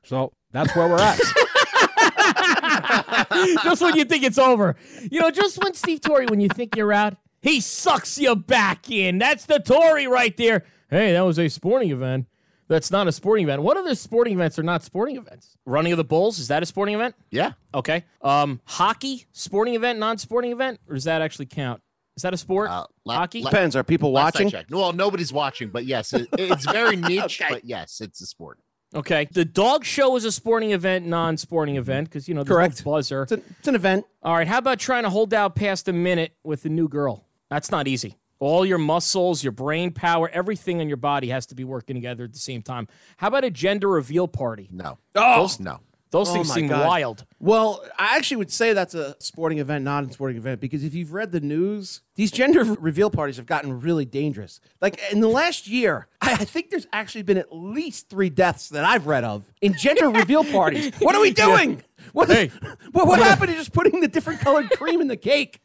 So 0.07 0.33
that's 0.51 0.75
where 0.75 0.87
we're 0.87 0.99
at. 0.99 1.19
just 3.63 3.81
when 3.81 3.95
you 3.95 4.05
think 4.05 4.23
it's 4.23 4.37
over. 4.37 4.75
You 5.11 5.21
know, 5.21 5.31
just 5.31 5.61
when 5.63 5.73
Steve 5.73 6.01
Torre, 6.01 6.25
when 6.25 6.39
you 6.39 6.49
think 6.49 6.75
you're 6.75 6.93
out, 6.93 7.17
he 7.41 7.61
sucks 7.61 8.17
you 8.17 8.35
back 8.35 8.89
in. 8.89 9.17
That's 9.19 9.45
the 9.45 9.59
Torre 9.59 10.09
right 10.09 10.35
there. 10.37 10.65
Hey, 10.89 11.13
that 11.13 11.21
was 11.21 11.37
a 11.39 11.49
sporting 11.49 11.91
event. 11.91 12.25
That's 12.69 12.91
not 12.91 13.07
a 13.07 13.11
sporting 13.13 13.45
event. 13.45 13.61
What 13.61 13.77
other 13.77 13.95
sporting 13.95 14.33
events 14.33 14.59
are 14.59 14.63
not 14.63 14.83
sporting 14.83 15.15
events? 15.15 15.55
Running 15.65 15.93
of 15.93 15.97
the 15.97 16.03
Bulls, 16.03 16.37
is 16.39 16.49
that 16.49 16.63
a 16.63 16.65
sporting 16.65 16.95
event? 16.95 17.15
Yeah. 17.31 17.53
Okay. 17.73 18.03
Um, 18.21 18.59
hockey, 18.65 19.25
sporting 19.31 19.75
event, 19.75 19.99
non-sporting 19.99 20.51
event, 20.51 20.79
or 20.87 20.95
does 20.95 21.05
that 21.05 21.21
actually 21.21 21.45
count? 21.45 21.81
Is 22.17 22.23
that 22.23 22.33
a 22.33 22.37
sport? 22.37 22.69
Uh, 22.69 22.85
la- 23.05 23.15
hockey. 23.15 23.41
la- 23.41 23.51
Depends. 23.51 23.75
Are 23.75 23.83
people 23.83 24.11
watching? 24.11 24.51
Well, 24.69 24.91
nobody's 24.91 25.31
watching, 25.31 25.69
but 25.69 25.85
yes, 25.85 26.11
it, 26.13 26.27
it's 26.33 26.65
very 26.65 26.95
niche. 26.97 27.41
Okay. 27.41 27.53
But 27.53 27.63
yes, 27.63 28.01
it's 28.01 28.21
a 28.21 28.25
sport. 28.25 28.59
Okay. 28.95 29.27
The 29.31 29.45
dog 29.45 29.85
show 29.85 30.15
is 30.15 30.25
a 30.25 30.31
sporting 30.31 30.71
event, 30.71 31.05
non-sporting 31.05 31.75
event, 31.75 32.09
because 32.09 32.27
you 32.27 32.33
know 32.33 32.43
there's 32.43 32.55
Correct. 32.55 32.85
no 32.85 32.91
buzzer. 32.91 33.23
It's, 33.23 33.31
a, 33.31 33.41
it's 33.59 33.67
an 33.67 33.75
event. 33.75 34.05
All 34.23 34.33
right, 34.33 34.47
how 34.47 34.57
about 34.57 34.79
trying 34.79 35.03
to 35.03 35.09
hold 35.09 35.33
out 35.33 35.55
past 35.55 35.87
a 35.87 35.93
minute 35.93 36.33
with 36.43 36.65
a 36.65 36.69
new 36.69 36.87
girl? 36.87 37.25
That's 37.49 37.71
not 37.71 37.87
easy. 37.87 38.17
All 38.39 38.65
your 38.65 38.77
muscles, 38.77 39.43
your 39.43 39.51
brain 39.51 39.91
power, 39.91 40.29
everything 40.31 40.79
in 40.79 40.87
your 40.87 40.97
body 40.97 41.29
has 41.29 41.47
to 41.47 41.55
be 41.55 41.63
working 41.63 41.95
together 41.95 42.25
at 42.25 42.33
the 42.33 42.39
same 42.39 42.61
time. 42.61 42.87
How 43.17 43.29
about 43.29 43.43
a 43.43 43.49
gender 43.49 43.87
reveal 43.89 44.27
party? 44.27 44.69
No. 44.71 44.99
Oh, 45.15 45.41
Those, 45.41 45.59
no. 45.59 45.79
Those 46.09 46.29
Oh 46.29 46.33
things 46.33 46.53
seem 46.53 46.67
God. 46.67 46.85
wild. 46.87 47.25
Well, 47.39 47.83
I 47.99 48.15
actually 48.15 48.37
would 48.37 48.51
say 48.51 48.73
that's 48.73 48.93
a 48.95 49.15
sporting 49.19 49.59
event, 49.59 49.83
not 49.83 50.05
a 50.09 50.11
sporting 50.13 50.37
event, 50.37 50.61
because 50.61 50.83
if 50.83 50.93
you've 50.93 51.11
read 51.11 51.31
the 51.31 51.41
news, 51.41 52.01
these 52.15 52.31
gender 52.31 52.63
reveal 52.63 53.09
parties 53.09 53.35
have 53.37 53.45
gotten 53.45 53.81
really 53.81 54.05
dangerous. 54.05 54.59
Like 54.81 54.99
in 55.11 55.19
the 55.19 55.27
last 55.27 55.67
year, 55.67 56.07
I, 56.21 56.35
think 56.45 56.69
there's 56.69 56.87
actually 56.93 57.23
been 57.23 57.37
at 57.37 57.53
least 57.53 58.09
three 58.09 58.29
deaths 58.29 58.69
that 58.69 58.85
I've 58.85 59.05
read 59.05 59.23
of 59.25 59.51
in 59.61 59.73
gender 59.73 60.09
reveal 60.09 60.43
parties. 60.43 60.91
What 60.99 61.15
are 61.15 61.21
we 61.21 61.31
doing? 61.31 61.83
What, 62.13 62.29
Hey. 62.29 62.51
what, 62.91 63.07
what 63.07 63.19
happened 63.23 63.49
to 63.49 63.55
just 63.55 63.73
putting 63.73 63.99
the 63.99 64.07
different 64.07 64.39
colored 64.39 64.69
cream 64.71 65.01
in 65.01 65.07
the 65.07 65.17
cake? 65.17 65.61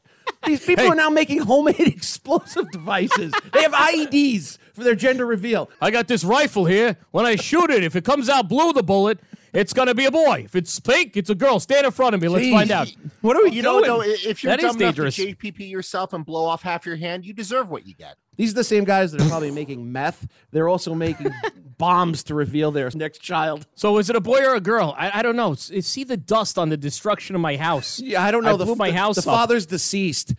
These 0.47 0.65
people 0.65 0.87
are 0.87 0.95
now 0.95 1.11
making 1.11 1.39
homemade 1.39 1.79
explosive 1.81 2.71
devices. 2.71 3.33
They 3.53 3.63
have 3.63 3.73
IEDs 3.73 4.59
for 4.73 4.83
their 4.83 4.95
gender 4.95 5.25
reveal. 5.27 5.71
I 5.81 5.91
got 5.91 6.09
this 6.09 6.25
rifle 6.25 6.65
here. 6.65 6.97
When 7.13 7.27
I 7.27 7.37
shoot 7.37 7.71
it, 7.71 7.85
if 7.85 7.95
it 7.97 8.05
comes 8.05 8.29
out 8.29 8.49
blue, 8.49 8.73
the 8.73 8.83
bullet, 8.83 9.21
it's 9.53 9.73
gonna 9.73 9.95
be 9.95 10.05
a 10.07 10.11
boy. 10.11 10.43
If 10.45 10.55
it's 10.57 10.79
pink, 10.81 11.17
it's 11.17 11.31
a 11.31 11.35
girl. 11.35 11.61
Stand 11.61 11.85
in 11.87 11.93
front 11.93 12.15
of 12.15 12.23
me. 12.23 12.29
Let's 12.29 12.47
Jeez. 12.47 12.53
find 12.53 12.71
out. 12.71 12.93
What 13.21 13.37
are 13.37 13.43
we 13.45 13.51
You 13.51 13.62
doing? 13.62 13.83
know, 13.83 13.99
though, 13.99 14.03
if 14.03 14.43
you're 14.43 14.51
That 14.53 14.61
is 14.61 14.73
dumb 14.73 14.83
enough 14.83 14.95
dangerous. 14.97 15.17
to 15.17 15.35
JPP 15.35 15.69
yourself 15.71 16.12
and 16.12 16.25
blow 16.25 16.45
off 16.45 16.62
half 16.62 16.87
your 16.87 16.97
hand, 16.97 17.25
you 17.27 17.33
deserve 17.33 17.69
what 17.69 17.87
you 17.87 17.95
get. 17.95 18.17
These 18.37 18.53
are 18.53 18.55
the 18.55 18.65
same 18.65 18.85
guys 18.85 19.12
that 19.12 19.21
are 19.21 19.29
probably 19.29 19.51
making 19.62 19.93
meth. 19.93 20.27
They're 20.53 20.69
also 20.69 20.95
making 20.95 21.31
bombs 21.79 22.23
to 22.25 22.35
reveal 22.35 22.71
their 22.71 22.91
next 22.95 23.19
child. 23.19 23.67
So 23.75 23.99
is 23.99 24.09
it 24.09 24.17
a 24.17 24.21
boy 24.21 24.38
or 24.45 24.55
a 24.55 24.61
girl? 24.61 24.95
I, 24.97 25.19
I 25.19 25.23
don't 25.23 25.37
know. 25.37 25.53
S- 25.53 25.71
See 25.87 26.05
the 26.05 26.17
dust 26.17 26.59
on 26.59 26.69
the 26.71 26.77
destruction 26.77 27.35
of 27.35 27.41
my 27.43 27.57
house. 27.57 28.01
Yeah, 28.01 28.23
I 28.25 28.31
don't 28.31 28.43
know. 28.45 28.55
I 28.55 28.57
the 28.57 28.65
blew 28.65 28.75
my 28.77 28.91
the- 28.91 28.97
house 28.97 29.17
The 29.17 29.31
up. 29.31 29.37
father's 29.37 29.67
deceased. 29.67 30.35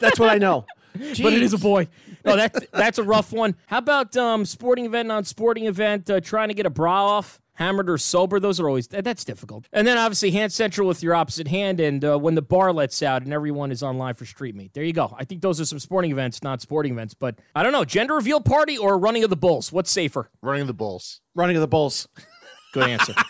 That's 0.00 0.18
what 0.20 0.30
I 0.30 0.38
know. 0.38 0.64
but 0.94 1.32
it 1.32 1.42
is 1.42 1.52
a 1.52 1.58
boy. 1.58 1.88
No, 2.24 2.36
that's 2.36 2.60
that's 2.72 2.98
a 2.98 3.02
rough 3.04 3.32
one. 3.32 3.54
How 3.66 3.78
about 3.78 4.16
um, 4.16 4.44
sporting 4.44 4.84
event, 4.84 5.08
non-sporting 5.08 5.66
event, 5.66 6.10
uh, 6.10 6.20
trying 6.20 6.48
to 6.48 6.54
get 6.54 6.66
a 6.66 6.70
bra 6.70 7.06
off, 7.06 7.40
hammered 7.58 7.90
or 7.90 7.98
sober? 7.98 8.40
Those 8.40 8.58
are 8.58 8.68
always 8.68 8.88
that's 8.88 9.24
difficult. 9.24 9.66
And 9.72 9.86
then 9.86 9.98
obviously 9.98 10.30
hand 10.30 10.52
central 10.52 10.88
with 10.88 11.02
your 11.02 11.14
opposite 11.14 11.48
hand, 11.48 11.80
and 11.80 12.04
uh, 12.04 12.18
when 12.18 12.34
the 12.34 12.42
bar 12.42 12.72
lets 12.72 13.02
out 13.02 13.22
and 13.22 13.32
everyone 13.32 13.70
is 13.70 13.82
online 13.82 14.14
for 14.14 14.24
street 14.24 14.54
meet. 14.54 14.72
There 14.74 14.84
you 14.84 14.92
go. 14.92 15.14
I 15.18 15.24
think 15.24 15.42
those 15.42 15.60
are 15.60 15.64
some 15.64 15.78
sporting 15.78 16.10
events, 16.10 16.42
not 16.42 16.60
sporting 16.60 16.92
events. 16.92 17.14
But 17.14 17.38
I 17.54 17.62
don't 17.62 17.72
know, 17.72 17.84
gender 17.84 18.14
reveal 18.14 18.40
party 18.40 18.78
or 18.78 18.98
running 18.98 19.24
of 19.24 19.30
the 19.30 19.36
bulls. 19.36 19.72
What's 19.72 19.90
safer? 19.90 20.30
Running 20.42 20.62
of 20.62 20.68
the 20.68 20.74
bulls. 20.74 21.20
Running 21.34 21.56
of 21.56 21.60
the 21.60 21.68
bulls. 21.68 22.08
Good 22.72 22.88
answer. 22.88 23.14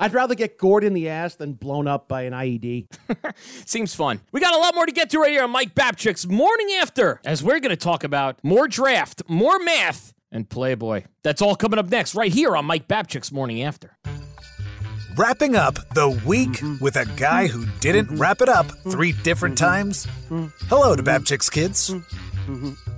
I'd 0.00 0.12
rather 0.12 0.34
get 0.34 0.58
gored 0.58 0.84
in 0.84 0.94
the 0.94 1.08
ass 1.08 1.34
than 1.34 1.54
blown 1.54 1.88
up 1.88 2.08
by 2.08 2.22
an 2.22 2.32
IED. 2.32 2.86
Seems 3.66 3.94
fun. 3.94 4.20
We 4.32 4.40
got 4.40 4.54
a 4.54 4.58
lot 4.58 4.74
more 4.74 4.86
to 4.86 4.92
get 4.92 5.10
to 5.10 5.18
right 5.18 5.30
here 5.30 5.42
on 5.42 5.50
Mike 5.50 5.74
Babchick's 5.74 6.26
Morning 6.26 6.68
After, 6.80 7.20
as 7.24 7.42
we're 7.42 7.58
going 7.60 7.70
to 7.70 7.76
talk 7.76 8.04
about 8.04 8.38
more 8.44 8.68
draft, 8.68 9.22
more 9.28 9.58
math, 9.58 10.14
and 10.30 10.48
Playboy. 10.48 11.04
That's 11.22 11.42
all 11.42 11.56
coming 11.56 11.78
up 11.78 11.88
next, 11.90 12.14
right 12.14 12.32
here 12.32 12.56
on 12.56 12.64
Mike 12.64 12.88
Babchick's 12.88 13.32
Morning 13.32 13.62
After. 13.62 13.96
Wrapping 15.16 15.56
up 15.56 15.74
the 15.94 16.10
week 16.24 16.62
with 16.80 16.96
a 16.96 17.04
guy 17.16 17.48
who 17.48 17.66
didn't 17.80 18.18
wrap 18.18 18.40
it 18.40 18.48
up 18.48 18.66
three 18.88 19.12
different 19.12 19.58
times. 19.58 20.06
Hello 20.68 20.94
to 20.94 21.02
Babchick's 21.02 21.50
kids. 21.50 21.92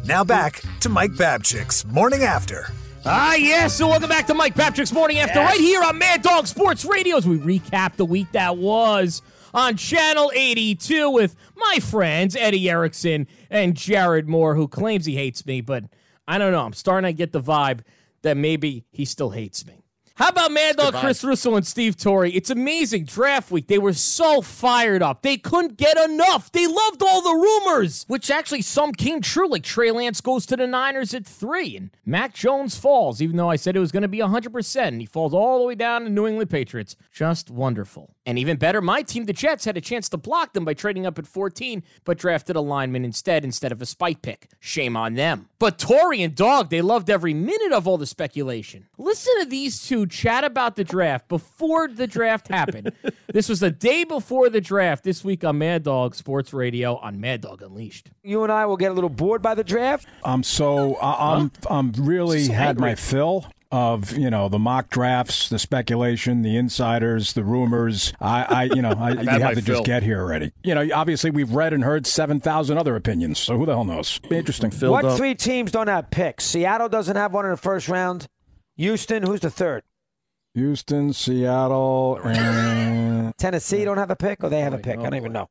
Now 0.05 0.23
back 0.25 0.61
to 0.81 0.89
Mike 0.89 1.13
Babchick's 1.13 1.85
Morning 1.87 2.23
After. 2.23 2.67
Ah, 3.07 3.35
yes. 3.37 3.75
So 3.77 3.89
welcome 3.89 4.11
back 4.11 4.27
to 4.27 4.35
Mike 4.35 4.55
Babchick's 4.55 4.93
Morning 4.93 5.19
After, 5.19 5.39
right 5.39 5.59
here 5.59 5.83
on 5.83 5.97
Mad 5.97 6.21
Dog 6.21 6.47
Sports 6.47 6.85
Radio 6.85 7.17
as 7.17 7.27
we 7.27 7.39
recap 7.39 7.97
the 7.97 8.05
week 8.05 8.31
that 8.33 8.59
was 8.59 9.23
on 9.55 9.77
Channel 9.77 10.31
82 10.35 11.11
with 11.11 11.35
my 11.57 11.79
friends 11.81 12.37
Eddie 12.37 12.69
Erickson 12.69 13.27
and 13.49 13.75
Jared 13.75 14.29
Moore, 14.29 14.55
who 14.55 14.69
claims 14.69 15.07
he 15.07 15.15
hates 15.17 15.47
me, 15.47 15.63
but 15.63 15.85
I 16.27 16.39
don't 16.39 16.53
know. 16.53 16.65
I'm 16.65 16.73
starting 16.73 17.09
to 17.09 17.13
get 17.13 17.33
the 17.33 17.41
vibe 17.41 17.81
that 18.23 18.37
maybe 18.37 18.85
he 18.91 19.05
still 19.05 19.31
hates 19.31 19.67
me. 19.67 19.83
How 20.21 20.29
about 20.29 20.53
Mad 20.53 20.77
Dog 20.77 20.93
Chris 20.93 21.25
Russo 21.25 21.55
and 21.57 21.67
Steve 21.67 21.97
Torre? 21.97 22.27
It's 22.27 22.51
amazing. 22.51 23.07
Draft 23.07 23.51
week. 23.51 23.69
They 23.69 23.79
were 23.79 23.95
so 23.95 24.43
fired 24.43 25.03
up. 25.03 25.23
They 25.23 25.39
couldn't 25.39 25.79
get 25.79 25.97
enough. 25.97 26.53
They 26.53 26.67
loved 26.67 27.03
all 27.03 27.23
the 27.23 27.33
rumors, 27.33 28.05
which 28.07 28.31
actually 28.31 28.61
some 28.61 28.93
came 28.93 29.23
true. 29.23 29.49
Like 29.49 29.63
Trey 29.63 29.91
Lance 29.91 30.21
goes 30.21 30.45
to 30.47 30.57
the 30.57 30.67
Niners 30.67 31.15
at 31.15 31.25
three, 31.25 31.75
and 31.75 31.91
Mac 32.05 32.35
Jones 32.35 32.77
falls, 32.77 33.23
even 33.23 33.39
though 33.39 33.49
I 33.49 33.57
said 33.57 33.77
it 33.77 33.81
was 33.81 33.93
going 33.93 34.03
to 34.03 34.09
be 34.09 34.19
100%. 34.19 34.77
And 34.83 35.01
he 35.01 35.07
falls 35.07 35.33
all 35.33 35.61
the 35.61 35.65
way 35.65 35.75
down 35.75 36.03
to 36.05 36.11
New 36.11 36.27
England 36.27 36.51
Patriots. 36.51 36.97
Just 37.11 37.51
wonderful. 37.51 38.15
And 38.27 38.39
even 38.39 38.59
better, 38.59 38.83
my 38.83 39.03
team, 39.03 39.25
the 39.25 39.33
Jets, 39.33 39.65
had 39.65 39.79
a 39.79 39.81
chance 39.81 40.09
to 40.11 40.19
block 40.19 40.53
them 40.53 40.65
by 40.65 40.75
trading 40.75 41.07
up 41.07 41.19
at 41.19 41.27
14, 41.27 41.83
but 42.05 42.19
drafted 42.19 42.55
a 42.55 42.61
lineman 42.61 43.03
instead 43.05 43.45
instead 43.45 43.73
of 43.73 43.81
a 43.81 43.87
spike 43.87 44.21
pick. 44.21 44.49
Shame 44.61 44.95
on 44.97 45.15
them. 45.15 45.49
But 45.59 45.79
Torre 45.79 46.13
and 46.15 46.35
Dog, 46.35 46.69
they 46.69 46.83
loved 46.83 47.09
every 47.09 47.33
minute 47.33 47.73
of 47.73 47.89
all 47.89 47.97
the 47.97 48.07
speculation. 48.07 48.87
Listen 48.99 49.33
to 49.41 49.47
these 49.47 49.87
two 49.87 50.07
chat 50.07 50.45
about 50.45 50.77
the 50.77 50.85
draft 50.85 51.29
before 51.29 51.89
the 51.89 52.07
draft 52.07 52.49
happened. 52.49 52.93
this 53.33 53.49
was 53.49 53.61
the 53.61 53.71
day 53.71 54.05
before 54.05 54.51
the 54.51 54.61
draft 54.61 55.03
this 55.03 55.25
week 55.25 55.43
on 55.43 55.57
Mad 55.59 55.83
Dog 55.83 56.15
Sports 56.15 56.53
Radio 56.53 56.97
on 56.97 57.21
Mad 57.21 57.41
Dog 57.41 57.63
Unleashed. 57.63 58.11
You 58.23 58.43
and 58.43 58.53
I 58.53 58.67
will 58.67 58.77
get 58.77 58.91
a 58.91 58.95
little 58.95 59.11
bored 59.11 59.41
by 59.41 59.55
the 59.55 59.65
draft. 59.65 60.07
I'm 60.25 60.43
so 60.43 60.97
I- 60.97 61.37
I'm 61.37 61.53
I'm 61.71 61.93
really 61.97 62.45
So 62.45 62.53
had 62.53 62.79
my 62.79 62.95
fill 62.95 63.47
of 63.73 64.17
you 64.17 64.31
know 64.31 64.49
the 64.49 64.59
mock 64.59 64.91
drafts, 64.91 65.49
the 65.49 65.59
speculation, 65.59 66.43
the 66.43 66.57
insiders, 66.57 67.33
the 67.35 67.45
rumors. 67.45 68.13
I, 68.21 68.43
I 68.45 68.63
you 68.65 68.83
know 68.83 68.91
I, 68.91 69.11
you 69.23 69.29
have 69.29 69.55
to 69.55 69.63
fill. 69.63 69.77
just 69.77 69.85
get 69.85 70.03
here 70.03 70.21
already. 70.21 70.53
You 70.65 70.75
know, 70.75 70.89
obviously 70.95 71.31
we've 71.31 71.53
read 71.53 71.73
and 71.73 71.85
heard 71.85 72.07
seven 72.07 72.41
thousand 72.41 72.79
other 72.79 72.97
opinions, 72.97 73.39
so 73.39 73.57
who 73.57 73.67
the 73.67 73.73
hell 73.73 73.85
knows? 73.85 74.19
Be 74.29 74.37
interesting. 74.37 74.71
what 74.89 75.17
three 75.17 75.35
teams 75.35 75.71
don't 75.71 75.89
have 75.89 76.11
picks? 76.11 76.45
Seattle 76.45 76.89
doesn't 76.89 77.17
have 77.17 77.33
one 77.33 77.45
in 77.45 77.51
the 77.53 77.57
first 77.57 77.89
round. 77.89 78.27
Houston, 78.77 79.23
who's 79.23 79.41
the 79.41 79.51
third? 79.51 79.83
Houston, 80.55 81.13
Seattle, 81.13 82.19
and, 82.25 83.33
Tennessee 83.39 83.85
don't 83.85 83.99
have 83.99 84.11
a 84.11 84.17
pick, 84.17 84.43
or 84.43 84.49
they 84.51 84.63
have 84.63 84.75
a 84.75 84.79
pick? 84.79 84.99
I 84.99 85.03
don't 85.05 85.15
even 85.15 85.33
know. 85.33 85.49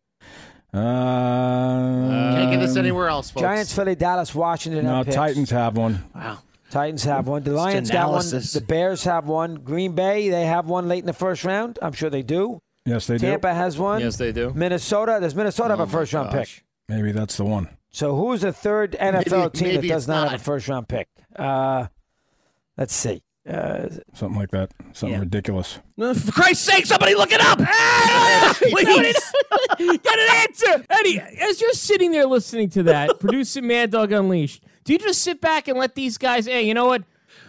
uh, 0.74 2.36
Can't 2.36 2.51
get 2.51 2.59
this 2.59 2.76
anywhere 2.76 3.07
else, 3.07 3.32
folks. 3.32 3.41
Giants, 3.41 3.74
Philly, 3.74 3.95
Dallas, 3.95 4.36
Washington. 4.36 4.84
no 4.86 4.95
have. 5.03 5.09
Titans 5.13 5.49
have 5.51 5.78
one. 5.78 6.03
Wow. 6.13 6.39
Titans 6.70 7.03
have 7.03 7.28
one. 7.28 7.43
The 7.43 7.51
Lions 7.51 7.89
got 7.89 8.11
one. 8.11 8.24
The 8.26 8.63
Bears 8.67 9.03
have 9.05 9.28
one. 9.28 9.55
Green 9.55 9.93
Bay, 9.93 10.30
they 10.30 10.45
have 10.45 10.67
one 10.67 10.88
late 10.88 10.99
in 10.99 11.05
the 11.05 11.13
first 11.13 11.43
round. 11.43 11.80
I'm 11.82 11.93
sure 11.93 12.09
they 12.09 12.22
do. 12.24 12.61
Yes, 12.86 13.07
they 13.07 13.17
do. 13.17 13.26
Tampa 13.28 13.53
has 13.53 13.78
one. 13.78 14.01
Yes, 14.01 14.17
they 14.17 14.32
do. 14.32 14.51
Minnesota, 14.55 15.17
does 15.22 15.36
Minnesota 15.36 15.70
have 15.76 15.80
a 15.80 15.88
first 15.88 16.13
round 16.13 16.32
pick? 16.32 16.63
Maybe 16.88 17.11
that's 17.11 17.38
the 17.38 17.45
one. 17.45 17.70
So 17.91 18.15
who's 18.15 18.41
the 18.41 18.53
third 18.53 18.95
NFL 18.99 19.53
Maybe- 19.53 19.57
team 19.57 19.82
that 19.82 19.88
does 19.88 20.03
it's 20.03 20.07
not, 20.07 20.30
have 20.32 20.39
a 20.39 20.43
first 20.43 20.67
round 20.67 20.88
pick? 20.88 21.07
Uh, 21.36 21.88
let's 22.78 22.93
see. 22.93 23.24
Uh, 23.47 23.88
Something 24.13 24.38
like 24.39 24.51
that. 24.51 24.72
Something 24.93 25.13
Yeah. 25.15 25.20
ridiculous. 25.22 25.80
For 25.97 26.32
Christ's 26.32 26.65
sake, 26.65 26.86
somebody 26.86 27.15
look 27.15 27.32
it 27.32 27.41
up! 27.41 27.59
Ah, 27.61 28.53
Please! 28.61 29.34
Get 29.78 30.20
an 30.20 30.36
answer! 30.47 30.86
Eddie, 30.89 31.20
as 31.20 31.59
you're 31.59 31.72
sitting 31.74 32.11
there 32.11 32.28
listening 32.28 32.70
to 32.72 32.84
that, 32.84 33.20
producing 33.20 33.65
Mad 33.65 33.89
Dog 33.91 34.11
Unleashed, 34.11 34.63
do 34.84 34.93
you 34.93 34.99
just 34.99 35.21
sit 35.21 35.41
back 35.41 35.67
and 35.67 35.77
let 35.77 35.95
these 35.95 36.17
guys, 36.17 36.45
hey, 36.45 36.63
you 36.63 36.73
know 36.73 36.86
what? 36.86 37.03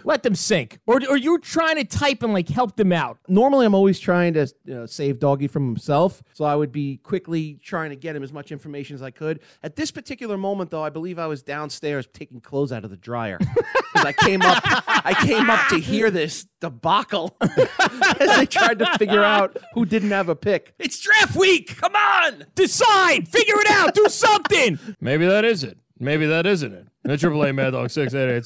Let 0.05 0.23
them 0.23 0.35
sink. 0.35 0.79
Or, 0.87 1.01
or 1.09 1.17
you're 1.17 1.39
trying 1.39 1.77
to 1.77 1.85
type 1.85 2.23
and 2.23 2.33
like 2.33 2.49
help 2.49 2.77
them 2.77 2.93
out. 2.93 3.19
Normally, 3.29 3.67
I'm 3.67 3.75
always 3.75 3.99
trying 3.99 4.35
to 4.35 4.47
you 4.65 4.75
know, 4.75 4.87
save 4.87 5.19
Doggy 5.19 5.47
from 5.47 5.67
himself, 5.67 6.23
so 6.33 6.45
I 6.45 6.55
would 6.55 6.73
be 6.73 6.99
quickly 6.99 7.59
trying 7.63 7.91
to 7.91 7.97
get 7.97 8.17
him 8.17 8.23
as 8.23 8.33
much 8.33 8.53
information 8.53 8.95
as 8.95 9.03
I 9.03 9.11
could. 9.11 9.41
At 9.63 9.77
this 9.77 9.91
particular 9.91 10.37
moment, 10.37 10.71
though, 10.71 10.83
I 10.83 10.91
believe 10.91 11.19
I 11.19 11.27
was 11.27 11.43
downstairs 11.43 12.09
taking 12.13 12.41
clothes 12.41 12.73
out 12.73 12.85
of 12.85 12.91
the 12.91 12.97
dryer 12.97 13.39
because 13.39 14.07
I 14.07 14.13
came 14.13 14.43
up. 14.43 14.63
I 14.87 15.15
came 15.25 15.51
up 15.51 15.69
to 15.69 15.79
hear 15.79 16.11
this 16.11 16.47
debacle 16.61 17.37
as 17.41 18.29
I 18.29 18.47
tried 18.47 18.79
to 18.81 18.99
figure 18.99 19.25
out 19.25 19.57
who 19.75 19.85
didn't 19.85 20.11
have 20.11 20.29
a 20.29 20.37
pick. 20.37 20.75
It's 20.79 20.99
draft 21.01 21.37
week. 21.37 21.77
Come 21.77 21.95
on. 21.95 22.47
Decide! 22.55 23.29
Figure 23.29 23.57
it 23.59 23.71
out! 23.71 23.95
Do 23.95 24.07
something! 24.09 24.79
Maybe 25.01 25.27
that 25.27 25.45
is 25.45 25.65
it. 25.65 25.79
Maybe 25.99 26.27
that 26.27 26.47
isn't 26.47 26.73
it. 26.73 26.87
The 27.03 27.11
AAA 27.11 27.55
Mad 27.55 27.71
Dog 27.71 27.91
688 27.91 28.45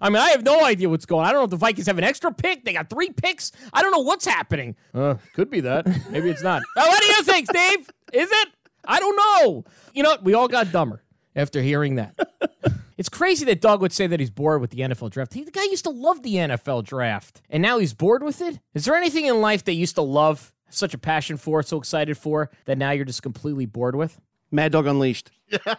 I 0.00 0.08
mean, 0.08 0.16
I 0.16 0.30
have 0.30 0.42
no 0.42 0.64
idea 0.64 0.88
what's 0.88 1.04
going 1.04 1.24
on. 1.24 1.28
I 1.28 1.32
don't 1.32 1.40
know 1.40 1.44
if 1.44 1.50
the 1.50 1.56
Vikings 1.56 1.86
have 1.86 1.98
an 1.98 2.04
extra 2.04 2.32
pick. 2.32 2.64
They 2.64 2.72
got 2.72 2.88
three 2.88 3.10
picks. 3.10 3.52
I 3.72 3.82
don't 3.82 3.92
know 3.92 4.00
what's 4.00 4.24
happening. 4.24 4.76
Uh, 4.94 5.16
could 5.34 5.50
be 5.50 5.60
that. 5.60 5.86
Maybe 6.10 6.30
it's 6.30 6.42
not. 6.42 6.62
Oh, 6.76 6.88
what 6.88 7.00
do 7.00 7.06
you 7.06 7.22
think, 7.22 7.48
Steve? 7.48 7.90
Is 8.12 8.28
it? 8.30 8.48
I 8.84 9.00
don't 9.00 9.16
know. 9.16 9.64
You 9.94 10.02
know, 10.02 10.10
what? 10.10 10.24
we 10.24 10.34
all 10.34 10.48
got 10.48 10.72
dumber 10.72 11.02
after 11.34 11.62
hearing 11.62 11.96
that. 11.96 12.18
It's 12.96 13.10
crazy 13.10 13.44
that 13.44 13.60
Doug 13.60 13.82
would 13.82 13.92
say 13.92 14.06
that 14.06 14.20
he's 14.20 14.30
bored 14.30 14.60
with 14.60 14.70
the 14.70 14.78
NFL 14.78 15.10
draft. 15.10 15.34
He, 15.34 15.44
the 15.44 15.50
guy 15.50 15.64
used 15.64 15.84
to 15.84 15.90
love 15.90 16.22
the 16.22 16.36
NFL 16.36 16.84
draft, 16.84 17.42
and 17.50 17.62
now 17.62 17.78
he's 17.78 17.92
bored 17.92 18.22
with 18.22 18.40
it. 18.40 18.58
Is 18.72 18.86
there 18.86 18.94
anything 18.94 19.26
in 19.26 19.40
life 19.42 19.64
that 19.64 19.74
you 19.74 19.80
used 19.80 19.96
to 19.96 20.02
love, 20.02 20.50
such 20.70 20.94
a 20.94 20.98
passion 20.98 21.36
for, 21.36 21.62
so 21.62 21.76
excited 21.76 22.16
for, 22.16 22.50
that 22.64 22.78
now 22.78 22.92
you're 22.92 23.04
just 23.04 23.22
completely 23.22 23.66
bored 23.66 23.96
with? 23.96 24.18
Mad 24.50 24.72
Dog 24.72 24.86
Unleashed. 24.86 25.30
God 25.50 25.76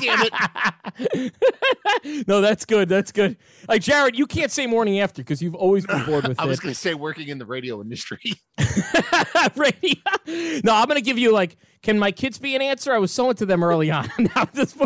damn 0.00 0.28
it. 1.02 1.32
no, 2.28 2.40
that's 2.40 2.64
good. 2.64 2.88
That's 2.88 3.10
good. 3.10 3.36
Like 3.68 3.82
Jared, 3.82 4.16
you 4.16 4.26
can't 4.26 4.52
say 4.52 4.66
morning 4.66 5.00
after 5.00 5.22
because 5.22 5.42
you've 5.42 5.56
always 5.56 5.84
been 5.86 6.04
bored 6.04 6.28
with 6.28 6.38
it. 6.38 6.42
I 6.42 6.46
was 6.46 6.58
it. 6.58 6.62
going 6.62 6.74
to 6.74 6.80
say 6.80 6.94
working 6.94 7.28
in 7.28 7.38
the 7.38 7.46
radio 7.46 7.80
industry. 7.80 8.20
Radio. 9.56 9.94
No, 10.64 10.74
I'm 10.74 10.86
gonna 10.86 11.00
give 11.00 11.18
you 11.18 11.32
like, 11.32 11.56
can 11.82 11.98
my 11.98 12.12
kids 12.12 12.38
be 12.38 12.54
an 12.54 12.62
answer? 12.62 12.92
I 12.92 12.98
was 12.98 13.12
so 13.12 13.28
into 13.30 13.44
them 13.44 13.62
early 13.62 13.90
on. 13.90 14.08
Now 14.18 14.30
I'm, 14.36 14.48
just, 14.54 14.76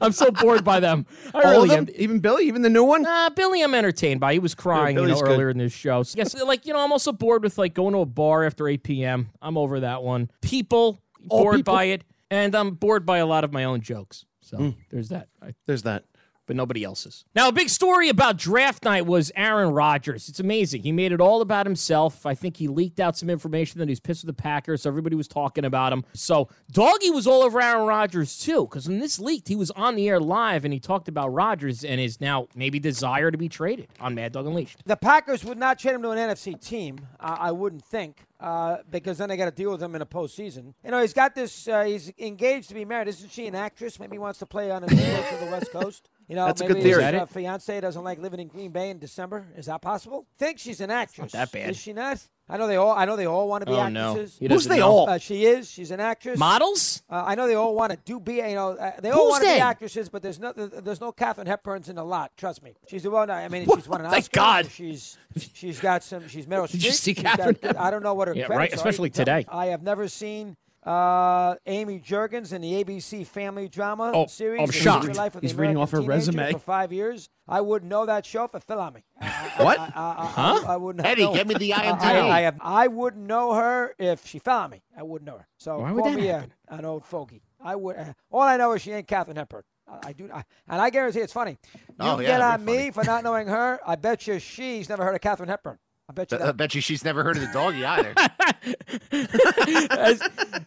I'm 0.00 0.12
so 0.12 0.30
bored 0.30 0.64
by 0.64 0.80
them. 0.80 1.06
I 1.34 1.42
All 1.42 1.50
really 1.50 1.62
of 1.64 1.86
them, 1.86 1.94
am. 1.94 2.02
even 2.02 2.20
Billy, 2.20 2.46
even 2.46 2.62
the 2.62 2.70
new 2.70 2.84
one. 2.84 3.04
Uh, 3.04 3.30
Billy, 3.30 3.62
I'm 3.62 3.74
entertained 3.74 4.20
by. 4.20 4.32
He 4.32 4.38
was 4.38 4.54
crying, 4.54 4.96
you 4.96 5.06
know, 5.06 5.20
earlier 5.20 5.50
in 5.50 5.58
this 5.58 5.72
show. 5.72 6.02
So, 6.04 6.16
yes, 6.16 6.34
like 6.40 6.66
you 6.66 6.72
know, 6.72 6.80
I'm 6.80 6.92
also 6.92 7.12
bored 7.12 7.42
with 7.42 7.58
like 7.58 7.74
going 7.74 7.92
to 7.94 8.00
a 8.00 8.06
bar 8.06 8.44
after 8.44 8.68
8 8.68 8.82
p.m. 8.82 9.30
I'm 9.42 9.58
over 9.58 9.80
that 9.80 10.02
one. 10.02 10.30
People 10.40 11.02
Bored 11.28 11.56
people- 11.56 11.74
by 11.74 11.84
it, 11.84 12.04
and 12.30 12.54
I'm 12.54 12.74
bored 12.74 13.04
by 13.06 13.18
a 13.18 13.26
lot 13.26 13.44
of 13.44 13.52
my 13.52 13.64
own 13.64 13.80
jokes. 13.80 14.24
So 14.40 14.58
Mm. 14.58 14.76
there's 14.90 15.08
that. 15.10 15.28
I, 15.40 15.54
There's 15.66 15.82
that. 15.84 16.04
But 16.52 16.56
nobody 16.56 16.84
else's. 16.84 17.24
Now, 17.34 17.48
a 17.48 17.52
big 17.52 17.70
story 17.70 18.10
about 18.10 18.36
draft 18.36 18.84
night 18.84 19.06
was 19.06 19.32
Aaron 19.34 19.70
Rodgers. 19.70 20.28
It's 20.28 20.38
amazing. 20.38 20.82
He 20.82 20.92
made 20.92 21.10
it 21.10 21.20
all 21.20 21.40
about 21.40 21.64
himself. 21.64 22.26
I 22.26 22.34
think 22.34 22.58
he 22.58 22.68
leaked 22.68 23.00
out 23.00 23.16
some 23.16 23.30
information 23.30 23.78
that 23.78 23.88
he's 23.88 24.00
pissed 24.00 24.26
with 24.26 24.36
the 24.36 24.42
Packers, 24.42 24.82
so 24.82 24.90
everybody 24.90 25.16
was 25.16 25.28
talking 25.28 25.64
about 25.64 25.94
him. 25.94 26.04
So, 26.12 26.48
Doggy 26.70 27.08
was 27.08 27.26
all 27.26 27.42
over 27.42 27.58
Aaron 27.60 27.86
Rodgers 27.86 28.38
too, 28.38 28.66
because 28.66 28.86
when 28.86 28.98
this 28.98 29.18
leaked, 29.18 29.48
he 29.48 29.56
was 29.56 29.70
on 29.70 29.94
the 29.94 30.08
air 30.10 30.20
live 30.20 30.66
and 30.66 30.74
he 30.74 30.80
talked 30.80 31.08
about 31.08 31.28
Rodgers 31.28 31.84
and 31.84 31.98
his 31.98 32.20
now 32.20 32.48
maybe 32.54 32.78
desire 32.78 33.30
to 33.30 33.38
be 33.38 33.48
traded 33.48 33.88
on 33.98 34.14
Mad 34.14 34.32
Dog 34.32 34.46
Unleashed. 34.46 34.82
The 34.84 34.96
Packers 34.96 35.42
would 35.44 35.58
not 35.58 35.78
trade 35.78 35.94
him 35.94 36.02
to 36.02 36.10
an 36.10 36.18
NFC 36.18 36.60
team. 36.60 36.98
I 37.18 37.50
wouldn't 37.50 37.84
think, 37.84 38.26
uh, 38.40 38.78
because 38.90 39.16
then 39.18 39.30
they 39.30 39.36
got 39.36 39.46
to 39.46 39.50
deal 39.52 39.70
with 39.70 39.82
him 39.82 39.94
in 39.94 40.02
a 40.02 40.06
postseason. 40.06 40.74
You 40.84 40.90
know, 40.90 41.00
he's 41.00 41.12
got 41.14 41.34
this. 41.34 41.66
Uh, 41.66 41.84
he's 41.84 42.12
engaged 42.18 42.68
to 42.68 42.74
be 42.74 42.84
married. 42.84 43.08
Isn't 43.08 43.30
she 43.30 43.46
an 43.46 43.54
actress? 43.54 43.98
Maybe 43.98 44.16
he 44.16 44.18
wants 44.18 44.38
to 44.40 44.46
play 44.46 44.70
on 44.70 44.84
a 44.84 44.88
show 44.88 44.96
to 44.96 45.44
the 45.44 45.50
West 45.50 45.70
Coast. 45.72 46.10
You 46.32 46.36
know, 46.36 46.46
That's 46.46 46.62
a 46.62 46.66
good 46.66 46.82
theory. 46.82 47.04
his 47.04 47.12
Is 47.12 47.18
that 47.20 47.28
fiance 47.28 47.78
doesn't 47.82 48.02
like 48.04 48.18
living 48.18 48.40
in 48.40 48.48
Green 48.48 48.70
Bay 48.70 48.88
in 48.88 48.98
December. 48.98 49.46
Is 49.54 49.66
that 49.66 49.82
possible? 49.82 50.24
Think 50.38 50.58
she's 50.58 50.80
an 50.80 50.90
actress. 50.90 51.32
that 51.32 51.52
bad. 51.52 51.68
Is 51.68 51.76
she 51.76 51.92
not? 51.92 52.26
I 52.48 52.56
know 52.56 52.66
they 52.66 52.76
all. 52.76 52.92
I 52.92 53.04
know 53.04 53.16
they 53.16 53.26
all 53.26 53.48
want 53.48 53.66
to 53.66 53.70
be 53.70 53.76
Oh, 53.76 53.80
actresses. 53.82 54.38
He 54.38 54.48
Who's 54.48 54.64
they 54.66 54.78
know. 54.78 54.88
all? 54.88 55.10
Uh, 55.10 55.18
she 55.18 55.44
is. 55.44 55.70
She's 55.70 55.90
an 55.90 56.00
actress. 56.00 56.38
Models? 56.38 57.02
Uh, 57.10 57.22
I 57.26 57.34
know 57.34 57.46
they 57.46 57.54
all 57.54 57.74
want 57.74 57.92
to 57.92 57.98
do 58.06 58.18
be. 58.18 58.36
You 58.36 58.54
know, 58.54 58.70
uh, 58.70 58.92
they 59.02 59.10
all 59.10 59.28
want 59.28 59.42
to 59.44 59.50
be 59.50 59.60
actresses, 59.60 60.08
but 60.08 60.22
there's 60.22 60.40
no 60.40 60.52
there's 60.54 61.02
no 61.02 61.12
Katharine 61.12 61.46
Hepburns 61.48 61.90
in 61.90 61.96
the 61.96 62.04
lot. 62.04 62.32
Trust 62.38 62.62
me. 62.62 62.72
She's 62.88 63.02
the 63.02 63.10
one. 63.10 63.30
I 63.30 63.48
mean, 63.48 63.66
she's 63.74 63.86
won 63.86 64.00
an 64.00 64.10
Thank 64.10 64.24
Oscar. 64.24 64.34
God. 64.36 64.70
She's 64.70 65.18
she's 65.52 65.80
got 65.80 66.02
some. 66.02 66.28
She's 66.28 66.46
Meryl 66.46 66.66
Did 66.72 66.82
you 66.82 66.92
see 66.92 67.12
She's 67.12 67.22
got- 67.22 67.36
Katharine 67.38 67.76
I 67.76 67.90
don't 67.90 68.02
know 68.02 68.14
what 68.14 68.28
her 68.28 68.34
Yeah, 68.34 68.46
right, 68.46 68.72
especially 68.72 69.08
You 69.08 69.12
can 69.12 69.26
tell 69.26 69.36
me. 69.36 69.42
today. 69.44 69.54
I 69.54 69.66
have 69.66 69.82
never 69.82 70.08
seen 70.08 70.56
uh, 70.84 71.54
Amy 71.66 72.00
Juergens 72.00 72.52
in 72.52 72.60
the 72.60 72.82
ABC 72.84 73.26
family 73.26 73.68
drama 73.68 74.10
Oh, 74.14 74.26
series. 74.26 74.60
I'm 74.60 74.70
shocked. 74.70 75.14
Life 75.16 75.34
of 75.36 75.42
He's 75.42 75.54
reading 75.54 75.76
off 75.76 75.90
her 75.92 76.00
resume. 76.00 76.52
for 76.52 76.58
five 76.58 76.92
years. 76.92 77.28
I 77.46 77.60
wouldn't 77.60 77.88
know 77.90 78.06
that 78.06 78.26
show 78.26 78.44
if 78.44 78.54
it 78.54 78.62
fell 78.64 78.80
on 78.80 78.94
me. 78.94 79.04
What? 79.58 79.78
I, 79.78 79.84
I, 79.84 79.86
I, 79.86 80.26
Huh? 80.26 80.64
I, 80.66 80.72
I 80.72 80.76
wouldn't 80.76 81.04
Eddie, 81.06 81.24
know. 81.24 81.34
get 81.34 81.46
me 81.46 81.54
the 81.54 81.74
I- 81.74 81.82
IMDb. 81.92 82.00
I, 82.02 82.28
I, 82.30 82.40
have, 82.40 82.56
I 82.62 82.86
wouldn't 82.88 83.26
know 83.26 83.52
her 83.52 83.94
if 83.98 84.26
she 84.26 84.38
fell 84.38 84.58
on 84.60 84.70
me. 84.70 84.82
I 84.96 85.02
wouldn't 85.02 85.26
know 85.26 85.38
her. 85.38 85.46
So 85.58 85.78
Why 85.80 85.92
would 85.92 86.02
call 86.04 86.12
that 86.12 86.18
me 86.20 86.28
a, 86.28 86.48
an 86.68 86.84
old 86.84 87.04
fogey. 87.04 87.42
I 87.62 87.76
would. 87.76 87.96
Uh, 87.96 88.12
all 88.30 88.40
I 88.42 88.56
know 88.56 88.72
is 88.72 88.82
she 88.82 88.92
ain't 88.92 89.06
Katharine 89.06 89.36
Hepburn. 89.36 89.62
I, 89.86 89.98
I 90.08 90.12
do, 90.14 90.28
I, 90.32 90.42
and 90.68 90.80
I 90.80 90.88
guarantee 90.90 91.20
it's 91.20 91.32
funny. 91.34 91.58
You 91.74 91.80
Oh, 92.00 92.18
yeah, 92.18 92.28
get 92.28 92.40
on 92.40 92.64
me 92.64 92.90
for 92.90 93.04
not 93.04 93.22
knowing 93.24 93.46
her. 93.48 93.78
I 93.86 93.96
bet 93.96 94.26
you 94.26 94.38
she's 94.38 94.88
never 94.88 95.04
heard 95.04 95.14
of 95.14 95.20
Katharine 95.20 95.48
Hepburn. 95.50 95.78
I 96.08 96.12
bet 96.12 96.32
you 96.32 96.38
I 96.38 96.52
bet 96.52 96.74
you 96.74 96.80
she's 96.80 97.04
never 97.04 97.22
heard 97.24 97.36
of 97.36 97.42
the 97.42 97.52
doggy 97.52 97.84
either. 97.84 98.12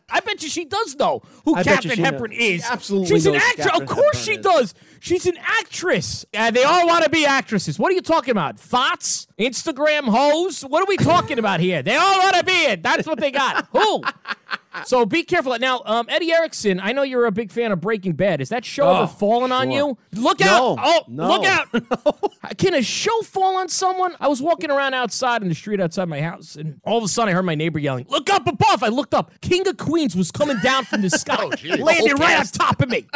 I 0.09 0.19
bet 0.25 0.41
you 0.41 0.49
she 0.49 0.65
does 0.65 0.95
know 0.95 1.21
who 1.43 1.55
I 1.55 1.63
bet 1.63 1.83
you 1.83 1.91
Katharine 1.91 1.95
she 1.95 2.01
Hepburn 2.01 2.31
knows. 2.31 2.39
is. 2.39 2.61
She 2.65 2.71
absolutely 2.71 3.09
She's 3.09 3.25
an 3.25 3.33
knows 3.33 3.41
actress. 3.43 3.79
Of 3.81 3.85
course 3.87 4.17
Hepburn 4.17 4.23
she 4.25 4.31
is. 4.39 4.43
does. 4.43 4.73
She's 4.99 5.25
an 5.25 5.37
actress. 5.41 6.25
And 6.33 6.55
they 6.55 6.63
all 6.63 6.87
want 6.87 7.03
to 7.03 7.09
be 7.09 7.25
actresses. 7.25 7.77
What 7.77 7.91
are 7.91 7.95
you 7.95 8.01
talking 8.01 8.31
about? 8.31 8.59
Thoughts? 8.59 9.27
Instagram 9.39 10.03
hoes? 10.05 10.61
What 10.61 10.81
are 10.81 10.87
we 10.87 10.97
talking 10.97 11.39
about 11.39 11.59
here? 11.59 11.83
They 11.83 11.95
all 11.95 12.19
want 12.19 12.35
to 12.37 12.43
be 12.43 12.51
it. 12.53 12.81
That's 12.83 13.05
what 13.07 13.19
they 13.19 13.31
got. 13.31 13.67
who? 13.71 14.01
So 14.85 15.05
be 15.05 15.23
careful. 15.23 15.57
Now, 15.57 15.81
um, 15.85 16.05
Eddie 16.09 16.33
Erickson, 16.33 16.81
I 16.81 16.91
know 16.91 17.03
you're 17.03 17.25
a 17.27 17.31
big 17.31 17.49
fan 17.51 17.71
of 17.71 17.79
Breaking 17.79 18.11
Bad. 18.11 18.41
Is 18.41 18.49
that 18.49 18.65
show 18.65 18.83
Oh, 18.87 18.95
ever 19.03 19.07
fallen 19.07 19.51
on 19.53 19.71
you? 19.71 19.97
Look 20.13 20.41
No, 20.41 20.77
out. 20.77 20.79
Oh, 20.81 21.03
no. 21.07 21.27
look 21.29 21.45
out. 21.45 22.57
Can 22.57 22.73
a 22.73 22.81
show 22.81 23.21
fall 23.21 23.55
on 23.57 23.69
someone? 23.69 24.15
I 24.19 24.27
was 24.27 24.41
walking 24.41 24.69
around 24.71 24.93
outside 24.93 25.41
in 25.41 25.47
the 25.49 25.55
street 25.55 25.79
outside 25.79 26.09
my 26.09 26.21
house, 26.21 26.57
and 26.57 26.81
all 26.83 26.97
of 26.97 27.03
a 27.05 27.07
sudden 27.07 27.29
I 27.31 27.35
heard 27.35 27.45
my 27.45 27.55
neighbor 27.55 27.79
yelling, 27.79 28.05
Look 28.09 28.29
up 28.29 28.47
above. 28.47 28.83
I 28.83 28.89
looked 28.89 29.13
up. 29.13 29.31
King 29.41 29.65
of 29.67 29.77
Queens 29.77 30.13
was 30.15 30.29
coming 30.31 30.57
down 30.61 30.83
from 30.83 31.01
the 31.01 31.09
sky, 31.09 31.49
geez. 31.57 31.79
landing 31.79 32.15
right 32.17 32.37
on 32.37 32.45
top 32.45 32.81
of 32.81 32.89
me. 32.89 33.07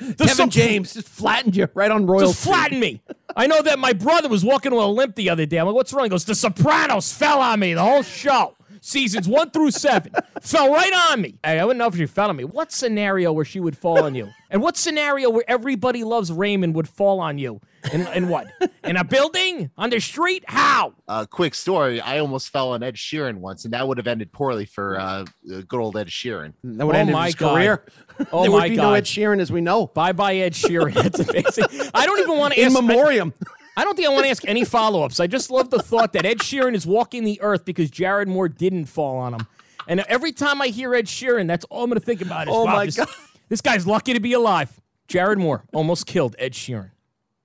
The 0.00 0.14
Kevin 0.14 0.34
sup- 0.34 0.50
James 0.50 0.94
just 0.94 1.08
flattened 1.08 1.54
you 1.54 1.68
right 1.74 1.90
on 1.90 2.06
Royal 2.06 2.28
just 2.28 2.42
flattened 2.44 2.80
me. 2.80 3.02
I 3.36 3.46
know 3.46 3.62
that 3.62 3.78
my 3.78 3.92
brother 3.92 4.28
was 4.28 4.44
walking 4.44 4.72
with 4.72 4.82
a 4.82 4.86
limp 4.86 5.16
the 5.16 5.28
other 5.30 5.46
day. 5.46 5.58
I'm 5.58 5.66
like, 5.66 5.74
what's 5.74 5.92
wrong? 5.92 6.04
He 6.04 6.08
goes, 6.10 6.24
The 6.24 6.34
Sopranos 6.34 7.12
fell 7.12 7.40
on 7.40 7.60
me 7.60 7.74
the 7.74 7.82
whole 7.82 8.02
show. 8.02 8.56
Seasons 8.84 9.28
one 9.28 9.48
through 9.50 9.70
seven 9.70 10.12
fell 10.40 10.72
right 10.72 10.92
on 11.12 11.20
me. 11.20 11.38
Hey, 11.44 11.60
I 11.60 11.64
wouldn't 11.64 11.78
know 11.78 11.86
if 11.86 11.94
she 11.94 12.04
fell 12.06 12.30
on 12.30 12.36
me. 12.36 12.42
What 12.44 12.72
scenario 12.72 13.32
where 13.32 13.44
she 13.44 13.60
would 13.60 13.78
fall 13.78 14.02
on 14.02 14.16
you? 14.16 14.28
And 14.50 14.60
what 14.60 14.76
scenario 14.76 15.30
where 15.30 15.44
everybody 15.46 16.02
loves 16.02 16.32
Raymond 16.32 16.74
would 16.74 16.88
fall 16.88 17.20
on 17.20 17.38
you? 17.38 17.60
In, 17.92 18.08
in 18.08 18.28
what? 18.28 18.48
In 18.82 18.96
a 18.96 19.04
building? 19.04 19.70
On 19.78 19.88
the 19.88 20.00
street? 20.00 20.44
How? 20.48 20.94
uh, 21.06 21.26
quick 21.26 21.54
story. 21.54 22.00
I 22.00 22.18
almost 22.18 22.50
fell 22.50 22.72
on 22.72 22.82
Ed 22.82 22.96
Sheeran 22.96 23.36
once, 23.36 23.64
and 23.64 23.72
that 23.72 23.86
would 23.86 23.98
have 23.98 24.08
ended 24.08 24.32
poorly 24.32 24.64
for 24.64 24.98
uh, 24.98 25.04
uh, 25.04 25.24
good 25.68 25.78
old 25.80 25.96
Ed 25.96 26.08
Sheeran. 26.08 26.52
That 26.64 26.84
would 26.84 26.96
Oh 26.96 26.98
end 26.98 27.12
my 27.12 27.26
his 27.26 27.34
God. 27.36 27.54
career. 27.54 27.84
Oh 28.32 28.42
there 28.42 28.50
my 28.50 28.56
would 28.64 28.68
be 28.70 28.76
no 28.76 28.82
God. 28.82 28.94
Ed 28.94 29.04
Sheeran 29.04 29.40
as 29.40 29.50
we 29.50 29.60
know. 29.62 29.86
Bye 29.86 30.12
bye, 30.12 30.36
Ed 30.36 30.52
Sheeran. 30.52 30.92
That's 31.02 31.18
amazing. 31.20 31.90
I 31.94 32.04
don't 32.04 32.20
even 32.20 32.36
want 32.38 32.54
to 32.54 32.60
In 32.60 32.66
ask. 32.66 32.74
memoriam. 32.74 33.32
I 33.40 33.46
don't 33.78 33.96
think 33.96 34.06
I 34.08 34.12
want 34.12 34.24
to 34.24 34.30
ask 34.30 34.46
any 34.46 34.64
follow 34.64 35.02
ups. 35.02 35.18
I 35.20 35.26
just 35.26 35.50
love 35.50 35.70
the 35.70 35.78
thought 35.82 36.12
that 36.12 36.24
Ed 36.26 36.38
Sheeran 36.38 36.74
is 36.74 36.86
walking 36.86 37.24
the 37.24 37.40
earth 37.40 37.64
because 37.64 37.90
Jared 37.90 38.28
Moore 38.28 38.48
didn't 38.48 38.86
fall 38.86 39.16
on 39.18 39.34
him. 39.34 39.46
And 39.88 40.00
every 40.08 40.32
time 40.32 40.60
I 40.62 40.68
hear 40.68 40.94
Ed 40.94 41.06
Sheeran, 41.06 41.46
that's 41.48 41.64
all 41.66 41.84
I'm 41.84 41.90
going 41.90 41.98
to 41.98 42.04
think 42.04 42.20
about 42.22 42.48
is 42.48 42.54
Oh 42.54 42.64
wow, 42.64 42.72
my 42.76 42.86
this, 42.86 42.96
God. 42.96 43.08
this 43.48 43.60
guy's 43.60 43.86
lucky 43.86 44.12
to 44.12 44.20
be 44.20 44.32
alive. 44.34 44.80
Jared 45.08 45.38
Moore 45.38 45.64
almost 45.72 46.06
killed 46.06 46.36
Ed 46.38 46.52
Sheeran, 46.52 46.90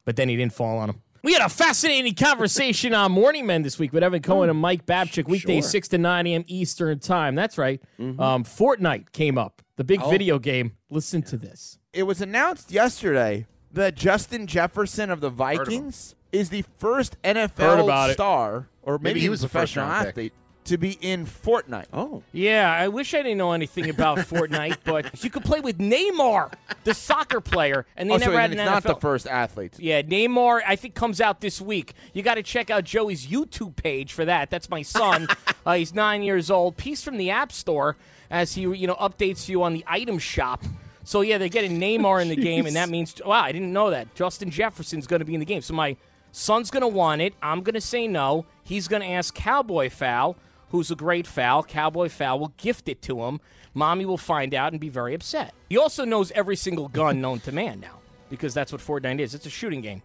but 0.06 0.16
then 0.16 0.30
he 0.30 0.36
didn't 0.36 0.54
fall 0.54 0.78
on 0.78 0.90
him. 0.90 1.02
We 1.24 1.34
had 1.34 1.42
a 1.42 1.50
fascinating 1.50 2.14
conversation 2.14 2.94
on 2.94 3.12
Morning 3.12 3.46
Men 3.46 3.64
this 3.64 3.80
week 3.80 3.92
with 3.92 4.04
Evan 4.04 4.22
Cohen 4.22 4.50
and 4.50 4.60
Mike 4.60 4.86
Babchick, 4.86 5.28
weekdays 5.28 5.64
Sure. 5.66 5.72
6 5.72 5.88
to 5.90 5.98
9 5.98 6.28
a.m. 6.28 6.44
Eastern 6.48 7.00
Time. 7.00 7.36
That's 7.36 7.58
right. 7.58 7.82
Um, 8.00 8.44
Fortnite 8.44 9.12
came 9.12 9.38
up, 9.38 9.62
the 9.76 9.84
big 9.84 10.02
video 10.06 10.40
game. 10.40 10.74
Listen 10.90 11.22
to 11.24 11.38
this. 11.38 11.80
It 11.92 12.04
was 12.04 12.22
announced 12.22 12.72
yesterday 12.72 13.48
that 13.74 13.96
Justin 13.96 14.48
Jefferson 14.48 15.10
of 15.10 15.20
the 15.20 15.30
Vikings 15.32 16.16
is 16.32 16.50
the 16.50 16.64
first 16.78 17.22
NFL 17.24 17.84
about 17.84 18.10
it. 18.12 18.14
star, 18.14 18.68
or 18.84 18.98
maybe, 18.98 19.04
Maybe 19.16 19.20
he 19.22 19.30
was 19.30 19.44
a 19.44 19.48
professional 19.50 19.86
round 19.88 20.00
pick. 20.02 20.10
athlete, 20.10 20.34
to 20.66 20.78
be 20.78 20.98
in 21.00 21.26
Fortnite. 21.26 21.86
Oh. 21.94 22.24
Yeah, 22.34 22.70
I 22.70 22.90
wish 22.90 23.14
I 23.14 23.22
didn't 23.22 23.38
know 23.38 23.54
anything 23.54 23.90
about 23.90 24.18
Fortnite, 24.28 24.80
but 24.84 25.24
you 25.24 25.30
could 25.30 25.46
play 25.46 25.62
with 25.62 25.78
Neymar, 25.78 26.52
the 26.84 26.94
soccer 26.94 27.40
player, 27.40 27.86
and 27.96 28.10
they 28.10 28.16
Oh, 28.16 28.18
so 28.18 28.26
never 28.26 28.40
had 28.40 28.52
it's 28.52 28.60
an 28.60 28.66
not 28.66 28.84
the 28.84 28.96
first 28.96 29.28
athlete. 29.28 29.76
Yeah, 29.80 30.02
Neymar, 30.02 30.62
I 30.68 30.76
think 30.76 30.94
comes 30.94 31.22
out 31.22 31.40
this 31.40 31.62
week. 31.62 31.94
You 32.14 32.22
got 32.22 32.36
to 32.36 32.44
check 32.44 32.70
out 32.70 32.84
Joey's 32.84 33.28
YouTube 33.28 33.78
page 33.78 34.12
for 34.12 34.26
that. 34.26 34.50
That's 34.50 34.70
my 34.70 34.82
son. 34.82 35.28
uh, 35.66 35.76
he's 35.76 35.94
nine 35.94 36.22
years 36.22 36.52
old. 36.52 36.76
Piece 36.76 37.02
from 37.02 37.16
the 37.16 37.30
App 37.30 37.54
Store 37.54 37.96
as 38.30 38.56
he 38.56 38.64
you 38.64 38.88
know 38.88 38.96
updates 38.96 39.48
you 39.48 39.64
on 39.64 39.72
the 39.72 39.86
item 39.88 40.20
shop. 40.20 40.62
So 41.06 41.22
yeah, 41.22 41.38
they're 41.38 41.48
getting 41.48 41.80
Neymar 41.80 42.22
in 42.22 42.28
the 42.28 42.36
game, 42.50 42.66
and 42.66 42.76
that 42.76 42.90
means 42.90 43.16
wow, 43.26 43.42
I 43.42 43.54
didn't 43.54 43.72
know 43.72 43.92
that 43.92 44.14
Justin 44.16 44.50
Jefferson's 44.50 45.08
going 45.08 45.20
to 45.22 45.26
be 45.26 45.34
in 45.34 45.40
the 45.40 45.46
game. 45.46 45.62
So 45.62 45.74
my 45.74 45.96
son's 46.38 46.72
going 46.72 46.82
to 46.82 46.88
want 46.88 47.22
it. 47.22 47.34
I'm 47.42 47.62
going 47.62 47.74
to 47.74 47.82
say 47.82 48.08
no. 48.08 48.46
He's 48.64 48.88
going 48.88 49.02
to 49.02 49.08
ask 49.08 49.34
Cowboy 49.34 49.90
Foul, 49.90 50.38
who's 50.70 50.92
a 50.92 50.96
great 50.96 51.28
foul. 51.28 51.64
Cowboy 51.64 52.10
Foul 52.10 52.40
will 52.40 52.54
gift 52.58 52.88
it 52.88 53.02
to 53.04 53.24
him. 53.24 53.42
Mommy 53.74 54.06
will 54.06 54.18
find 54.18 54.54
out 54.54 54.74
and 54.74 54.80
be 54.80 54.90
very 54.90 55.14
upset. 55.14 55.54
He 55.70 55.78
also 55.78 56.06
knows 56.06 56.32
every 56.32 56.56
single 56.56 56.88
gun 56.88 57.22
known 57.22 57.40
to 57.42 57.52
man 57.52 57.80
now 57.80 58.00
because 58.30 58.54
that's 58.54 58.72
what 58.72 58.82
Fortnite 58.82 59.20
is. 59.20 59.34
It's 59.34 59.46
a 59.46 59.50
shooting 59.50 59.82
game. 59.82 60.02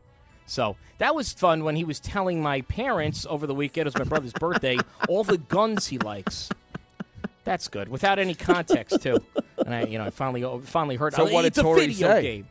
So 0.46 0.76
that 0.98 1.14
was 1.14 1.32
fun 1.32 1.64
when 1.64 1.76
he 1.76 1.84
was 1.84 2.00
telling 2.00 2.42
my 2.42 2.62
parents 2.62 3.26
over 3.28 3.46
the 3.46 3.54
weekend, 3.54 3.86
it 3.86 3.94
was 3.94 3.98
my 3.98 4.08
brother's 4.08 4.32
birthday, 4.32 4.76
all 5.08 5.24
the 5.24 5.38
guns 5.38 5.86
he 5.86 5.98
likes. 5.98 6.48
That's 7.44 7.68
good, 7.68 7.88
without 7.88 8.18
any 8.18 8.34
context 8.34 9.02
too. 9.02 9.18
And 9.58 9.74
I, 9.74 9.84
you 9.84 9.98
know, 9.98 10.04
I 10.04 10.10
finally, 10.10 10.44
finally 10.64 10.96
heard. 10.96 11.14
So 11.14 11.28
oh, 11.28 11.32
what 11.32 11.42
did 11.42 11.56
a 11.58 11.62
Torre 11.62 11.76
video 11.76 12.08
say? 12.08 12.22
game. 12.22 12.48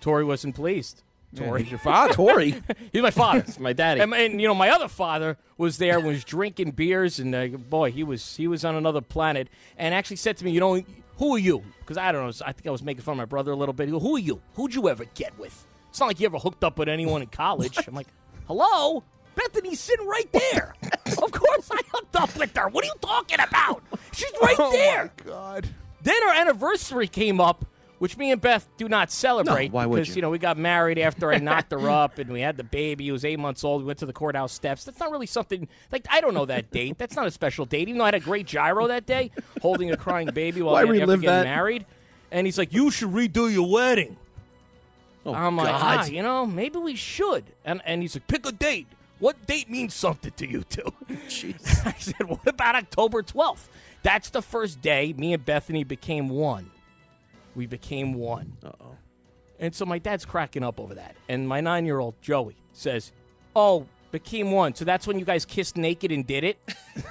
Torre 0.00 0.24
wasn't 0.24 0.54
pleased. 0.54 1.02
Yeah, 1.32 1.44
Torre, 1.44 1.58
he's 1.58 1.70
your 1.70 1.78
father. 1.78 2.12
Torre. 2.12 2.40
He's 2.92 3.02
my 3.02 3.12
father. 3.12 3.44
my 3.60 3.72
daddy. 3.72 4.00
And, 4.00 4.12
and, 4.12 4.40
you 4.40 4.48
know, 4.48 4.54
my 4.54 4.70
other 4.70 4.88
father 4.88 5.36
was 5.56 5.78
there, 5.78 6.00
was 6.00 6.24
drinking 6.24 6.72
beers, 6.72 7.20
and 7.20 7.32
uh, 7.34 7.46
boy, 7.46 7.92
he 7.92 8.02
was 8.02 8.36
he 8.36 8.48
was 8.48 8.64
on 8.64 8.74
another 8.74 9.00
planet. 9.00 9.48
And 9.76 9.94
actually 9.94 10.16
said 10.16 10.36
to 10.38 10.44
me, 10.44 10.50
you 10.50 10.58
know, 10.58 10.82
who 11.18 11.34
are 11.36 11.38
you? 11.38 11.62
Because 11.80 11.98
I 11.98 12.10
don't 12.12 12.24
know. 12.24 12.46
I 12.46 12.52
think 12.52 12.66
I 12.66 12.70
was 12.70 12.82
making 12.82 13.02
fun 13.02 13.12
of 13.12 13.18
my 13.18 13.26
brother 13.26 13.52
a 13.52 13.56
little 13.56 13.72
bit. 13.72 13.86
He 13.86 13.92
go, 13.92 14.00
who 14.00 14.16
are 14.16 14.20
you? 14.20 14.40
Who'd 14.54 14.74
you 14.74 14.88
ever 14.88 15.04
get 15.14 15.38
with? 15.38 15.66
It's 15.90 16.00
not 16.00 16.06
like 16.06 16.18
you 16.18 16.26
ever 16.26 16.38
hooked 16.38 16.64
up 16.64 16.78
with 16.78 16.88
anyone 16.88 17.20
in 17.22 17.28
college. 17.28 17.76
I'm 17.86 17.94
like, 17.94 18.08
hello. 18.46 19.04
Bethany's 19.34 19.80
sitting 19.80 20.06
right 20.06 20.30
there. 20.32 20.74
of 21.06 21.30
course 21.30 21.68
I 21.70 21.80
hooked 21.92 22.16
up 22.16 22.36
with 22.36 22.56
her. 22.56 22.68
What 22.68 22.84
are 22.84 22.88
you 22.88 22.94
talking 23.00 23.38
about? 23.40 23.82
She's 24.12 24.32
right 24.40 24.56
oh 24.58 24.72
there. 24.72 25.12
my 25.18 25.24
God. 25.30 25.68
Then 26.02 26.22
our 26.26 26.34
anniversary 26.34 27.06
came 27.06 27.40
up, 27.40 27.64
which 28.00 28.16
me 28.16 28.32
and 28.32 28.40
Beth 28.40 28.66
do 28.76 28.88
not 28.88 29.12
celebrate 29.12 29.68
No, 29.70 29.76
why 29.76 29.86
would 29.86 30.00
because 30.00 30.16
you? 30.16 30.22
know 30.22 30.30
we 30.30 30.38
got 30.38 30.56
married 30.58 30.98
after 30.98 31.30
I 31.32 31.38
knocked 31.38 31.70
her 31.70 31.88
up 32.02 32.18
and 32.18 32.32
we 32.32 32.40
had 32.40 32.56
the 32.56 32.64
baby. 32.64 33.04
He 33.04 33.12
was 33.12 33.24
eight 33.24 33.38
months 33.38 33.62
old. 33.62 33.82
We 33.82 33.86
went 33.86 34.00
to 34.00 34.06
the 34.06 34.12
courthouse 34.12 34.52
steps. 34.52 34.82
That's 34.82 34.98
not 34.98 35.12
really 35.12 35.26
something 35.26 35.68
like 35.92 36.04
I 36.10 36.20
don't 36.20 36.34
know 36.34 36.46
that 36.46 36.72
date. 36.72 36.98
That's 36.98 37.14
not 37.14 37.28
a 37.28 37.30
special 37.30 37.64
date. 37.66 37.88
Even 37.88 37.98
though 37.98 38.04
I 38.04 38.08
had 38.08 38.14
a 38.16 38.20
great 38.20 38.46
gyro 38.46 38.88
that 38.88 39.06
day, 39.06 39.30
holding 39.62 39.92
a 39.92 39.96
crying 39.96 40.30
baby 40.32 40.62
while 40.62 40.74
I 40.74 40.84
had 40.84 40.96
getting 40.98 41.20
married. 41.22 41.86
And 42.32 42.46
he's 42.46 42.58
like, 42.58 42.72
"You 42.72 42.90
should 42.90 43.10
redo 43.10 43.52
your 43.52 43.70
wedding." 43.70 44.16
Oh, 45.26 45.34
I'm 45.34 45.56
like, 45.56 45.68
God. 45.68 45.98
ah, 46.00 46.04
you 46.06 46.22
know, 46.22 46.46
maybe 46.46 46.78
we 46.78 46.96
should. 46.96 47.44
And 47.64 47.82
and 47.84 48.02
he's 48.02 48.16
like, 48.16 48.26
pick 48.26 48.46
a 48.46 48.52
date. 48.52 48.86
What 49.18 49.46
date 49.46 49.68
means 49.68 49.92
something 49.92 50.32
to 50.36 50.48
you 50.48 50.62
two? 50.62 50.92
Jeez. 51.28 51.86
I 51.86 51.92
said, 51.98 52.26
what 52.26 52.46
about 52.46 52.74
October 52.74 53.22
12th? 53.22 53.68
That's 54.02 54.30
the 54.30 54.40
first 54.40 54.80
day 54.80 55.12
me 55.16 55.34
and 55.34 55.44
Bethany 55.44 55.84
became 55.84 56.30
one. 56.30 56.70
We 57.54 57.66
became 57.66 58.14
one. 58.14 58.56
Uh-oh. 58.64 58.96
And 59.58 59.74
so 59.74 59.84
my 59.84 59.98
dad's 59.98 60.24
cracking 60.24 60.62
up 60.62 60.80
over 60.80 60.94
that. 60.94 61.16
And 61.28 61.46
my 61.48 61.60
nine 61.60 61.84
year 61.84 61.98
old 61.98 62.14
Joey 62.22 62.56
says, 62.72 63.12
Oh, 63.54 63.86
became 64.10 64.52
one. 64.52 64.74
So 64.74 64.84
that's 64.84 65.06
when 65.06 65.18
you 65.18 65.24
guys 65.24 65.44
kissed 65.44 65.76
naked 65.76 66.10
and 66.12 66.26
did 66.26 66.44
it? 66.44 66.58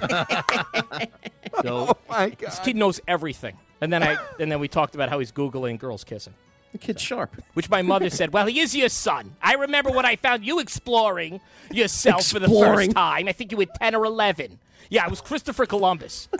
so 1.62 1.88
Oh 1.88 1.96
my 2.08 2.30
God. 2.30 2.38
this 2.38 2.58
kid 2.60 2.76
knows 2.76 3.00
everything. 3.06 3.56
And 3.80 3.92
then 3.92 4.02
I 4.02 4.18
and 4.38 4.50
then 4.50 4.60
we 4.60 4.68
talked 4.68 4.94
about 4.94 5.08
how 5.08 5.18
he's 5.18 5.32
Googling 5.32 5.78
girls 5.78 6.04
kissing. 6.04 6.34
The 6.72 6.78
kid's 6.78 7.02
sharp. 7.02 7.42
Which 7.54 7.68
my 7.68 7.82
mother 7.82 8.10
said, 8.10 8.32
Well, 8.32 8.46
he 8.46 8.60
is 8.60 8.76
your 8.76 8.88
son. 8.88 9.34
I 9.42 9.54
remember 9.54 9.90
when 9.90 10.06
I 10.06 10.16
found 10.16 10.44
you 10.44 10.60
exploring 10.60 11.40
yourself 11.70 12.26
for 12.26 12.38
the 12.38 12.46
Exploring. 12.46 12.88
first 12.90 12.96
time. 12.96 13.28
I 13.28 13.32
think 13.32 13.50
you 13.50 13.58
were 13.58 13.66
10 13.66 13.94
or 13.94 14.04
11. 14.04 14.58
Yeah, 14.88 15.04
it 15.04 15.10
was 15.10 15.20
Christopher 15.20 15.66
Columbus. 15.66 16.28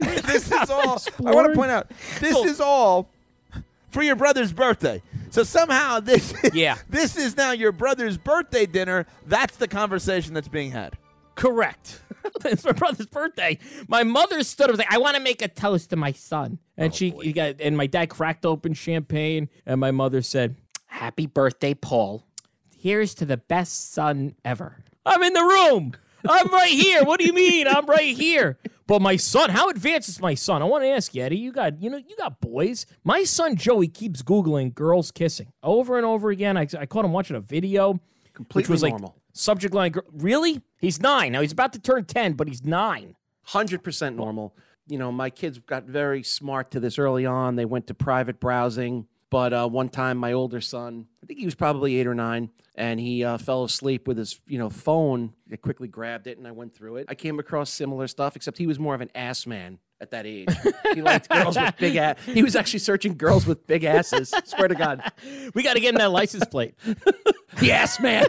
this 0.00 0.50
is 0.50 0.70
all. 0.70 1.00
I 1.26 1.34
want 1.34 1.48
to 1.48 1.54
point 1.54 1.70
out. 1.70 1.90
This 2.20 2.36
is 2.44 2.60
all 2.60 3.08
for 3.90 4.02
your 4.02 4.16
brother's 4.16 4.52
birthday. 4.52 5.02
So 5.30 5.42
somehow 5.44 6.00
this 6.00 6.34
Yeah. 6.52 6.76
this 6.88 7.16
is 7.16 7.36
now 7.36 7.52
your 7.52 7.72
brother's 7.72 8.16
birthday 8.18 8.66
dinner. 8.66 9.06
That's 9.26 9.56
the 9.56 9.68
conversation 9.68 10.34
that's 10.34 10.48
being 10.48 10.70
had. 10.70 10.96
Correct. 11.34 12.02
it's 12.44 12.64
my 12.64 12.72
brother's 12.72 13.06
birthday. 13.06 13.58
My 13.88 14.04
mother 14.04 14.42
stood 14.42 14.64
up 14.64 14.70
and 14.70 14.78
was 14.78 14.86
like, 14.86 14.92
I 14.92 14.98
want 14.98 15.16
to 15.16 15.22
make 15.22 15.42
a 15.42 15.48
toast 15.48 15.90
to 15.90 15.96
my 15.96 16.12
son. 16.12 16.58
And 16.76 16.92
oh, 16.92 16.96
she 16.96 17.14
you 17.22 17.32
got 17.32 17.56
and 17.60 17.76
my 17.76 17.86
dad 17.86 18.10
cracked 18.10 18.46
open 18.46 18.74
champagne 18.74 19.48
and 19.66 19.80
my 19.80 19.90
mother 19.90 20.22
said, 20.22 20.56
Happy 20.86 21.26
birthday, 21.26 21.74
Paul. 21.74 22.26
Here's 22.76 23.14
to 23.16 23.24
the 23.24 23.36
best 23.36 23.92
son 23.92 24.34
ever. 24.44 24.84
I'm 25.06 25.22
in 25.22 25.32
the 25.32 25.40
room. 25.40 25.92
I'm 26.28 26.48
right 26.48 26.70
here. 26.70 27.04
What 27.04 27.18
do 27.18 27.26
you 27.26 27.32
mean? 27.32 27.66
I'm 27.66 27.86
right 27.86 28.16
here. 28.16 28.58
But 28.86 29.00
my 29.00 29.16
son, 29.16 29.50
how 29.50 29.68
advanced 29.68 30.08
is 30.08 30.20
my 30.20 30.34
son? 30.34 30.60
I 30.60 30.66
want 30.66 30.84
to 30.84 30.88
ask 30.88 31.14
you, 31.14 31.22
Eddie. 31.22 31.38
You 31.38 31.52
got, 31.52 31.80
you 31.82 31.88
know, 31.88 31.96
you 31.96 32.16
got 32.16 32.40
boys. 32.40 32.86
My 33.04 33.24
son 33.24 33.56
Joey 33.56 33.88
keeps 33.88 34.22
googling 34.22 34.74
girls 34.74 35.10
kissing 35.10 35.52
over 35.62 35.96
and 35.96 36.04
over 36.04 36.30
again. 36.30 36.56
I, 36.56 36.66
I 36.78 36.86
caught 36.86 37.04
him 37.04 37.12
watching 37.12 37.36
a 37.36 37.40
video, 37.40 38.00
which 38.32 38.36
Completely 38.36 38.72
was 38.72 38.82
like 38.82 38.92
normal. 38.92 39.16
subject 39.32 39.74
line. 39.74 39.94
Really? 40.12 40.62
He's 40.80 41.00
nine 41.00 41.32
now. 41.32 41.40
He's 41.40 41.52
about 41.52 41.72
to 41.74 41.78
turn 41.78 42.04
ten, 42.04 42.32
but 42.32 42.48
he's 42.48 42.64
nine. 42.64 43.16
Hundred 43.42 43.82
percent 43.82 44.16
normal. 44.16 44.54
You 44.88 44.98
know, 44.98 45.12
my 45.12 45.30
kids 45.30 45.58
got 45.58 45.84
very 45.84 46.22
smart 46.22 46.70
to 46.72 46.80
this 46.80 46.98
early 46.98 47.24
on. 47.26 47.56
They 47.56 47.64
went 47.64 47.86
to 47.88 47.94
private 47.94 48.40
browsing. 48.40 49.06
But 49.30 49.52
uh, 49.54 49.66
one 49.68 49.88
time, 49.88 50.18
my 50.18 50.32
older 50.34 50.60
son, 50.60 51.06
I 51.22 51.26
think 51.26 51.38
he 51.38 51.46
was 51.46 51.54
probably 51.54 51.96
eight 51.98 52.06
or 52.06 52.14
nine, 52.14 52.50
and 52.74 53.00
he 53.00 53.24
uh, 53.24 53.38
fell 53.38 53.64
asleep 53.64 54.06
with 54.06 54.18
his, 54.18 54.38
you 54.46 54.58
know, 54.58 54.68
phone. 54.68 55.32
I 55.50 55.56
quickly 55.56 55.88
grabbed 55.88 56.26
it 56.26 56.36
and 56.36 56.46
I 56.46 56.50
went 56.50 56.74
through 56.74 56.96
it. 56.96 57.06
I 57.08 57.14
came 57.14 57.38
across 57.38 57.70
similar 57.70 58.06
stuff, 58.08 58.36
except 58.36 58.58
he 58.58 58.66
was 58.66 58.78
more 58.78 58.94
of 58.94 59.00
an 59.00 59.08
ass 59.14 59.46
man 59.46 59.78
at 60.02 60.10
that 60.10 60.26
age. 60.26 60.48
He 60.94 61.00
liked 61.00 61.28
girls 61.30 61.56
with 61.56 61.76
big 61.78 61.96
ass. 61.96 62.16
He 62.26 62.42
was 62.42 62.56
actually 62.56 62.80
searching 62.80 63.16
girls 63.16 63.46
with 63.46 63.66
big 63.66 63.84
asses. 63.84 64.34
Swear 64.44 64.68
to 64.68 64.74
God, 64.74 65.00
We 65.54 65.62
got 65.62 65.74
to 65.74 65.80
get 65.80 65.90
in 65.90 65.98
that 65.98 66.10
license 66.10 66.44
plate. 66.44 66.74
ass 67.62 68.00
man. 68.00 68.26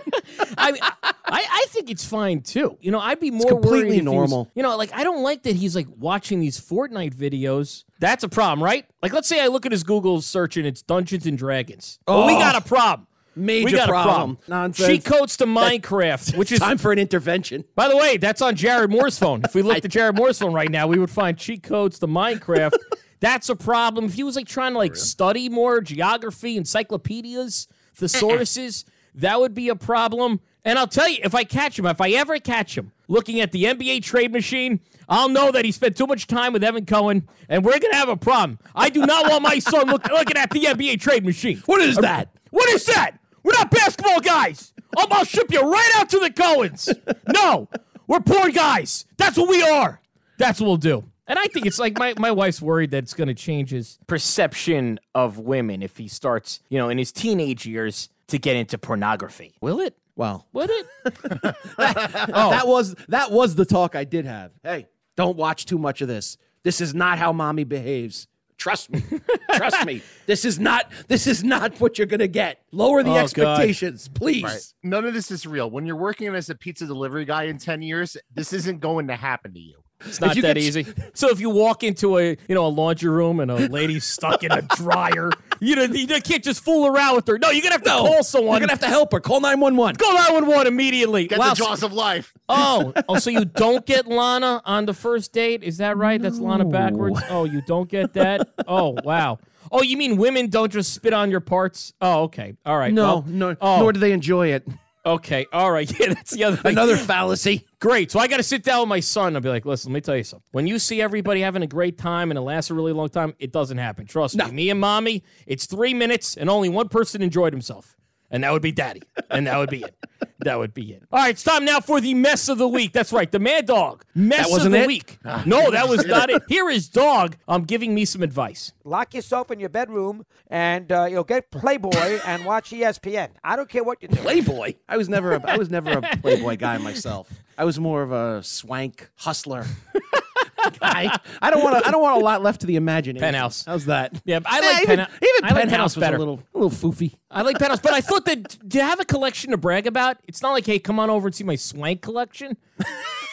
I, 0.58 0.72
I 1.02 1.14
I 1.26 1.66
think 1.70 1.90
it's 1.90 2.06
fine 2.06 2.42
too. 2.42 2.78
You 2.82 2.92
know, 2.92 3.00
I'd 3.00 3.20
be 3.20 3.32
more 3.32 3.48
completely 3.48 3.80
worried 3.80 3.88
if 3.88 3.94
he 3.94 4.00
was- 4.02 4.06
normal. 4.06 4.52
you 4.54 4.62
know, 4.64 4.78
like 4.78 4.94
I 4.94 5.04
don't 5.04 5.24
like 5.24 5.44
that 5.44 5.56
he's 5.56 5.76
like 5.76 5.88
watching 5.98 6.40
these 6.40 6.60
Fortnite 6.60 7.16
videos. 7.16 7.84
That's 8.00 8.24
a 8.24 8.30
problem, 8.30 8.64
right? 8.64 8.86
Like, 9.02 9.14
let's 9.14 9.28
say 9.30 9.42
I 9.42 9.48
look 9.48 9.66
at 9.66 9.72
his 9.72 9.84
Google 9.84 10.22
search 10.22 10.58
and 10.58 10.68
it's 10.68 10.82
Dungeons 10.82 11.26
and 11.26 11.38
Dragons. 11.38 12.00
Well, 12.08 12.28
we 12.28 12.36
Oh. 12.36 12.40
got 12.40 12.56
a 12.56 12.62
problem. 12.62 13.08
Major 13.36 13.66
we 13.66 13.72
got 13.72 13.90
problem. 13.90 14.12
a 14.12 14.14
problem. 14.14 14.38
Nonsense. 14.48 14.88
Cheat 14.88 15.06
codes 15.06 15.38
to 15.38 15.46
Minecraft, 15.46 16.38
which 16.38 16.52
is 16.52 16.60
Time 16.60 16.78
for 16.78 16.92
an 16.92 17.00
intervention. 17.00 17.64
By 17.76 17.88
the 17.88 17.98
way, 17.98 18.18
that's 18.18 18.42
on 18.42 18.56
Jared 18.56 18.92
Moore's 18.92 19.18
phone. 19.18 19.42
If 19.44 19.56
we 19.56 19.62
looked 19.62 19.86
at 19.86 19.92
Jared 19.92 20.16
Moore's 20.16 20.40
phone 20.40 20.54
right 20.54 20.70
now, 20.70 20.88
we 20.88 21.00
would 21.00 21.10
find 21.10 21.38
cheat 21.38 21.64
codes 21.64 22.00
to 22.00 22.08
Minecraft. 22.08 22.74
That's 23.20 23.48
a 23.48 23.56
problem. 23.56 24.04
If 24.04 24.16
he 24.16 24.24
was 24.24 24.36
like 24.36 24.50
trying 24.50 24.74
to 24.74 24.78
like 24.78 24.98
study 24.98 25.48
more 25.48 25.80
geography, 25.80 26.58
encyclopedias, 26.58 27.70
thesauruses, 27.98 28.84
that 29.16 29.40
would 29.40 29.54
be 29.54 29.70
a 29.70 29.78
problem. 29.78 30.42
And 30.66 30.78
I'll 30.78 30.88
tell 30.88 31.08
you, 31.08 31.20
if 31.24 31.34
I 31.34 31.46
catch 31.46 31.80
him, 31.80 31.86
if 31.86 32.02
I 32.02 32.10
ever 32.10 32.38
catch 32.40 32.78
him 32.78 32.92
looking 33.08 33.40
at 33.40 33.54
the 33.54 33.64
NBA 33.64 34.04
trade 34.04 34.34
machine, 34.34 34.82
I'll 35.08 35.30
know 35.30 35.52
that 35.52 35.64
he 35.64 35.72
spent 35.72 35.96
too 35.96 36.06
much 36.06 36.28
time 36.28 36.52
with 36.52 36.66
Evan 36.66 36.86
Cohen, 36.86 37.30
and 37.48 37.64
we're 37.64 37.80
gonna 37.80 37.96
have 37.96 38.10
a 38.10 38.18
problem. 38.18 38.60
I 38.76 38.90
do 38.90 39.06
not 39.06 39.30
want 39.30 39.42
my 39.42 39.60
son 39.60 39.88
look, 39.88 40.06
looking 40.10 40.36
at 40.36 40.50
the 40.50 40.66
NBA 40.66 41.00
trade 41.00 41.26
machine. 41.26 41.62
What 41.66 41.80
is 41.82 41.96
that? 41.98 42.30
What 42.50 42.70
is 42.70 42.86
that? 42.86 43.20
We're 43.44 43.54
not 43.54 43.72
basketball 43.72 44.20
guys. 44.20 44.74
I'll, 44.98 45.08
I'll 45.12 45.26
ship 45.26 45.52
you 45.52 45.62
right 45.62 45.92
out 45.96 46.10
to 46.12 46.20
the 46.20 46.30
Cohens. 46.30 46.94
No, 47.34 47.68
we're 48.08 48.20
poor 48.22 48.50
guys. 48.50 49.06
That's 49.18 49.38
what 49.38 49.50
we 49.50 49.62
are. 49.64 50.00
That's 50.38 50.60
what 50.60 50.68
we'll 50.68 50.78
do. 50.78 51.04
And 51.26 51.40
I 51.40 51.46
think 51.48 51.66
it's 51.66 51.80
like 51.80 51.98
my, 51.98 52.14
my 52.18 52.32
wife's 52.32 52.62
worried 52.62 52.92
that 52.92 53.04
it's 53.04 53.14
going 53.14 53.30
to 53.30 53.34
change 53.34 53.70
his 53.72 53.98
perception 54.08 55.00
of 55.16 55.40
women 55.40 55.82
if 55.82 55.98
he 55.98 56.08
starts, 56.08 56.60
you 56.70 56.78
know, 56.78 56.90
in 56.90 56.98
his 56.98 57.12
teenage 57.12 57.66
years 57.66 58.10
to 58.28 58.38
get 58.38 58.56
into 58.56 58.78
pornography. 58.78 59.54
Will 59.62 59.80
it? 59.80 59.96
Well, 60.16 60.48
Would 60.54 60.70
it? 60.70 60.86
Oh, 61.80 62.50
that 62.52 62.68
was 62.68 62.96
that 63.08 63.32
was 63.32 63.56
the 63.56 63.66
talk 63.66 63.96
I 63.96 64.04
did 64.04 64.26
have. 64.26 64.52
Hey, 64.64 64.88
don't 65.16 65.38
watch 65.38 65.66
too 65.66 65.78
much 65.78 66.02
of 66.02 66.08
this. 66.08 66.38
This 66.64 66.82
is 66.82 66.94
not 66.94 67.18
how 67.18 67.34
mommy 67.34 67.64
behaves. 67.64 68.28
Trust 68.64 68.92
me. 68.92 69.04
Trust 69.56 69.86
me. 69.86 70.02
This 70.26 70.46
is 70.46 70.58
not 70.58 70.90
this 71.10 71.28
is 71.28 71.44
not 71.44 71.78
what 71.82 71.98
you're 71.98 72.08
gonna 72.08 72.30
get. 72.30 72.62
Lower 72.72 73.04
the 73.04 73.10
Oh, 73.10 73.14
God. 73.16 73.24
expectations, 73.24 74.08
please. 74.08 74.42
Right. 74.46 74.74
None 74.84 75.04
of 75.06 75.14
this 75.14 75.32
is 75.32 75.46
real. 75.46 75.70
When 75.70 75.86
you're 75.86 75.98
working 75.98 76.34
as 76.34 76.50
a 76.50 76.56
pizza 76.56 76.86
delivery 76.86 77.26
guy 77.26 77.44
in 77.44 77.58
10 77.58 77.82
years, 77.82 78.16
this 78.34 78.54
isn't 78.54 78.80
going 78.80 79.08
to 79.08 79.18
happen 79.18 79.54
to 79.54 79.60
you. 79.60 79.83
It's 80.06 80.20
not 80.22 80.36
that 80.36 80.42
get- 80.42 80.58
easy. 80.58 80.86
So 81.14 81.30
if 81.30 81.40
you 81.40 81.50
walk 81.50 81.84
into 81.84 82.18
a 82.18 82.30
you 82.48 82.56
know 82.56 82.66
a 82.66 82.68
laundry 82.68 83.10
room 83.10 83.40
and 83.40 83.50
a 83.52 83.56
lady's 83.70 84.06
stuck 84.06 84.44
in 84.44 84.52
a 84.52 84.62
dryer, 84.62 85.32
you 85.60 85.76
know 85.76 85.84
you 85.84 86.08
can't 86.08 86.44
just 86.44 86.64
fool 86.64 86.88
around 86.88 87.16
with 87.16 87.28
her. 87.28 87.38
No, 87.38 87.50
you're 87.52 87.62
gonna 87.62 87.74
have 87.76 87.84
to 87.84 87.90
No, 87.90 87.98
call 88.04 88.24
someone. 88.24 88.54
You're 88.54 88.62
gonna 88.68 88.72
have 88.74 88.80
to 88.82 88.88
help 88.88 89.12
her. 89.14 89.20
Call 89.20 89.40
911. 89.42 89.96
Call 89.98 90.14
911 90.14 90.68
immediately. 90.68 91.28
Get 91.28 91.40
Wow, 91.40 91.50
the 91.50 91.56
jaws 91.56 91.84
of 91.84 91.94
life. 91.94 92.34
Oh, 92.50 92.94
oh, 93.10 93.18
so 93.18 93.30
you 93.32 93.46
don't 93.46 93.84
get 93.86 94.06
Lana 94.06 94.62
on 94.66 94.86
the 94.86 94.94
first 94.94 95.32
date? 95.34 95.64
Is 95.64 95.78
that 95.78 95.98
right? 95.98 96.22
That's 96.22 96.38
Lana 96.40 96.66
backwards. 96.66 97.20
Oh, 97.30 97.46
you 97.46 97.62
don't 97.66 97.90
get 97.90 98.14
that? 98.14 98.48
Oh, 98.68 98.96
wow. 99.04 99.40
Oh, 99.72 99.82
you 99.82 99.98
mean 99.98 100.18
women 100.18 100.50
don't 100.50 100.72
just 100.72 100.94
spit 100.94 101.14
on 101.14 101.32
your 101.32 101.40
parts? 101.40 101.94
Oh, 102.00 102.24
okay. 102.24 102.54
All 102.66 102.78
right. 102.78 102.94
No, 102.94 103.04
Well, 103.04 103.26
no, 103.28 103.56
oh, 103.60 103.80
nor 103.80 103.94
do 103.94 104.00
they 104.00 104.12
enjoy 104.12 104.50
it. 104.50 104.68
okay. 105.06 105.48
All 105.52 105.72
right. 105.72 105.92
Yeah, 106.00 106.14
that's 106.14 106.32
the 106.32 106.44
other 106.44 106.58
thing. 106.58 106.74
Another 106.74 106.98
fallacy. 106.98 107.66
Great. 107.84 108.12
So 108.12 108.20
I 108.20 108.30
got 108.30 108.38
to 108.38 108.44
sit 108.44 108.64
down 108.64 108.80
with 108.80 108.88
my 108.88 109.02
son. 109.02 109.36
I'll 109.36 109.42
be 109.42 109.50
like, 109.50 109.66
listen, 109.66 109.92
let 109.92 109.96
me 109.96 110.00
tell 110.00 110.16
you 110.16 110.24
something. 110.24 110.48
When 110.54 110.68
you 110.68 110.80
see 110.80 111.02
everybody 111.02 111.42
having 111.42 111.64
a 111.64 111.68
great 111.68 111.98
time 111.98 112.32
and 112.32 112.38
it 112.38 112.42
lasts 112.42 112.72
a 112.72 112.74
really 112.74 112.94
long 112.94 113.10
time, 113.10 113.34
it 113.40 113.52
doesn't 113.52 113.78
happen. 113.78 114.06
Trust 114.06 114.38
me. 114.38 114.50
Me 114.52 114.70
and 114.70 114.80
mommy, 114.80 115.22
it's 115.46 115.66
three 115.66 115.94
minutes 115.94 116.38
and 116.38 116.50
only 116.50 116.70
one 116.70 116.88
person 116.88 117.22
enjoyed 117.22 117.52
himself. 117.52 117.98
And 118.34 118.44
that 118.44 118.52
would 118.52 118.64
be 118.64 118.72
daddy. 118.72 119.04
And 119.30 119.46
that 119.46 119.58
would 119.60 119.70
be 119.70 119.84
it. 119.84 119.96
That 120.40 120.58
would 120.58 120.74
be 120.74 120.92
it. 120.92 121.04
All 121.12 121.20
right, 121.20 121.30
it's 121.30 121.44
time 121.44 121.66
now 121.66 121.80
for 121.80 122.02
the 122.02 122.16
mess 122.16 122.50
of 122.50 122.58
the 122.58 122.68
week. 122.68 122.92
That's 122.92 123.14
right, 123.14 123.32
the 123.32 123.38
Mad 123.40 123.68
Dog. 123.68 124.04
Mess 124.16 124.52
of 124.54 124.72
the 124.72 124.82
it? 124.82 124.88
week. 124.88 125.20
No, 125.46 125.70
that 125.70 125.88
was 125.88 126.06
not 126.06 126.32
it. 126.32 126.42
Here 126.48 126.68
is 126.70 126.90
Dog 126.90 127.38
I'm 127.48 127.62
um, 127.62 127.64
giving 127.64 127.94
me 127.94 128.06
some 128.06 128.24
advice. 128.24 128.74
Lock 128.84 129.14
yourself 129.14 129.52
in 129.52 129.60
your 129.60 129.70
bedroom 129.70 130.26
and 130.48 130.92
uh, 130.92 131.06
you'll 131.10 131.24
get 131.24 131.52
Playboy 131.52 132.20
and 132.26 132.44
watch 132.44 132.72
ESPN. 132.72 133.30
I 133.44 133.56
don't 133.56 133.70
care 133.70 133.84
what 133.84 134.02
you 134.02 134.08
do. 134.08 134.16
Playboy. 134.18 134.74
I 134.90 134.98
was 134.98 135.08
never 135.08 135.34
a 135.34 135.42
I 135.50 135.58
was 135.58 135.70
never 135.70 135.92
a 135.92 136.02
Playboy 136.02 136.58
guy 136.58 136.80
myself. 136.80 137.30
I 137.58 137.66
was 137.66 137.80
more 137.80 138.02
of 138.02 138.12
a 138.12 138.42
swank 138.42 139.12
hustler 139.18 139.66
guy. 140.80 141.18
I 141.42 141.50
don't 141.50 141.64
want 141.64 141.82
to. 141.82 141.88
I 141.88 141.92
don't 141.92 142.02
want 142.02 142.22
a 142.22 142.26
lot 142.26 142.42
left 142.42 142.62
to 142.62 142.68
the 142.68 142.76
imagination. 142.76 143.22
Penthouse. 143.22 143.66
How's 143.66 143.86
that? 143.86 144.22
Yeah, 144.26 144.40
I 144.46 144.60
like 144.60 144.84
even, 144.84 144.98
Penthouse. 144.98 145.10
even 145.22 145.30
I 145.44 145.48
like 145.48 145.56
penthouse 145.56 145.96
Penthouse 145.96 145.96
was 145.96 146.06
a 146.06 146.18
little 146.18 146.44
a 146.54 146.58
little 146.58 146.92
foofy. 146.92 147.16
I 147.30 147.42
like 147.42 147.58
Penthouse, 147.60 147.80
but 147.80 147.94
I 147.94 148.02
thought 148.02 148.26
that 148.26 148.58
to 148.70 148.84
have 148.84 149.00
a 149.00 149.06
collection 149.06 149.52
to 149.52 149.58
brag 149.58 149.88
about, 149.88 150.18
it's 150.28 150.42
not 150.42 150.52
like, 150.52 150.66
hey, 150.66 150.80
come 150.80 151.00
on 151.00 151.10
over 151.10 151.28
and 151.28 151.36
see 151.36 151.44
my 151.44 151.56
swank 151.56 152.02
collection. 152.02 152.58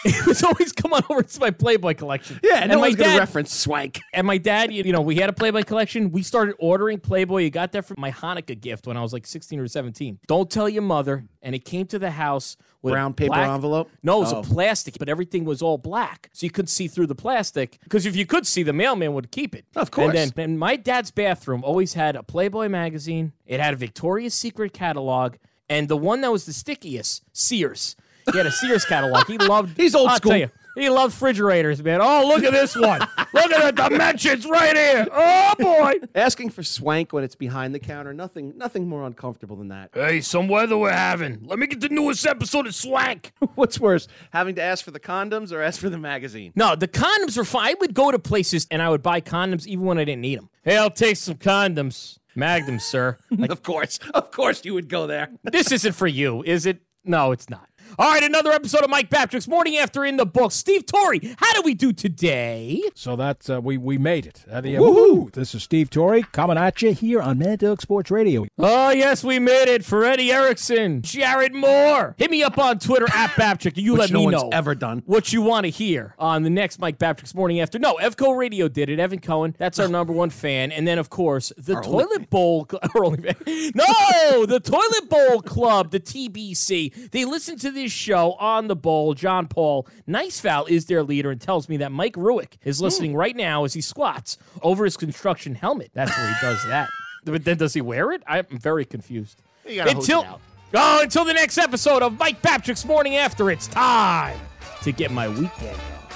it 0.05 0.26
was 0.26 0.42
always 0.42 0.72
come 0.72 0.92
on 0.92 1.03
over 1.11 1.22
to 1.22 1.40
my 1.40 1.51
Playboy 1.51 1.94
collection. 1.94 2.40
Yeah, 2.42 2.61
and 2.61 2.70
no 2.70 2.76
my 2.76 2.88
one's 2.88 2.96
dad- 2.96 3.18
reference 3.18 3.53
swank. 3.55 4.01
And 4.12 4.26
my 4.26 4.38
dad, 4.38 4.72
you, 4.72 4.82
you 4.82 4.92
know, 4.92 5.01
we 5.03 5.16
had 5.16 5.28
a 5.30 5.32
Playboy 5.32 5.62
collection. 5.62 6.11
We 6.11 6.22
started 6.22 6.55
ordering 6.59 6.98
Playboy. 7.01 7.42
You 7.42 7.51
got 7.51 7.72
that 7.72 7.84
from 7.84 7.96
my 8.01 8.11
Hanukkah 8.11 8.61
gift 8.61 8.86
when 8.86 8.96
I 8.96 9.03
was 9.03 9.12
like 9.12 9.26
16 9.26 9.59
or 9.61 9.68
17. 9.68 10.18
Don't 10.26 10.51
tell 10.51 10.68
your 10.68 10.82
mother. 10.82 11.24
And 11.42 11.55
it 11.55 11.64
came 11.64 11.86
to 11.86 11.98
the 11.98 12.11
house 12.11 12.57
with 12.82 12.92
Brown 12.92 13.14
paper 13.14 13.28
black- 13.34 13.48
envelope? 13.48 13.90
No, 14.03 14.16
it 14.18 14.20
was 14.20 14.32
Oh. 14.32 14.40
a 14.40 14.42
plastic, 14.42 14.98
but 14.98 15.09
everything 15.09 15.44
was 15.44 15.62
all 15.62 15.78
black. 15.78 16.28
So 16.32 16.44
you 16.44 16.51
couldn't 16.51 16.68
see 16.68 16.88
through 16.88 17.07
the 17.07 17.14
plastic. 17.14 17.78
Because 17.84 18.05
if 18.07 18.16
you 18.16 18.26
could 18.26 18.46
see, 18.46 18.62
the 18.62 18.72
mailman 18.72 19.14
would 19.14 19.30
keep 19.30 19.55
it. 19.55 19.64
Of 19.76 19.90
course. 19.90 20.14
And 20.16 20.32
then 20.32 20.44
and 20.44 20.59
my 20.59 20.76
dad's 20.76 21.11
bathroom 21.11 21.62
always 21.64 21.94
had 21.94 22.16
a 22.16 22.22
Playboy 22.22 22.68
magazine. 22.68 23.32
It 23.46 23.61
had 23.61 23.74
a 23.74 23.76
Victoria's 23.76 24.34
Secret 24.34 24.72
catalog. 24.72 25.36
And 25.68 25.88
the 25.88 25.96
one 25.96 26.20
that 26.22 26.32
was 26.32 26.46
the 26.46 26.53
stickiest, 26.53 27.22
Sears. 27.32 27.94
He 28.30 28.36
had 28.38 28.46
a 28.46 28.52
Sears 28.52 28.84
catalog. 28.84 29.26
He 29.26 29.38
loved. 29.38 29.76
He's 29.76 29.94
old 29.94 30.10
I'll 30.10 30.16
school. 30.16 30.30
Tell 30.32 30.40
you, 30.40 30.50
he 30.76 30.88
loved 30.88 31.14
refrigerators, 31.14 31.82
man. 31.82 32.00
Oh, 32.02 32.26
look 32.28 32.44
at 32.44 32.52
this 32.52 32.76
one. 32.76 33.00
look 33.32 33.52
at 33.52 33.76
the 33.76 33.88
dimensions 33.88 34.46
right 34.46 34.76
here. 34.76 35.06
Oh 35.12 35.54
boy. 35.58 35.94
Asking 36.14 36.50
for 36.50 36.62
swank 36.62 37.12
when 37.12 37.24
it's 37.24 37.34
behind 37.34 37.74
the 37.74 37.78
counter, 37.78 38.14
nothing, 38.14 38.56
nothing 38.56 38.88
more 38.88 39.04
uncomfortable 39.04 39.56
than 39.56 39.68
that. 39.68 39.90
Hey, 39.92 40.20
some 40.20 40.48
weather 40.48 40.78
we're 40.78 40.92
having. 40.92 41.40
Let 41.44 41.58
me 41.58 41.66
get 41.66 41.80
the 41.80 41.88
newest 41.88 42.26
episode 42.26 42.66
of 42.66 42.74
Swank. 42.74 43.32
What's 43.56 43.80
worse, 43.80 44.06
having 44.32 44.54
to 44.56 44.62
ask 44.62 44.84
for 44.84 44.90
the 44.90 45.00
condoms 45.00 45.52
or 45.52 45.60
ask 45.60 45.80
for 45.80 45.90
the 45.90 45.98
magazine? 45.98 46.52
No, 46.54 46.76
the 46.76 46.88
condoms 46.88 47.36
were 47.36 47.44
fine. 47.44 47.70
I 47.70 47.74
would 47.80 47.94
go 47.94 48.10
to 48.10 48.18
places 48.18 48.66
and 48.70 48.80
I 48.80 48.88
would 48.88 49.02
buy 49.02 49.20
condoms 49.20 49.66
even 49.66 49.84
when 49.84 49.98
I 49.98 50.04
didn't 50.04 50.22
need 50.22 50.38
them. 50.38 50.48
Hey, 50.62 50.76
I'll 50.76 50.90
take 50.90 51.16
some 51.16 51.34
condoms. 51.34 52.18
Magnum, 52.34 52.78
sir. 52.78 53.18
of 53.50 53.62
course, 53.62 53.98
of 54.14 54.30
course, 54.30 54.64
you 54.64 54.74
would 54.74 54.88
go 54.88 55.06
there. 55.06 55.30
this 55.42 55.72
isn't 55.72 55.92
for 55.92 56.06
you, 56.06 56.42
is 56.44 56.64
it? 56.64 56.80
No, 57.04 57.32
it's 57.32 57.50
not. 57.50 57.68
All 57.99 58.11
right, 58.11 58.22
another 58.22 58.51
episode 58.53 58.82
of 58.82 58.91
Mike 58.91 59.11
Babchick's 59.11 59.49
Morning 59.49 59.76
After 59.76 60.05
in 60.05 60.16
the 60.16 60.24
book. 60.26 60.53
Steve 60.53 60.86
Torre, 60.86 61.14
how 61.38 61.53
do 61.55 61.62
we 61.62 61.74
do 61.74 61.93
today? 61.93 62.82
So 62.95 63.16
that's 63.16 63.51
uh, 63.51 63.61
we 63.61 63.76
we 63.78 63.99
made 63.99 64.26
it. 64.26 64.45
Uh, 64.51 64.61
the, 64.61 64.74
woohoo! 64.74 65.32
This 65.32 65.55
is 65.55 65.62
Steve 65.62 65.91
Torre 65.91 66.22
coming 66.22 66.57
at 66.57 66.80
you 66.82 66.93
here 66.93 67.20
on 67.20 67.38
Mad 67.38 67.59
Dog 67.59 67.80
Sports 67.82 68.11
Radio. 68.11 68.47
Oh 68.59 68.91
yes, 68.91 69.24
we 69.24 69.38
made 69.38 69.68
it 69.68 69.84
for 69.84 70.05
Eddie 70.05 70.32
Erickson, 70.32 71.03
Jared 71.03 71.55
Moore. 71.55 72.14
Hit 72.18 72.30
me 72.30 72.43
up 72.43 72.59
on 72.59 72.78
Twitter 72.78 73.07
at 73.12 73.30
Babchick. 73.36 73.76
You 73.76 73.93
Which 73.93 74.01
let 74.01 74.11
no 74.12 74.18
me 74.20 74.24
one's 74.26 74.43
know 74.43 74.49
ever 74.53 74.74
done. 74.74 75.03
what 75.07 75.32
you 75.32 75.43
want 75.43 75.64
to 75.64 75.70
hear 75.70 76.14
on 76.18 76.43
the 76.43 76.51
next 76.51 76.78
Mike 76.78 76.99
Babchick's 76.99 77.34
Morning 77.34 77.61
After. 77.61 77.78
No, 77.78 77.95
Evco 77.97 78.36
Radio 78.36 78.68
did 78.68 78.88
it. 78.88 78.99
Evan 79.01 79.18
Cohen, 79.20 79.55
that's 79.59 79.78
our 79.78 79.88
number 80.01 80.12
one 80.12 80.30
fan, 80.30 80.72
and 80.72 80.86
then 80.86 80.99
of 80.99 81.11
course 81.11 81.53
the 81.59 81.74
Our 81.74 81.84
only 81.84 82.05
Toilet 82.05 82.30
Bowl. 82.30 82.66
Cl- 82.70 82.80
only 83.05 83.22
fan. 83.32 83.72
No, 83.74 84.47
the 84.47 84.61
Toilet 84.61 85.09
Bowl 85.11 85.43
Club, 85.43 85.91
the 85.91 86.01
TBC. 86.01 87.11
They 87.11 87.24
listen 87.24 87.59
to 87.59 87.70
this 87.82 87.92
show 87.92 88.32
on 88.32 88.68
the 88.68 88.76
bowl. 88.76 89.14
John 89.14 89.46
Paul 89.46 89.86
Niceval 90.08 90.68
is 90.68 90.86
their 90.86 91.02
leader 91.02 91.30
and 91.30 91.40
tells 91.40 91.68
me 91.68 91.78
that 91.78 91.92
Mike 91.92 92.14
Ruick 92.14 92.58
is 92.64 92.78
hmm. 92.78 92.84
listening 92.84 93.16
right 93.16 93.34
now 93.34 93.64
as 93.64 93.74
he 93.74 93.80
squats 93.80 94.38
over 94.62 94.84
his 94.84 94.96
construction 94.96 95.54
helmet. 95.54 95.90
That's 95.94 96.16
where 96.16 96.28
he 96.28 96.34
does 96.40 96.64
that. 96.66 96.88
But 97.22 97.44
then 97.44 97.58
does 97.58 97.74
he 97.74 97.82
wear 97.82 98.12
it? 98.12 98.22
I'm 98.26 98.46
very 98.48 98.86
confused. 98.86 99.42
You 99.68 99.82
Until 99.82 100.22
it 100.22 100.26
out. 100.26 100.40
oh, 100.72 101.02
until 101.02 101.26
the 101.26 101.34
next 101.34 101.58
episode 101.58 102.02
of 102.02 102.18
Mike 102.18 102.40
Babchick's 102.40 102.86
Morning 102.86 103.16
After. 103.16 103.50
It's 103.50 103.66
time 103.66 104.40
to 104.80 104.90
get 104.90 105.10
my 105.10 105.28
weekend 105.28 105.76
on. 105.76 106.10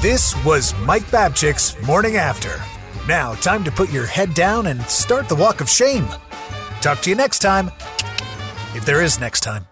This 0.00 0.34
was 0.42 0.74
Mike 0.86 1.04
Babchick's 1.08 1.78
Morning 1.86 2.16
After. 2.16 2.58
Now, 3.06 3.34
time 3.34 3.62
to 3.64 3.70
put 3.70 3.92
your 3.92 4.06
head 4.06 4.32
down 4.32 4.68
and 4.68 4.80
start 4.84 5.28
the 5.28 5.36
walk 5.36 5.60
of 5.60 5.68
shame. 5.68 6.08
Talk 6.80 7.00
to 7.00 7.10
you 7.10 7.16
next 7.16 7.40
time. 7.40 7.70
If 8.74 8.84
there 8.84 9.02
is 9.02 9.18
next 9.18 9.40
time. 9.40 9.66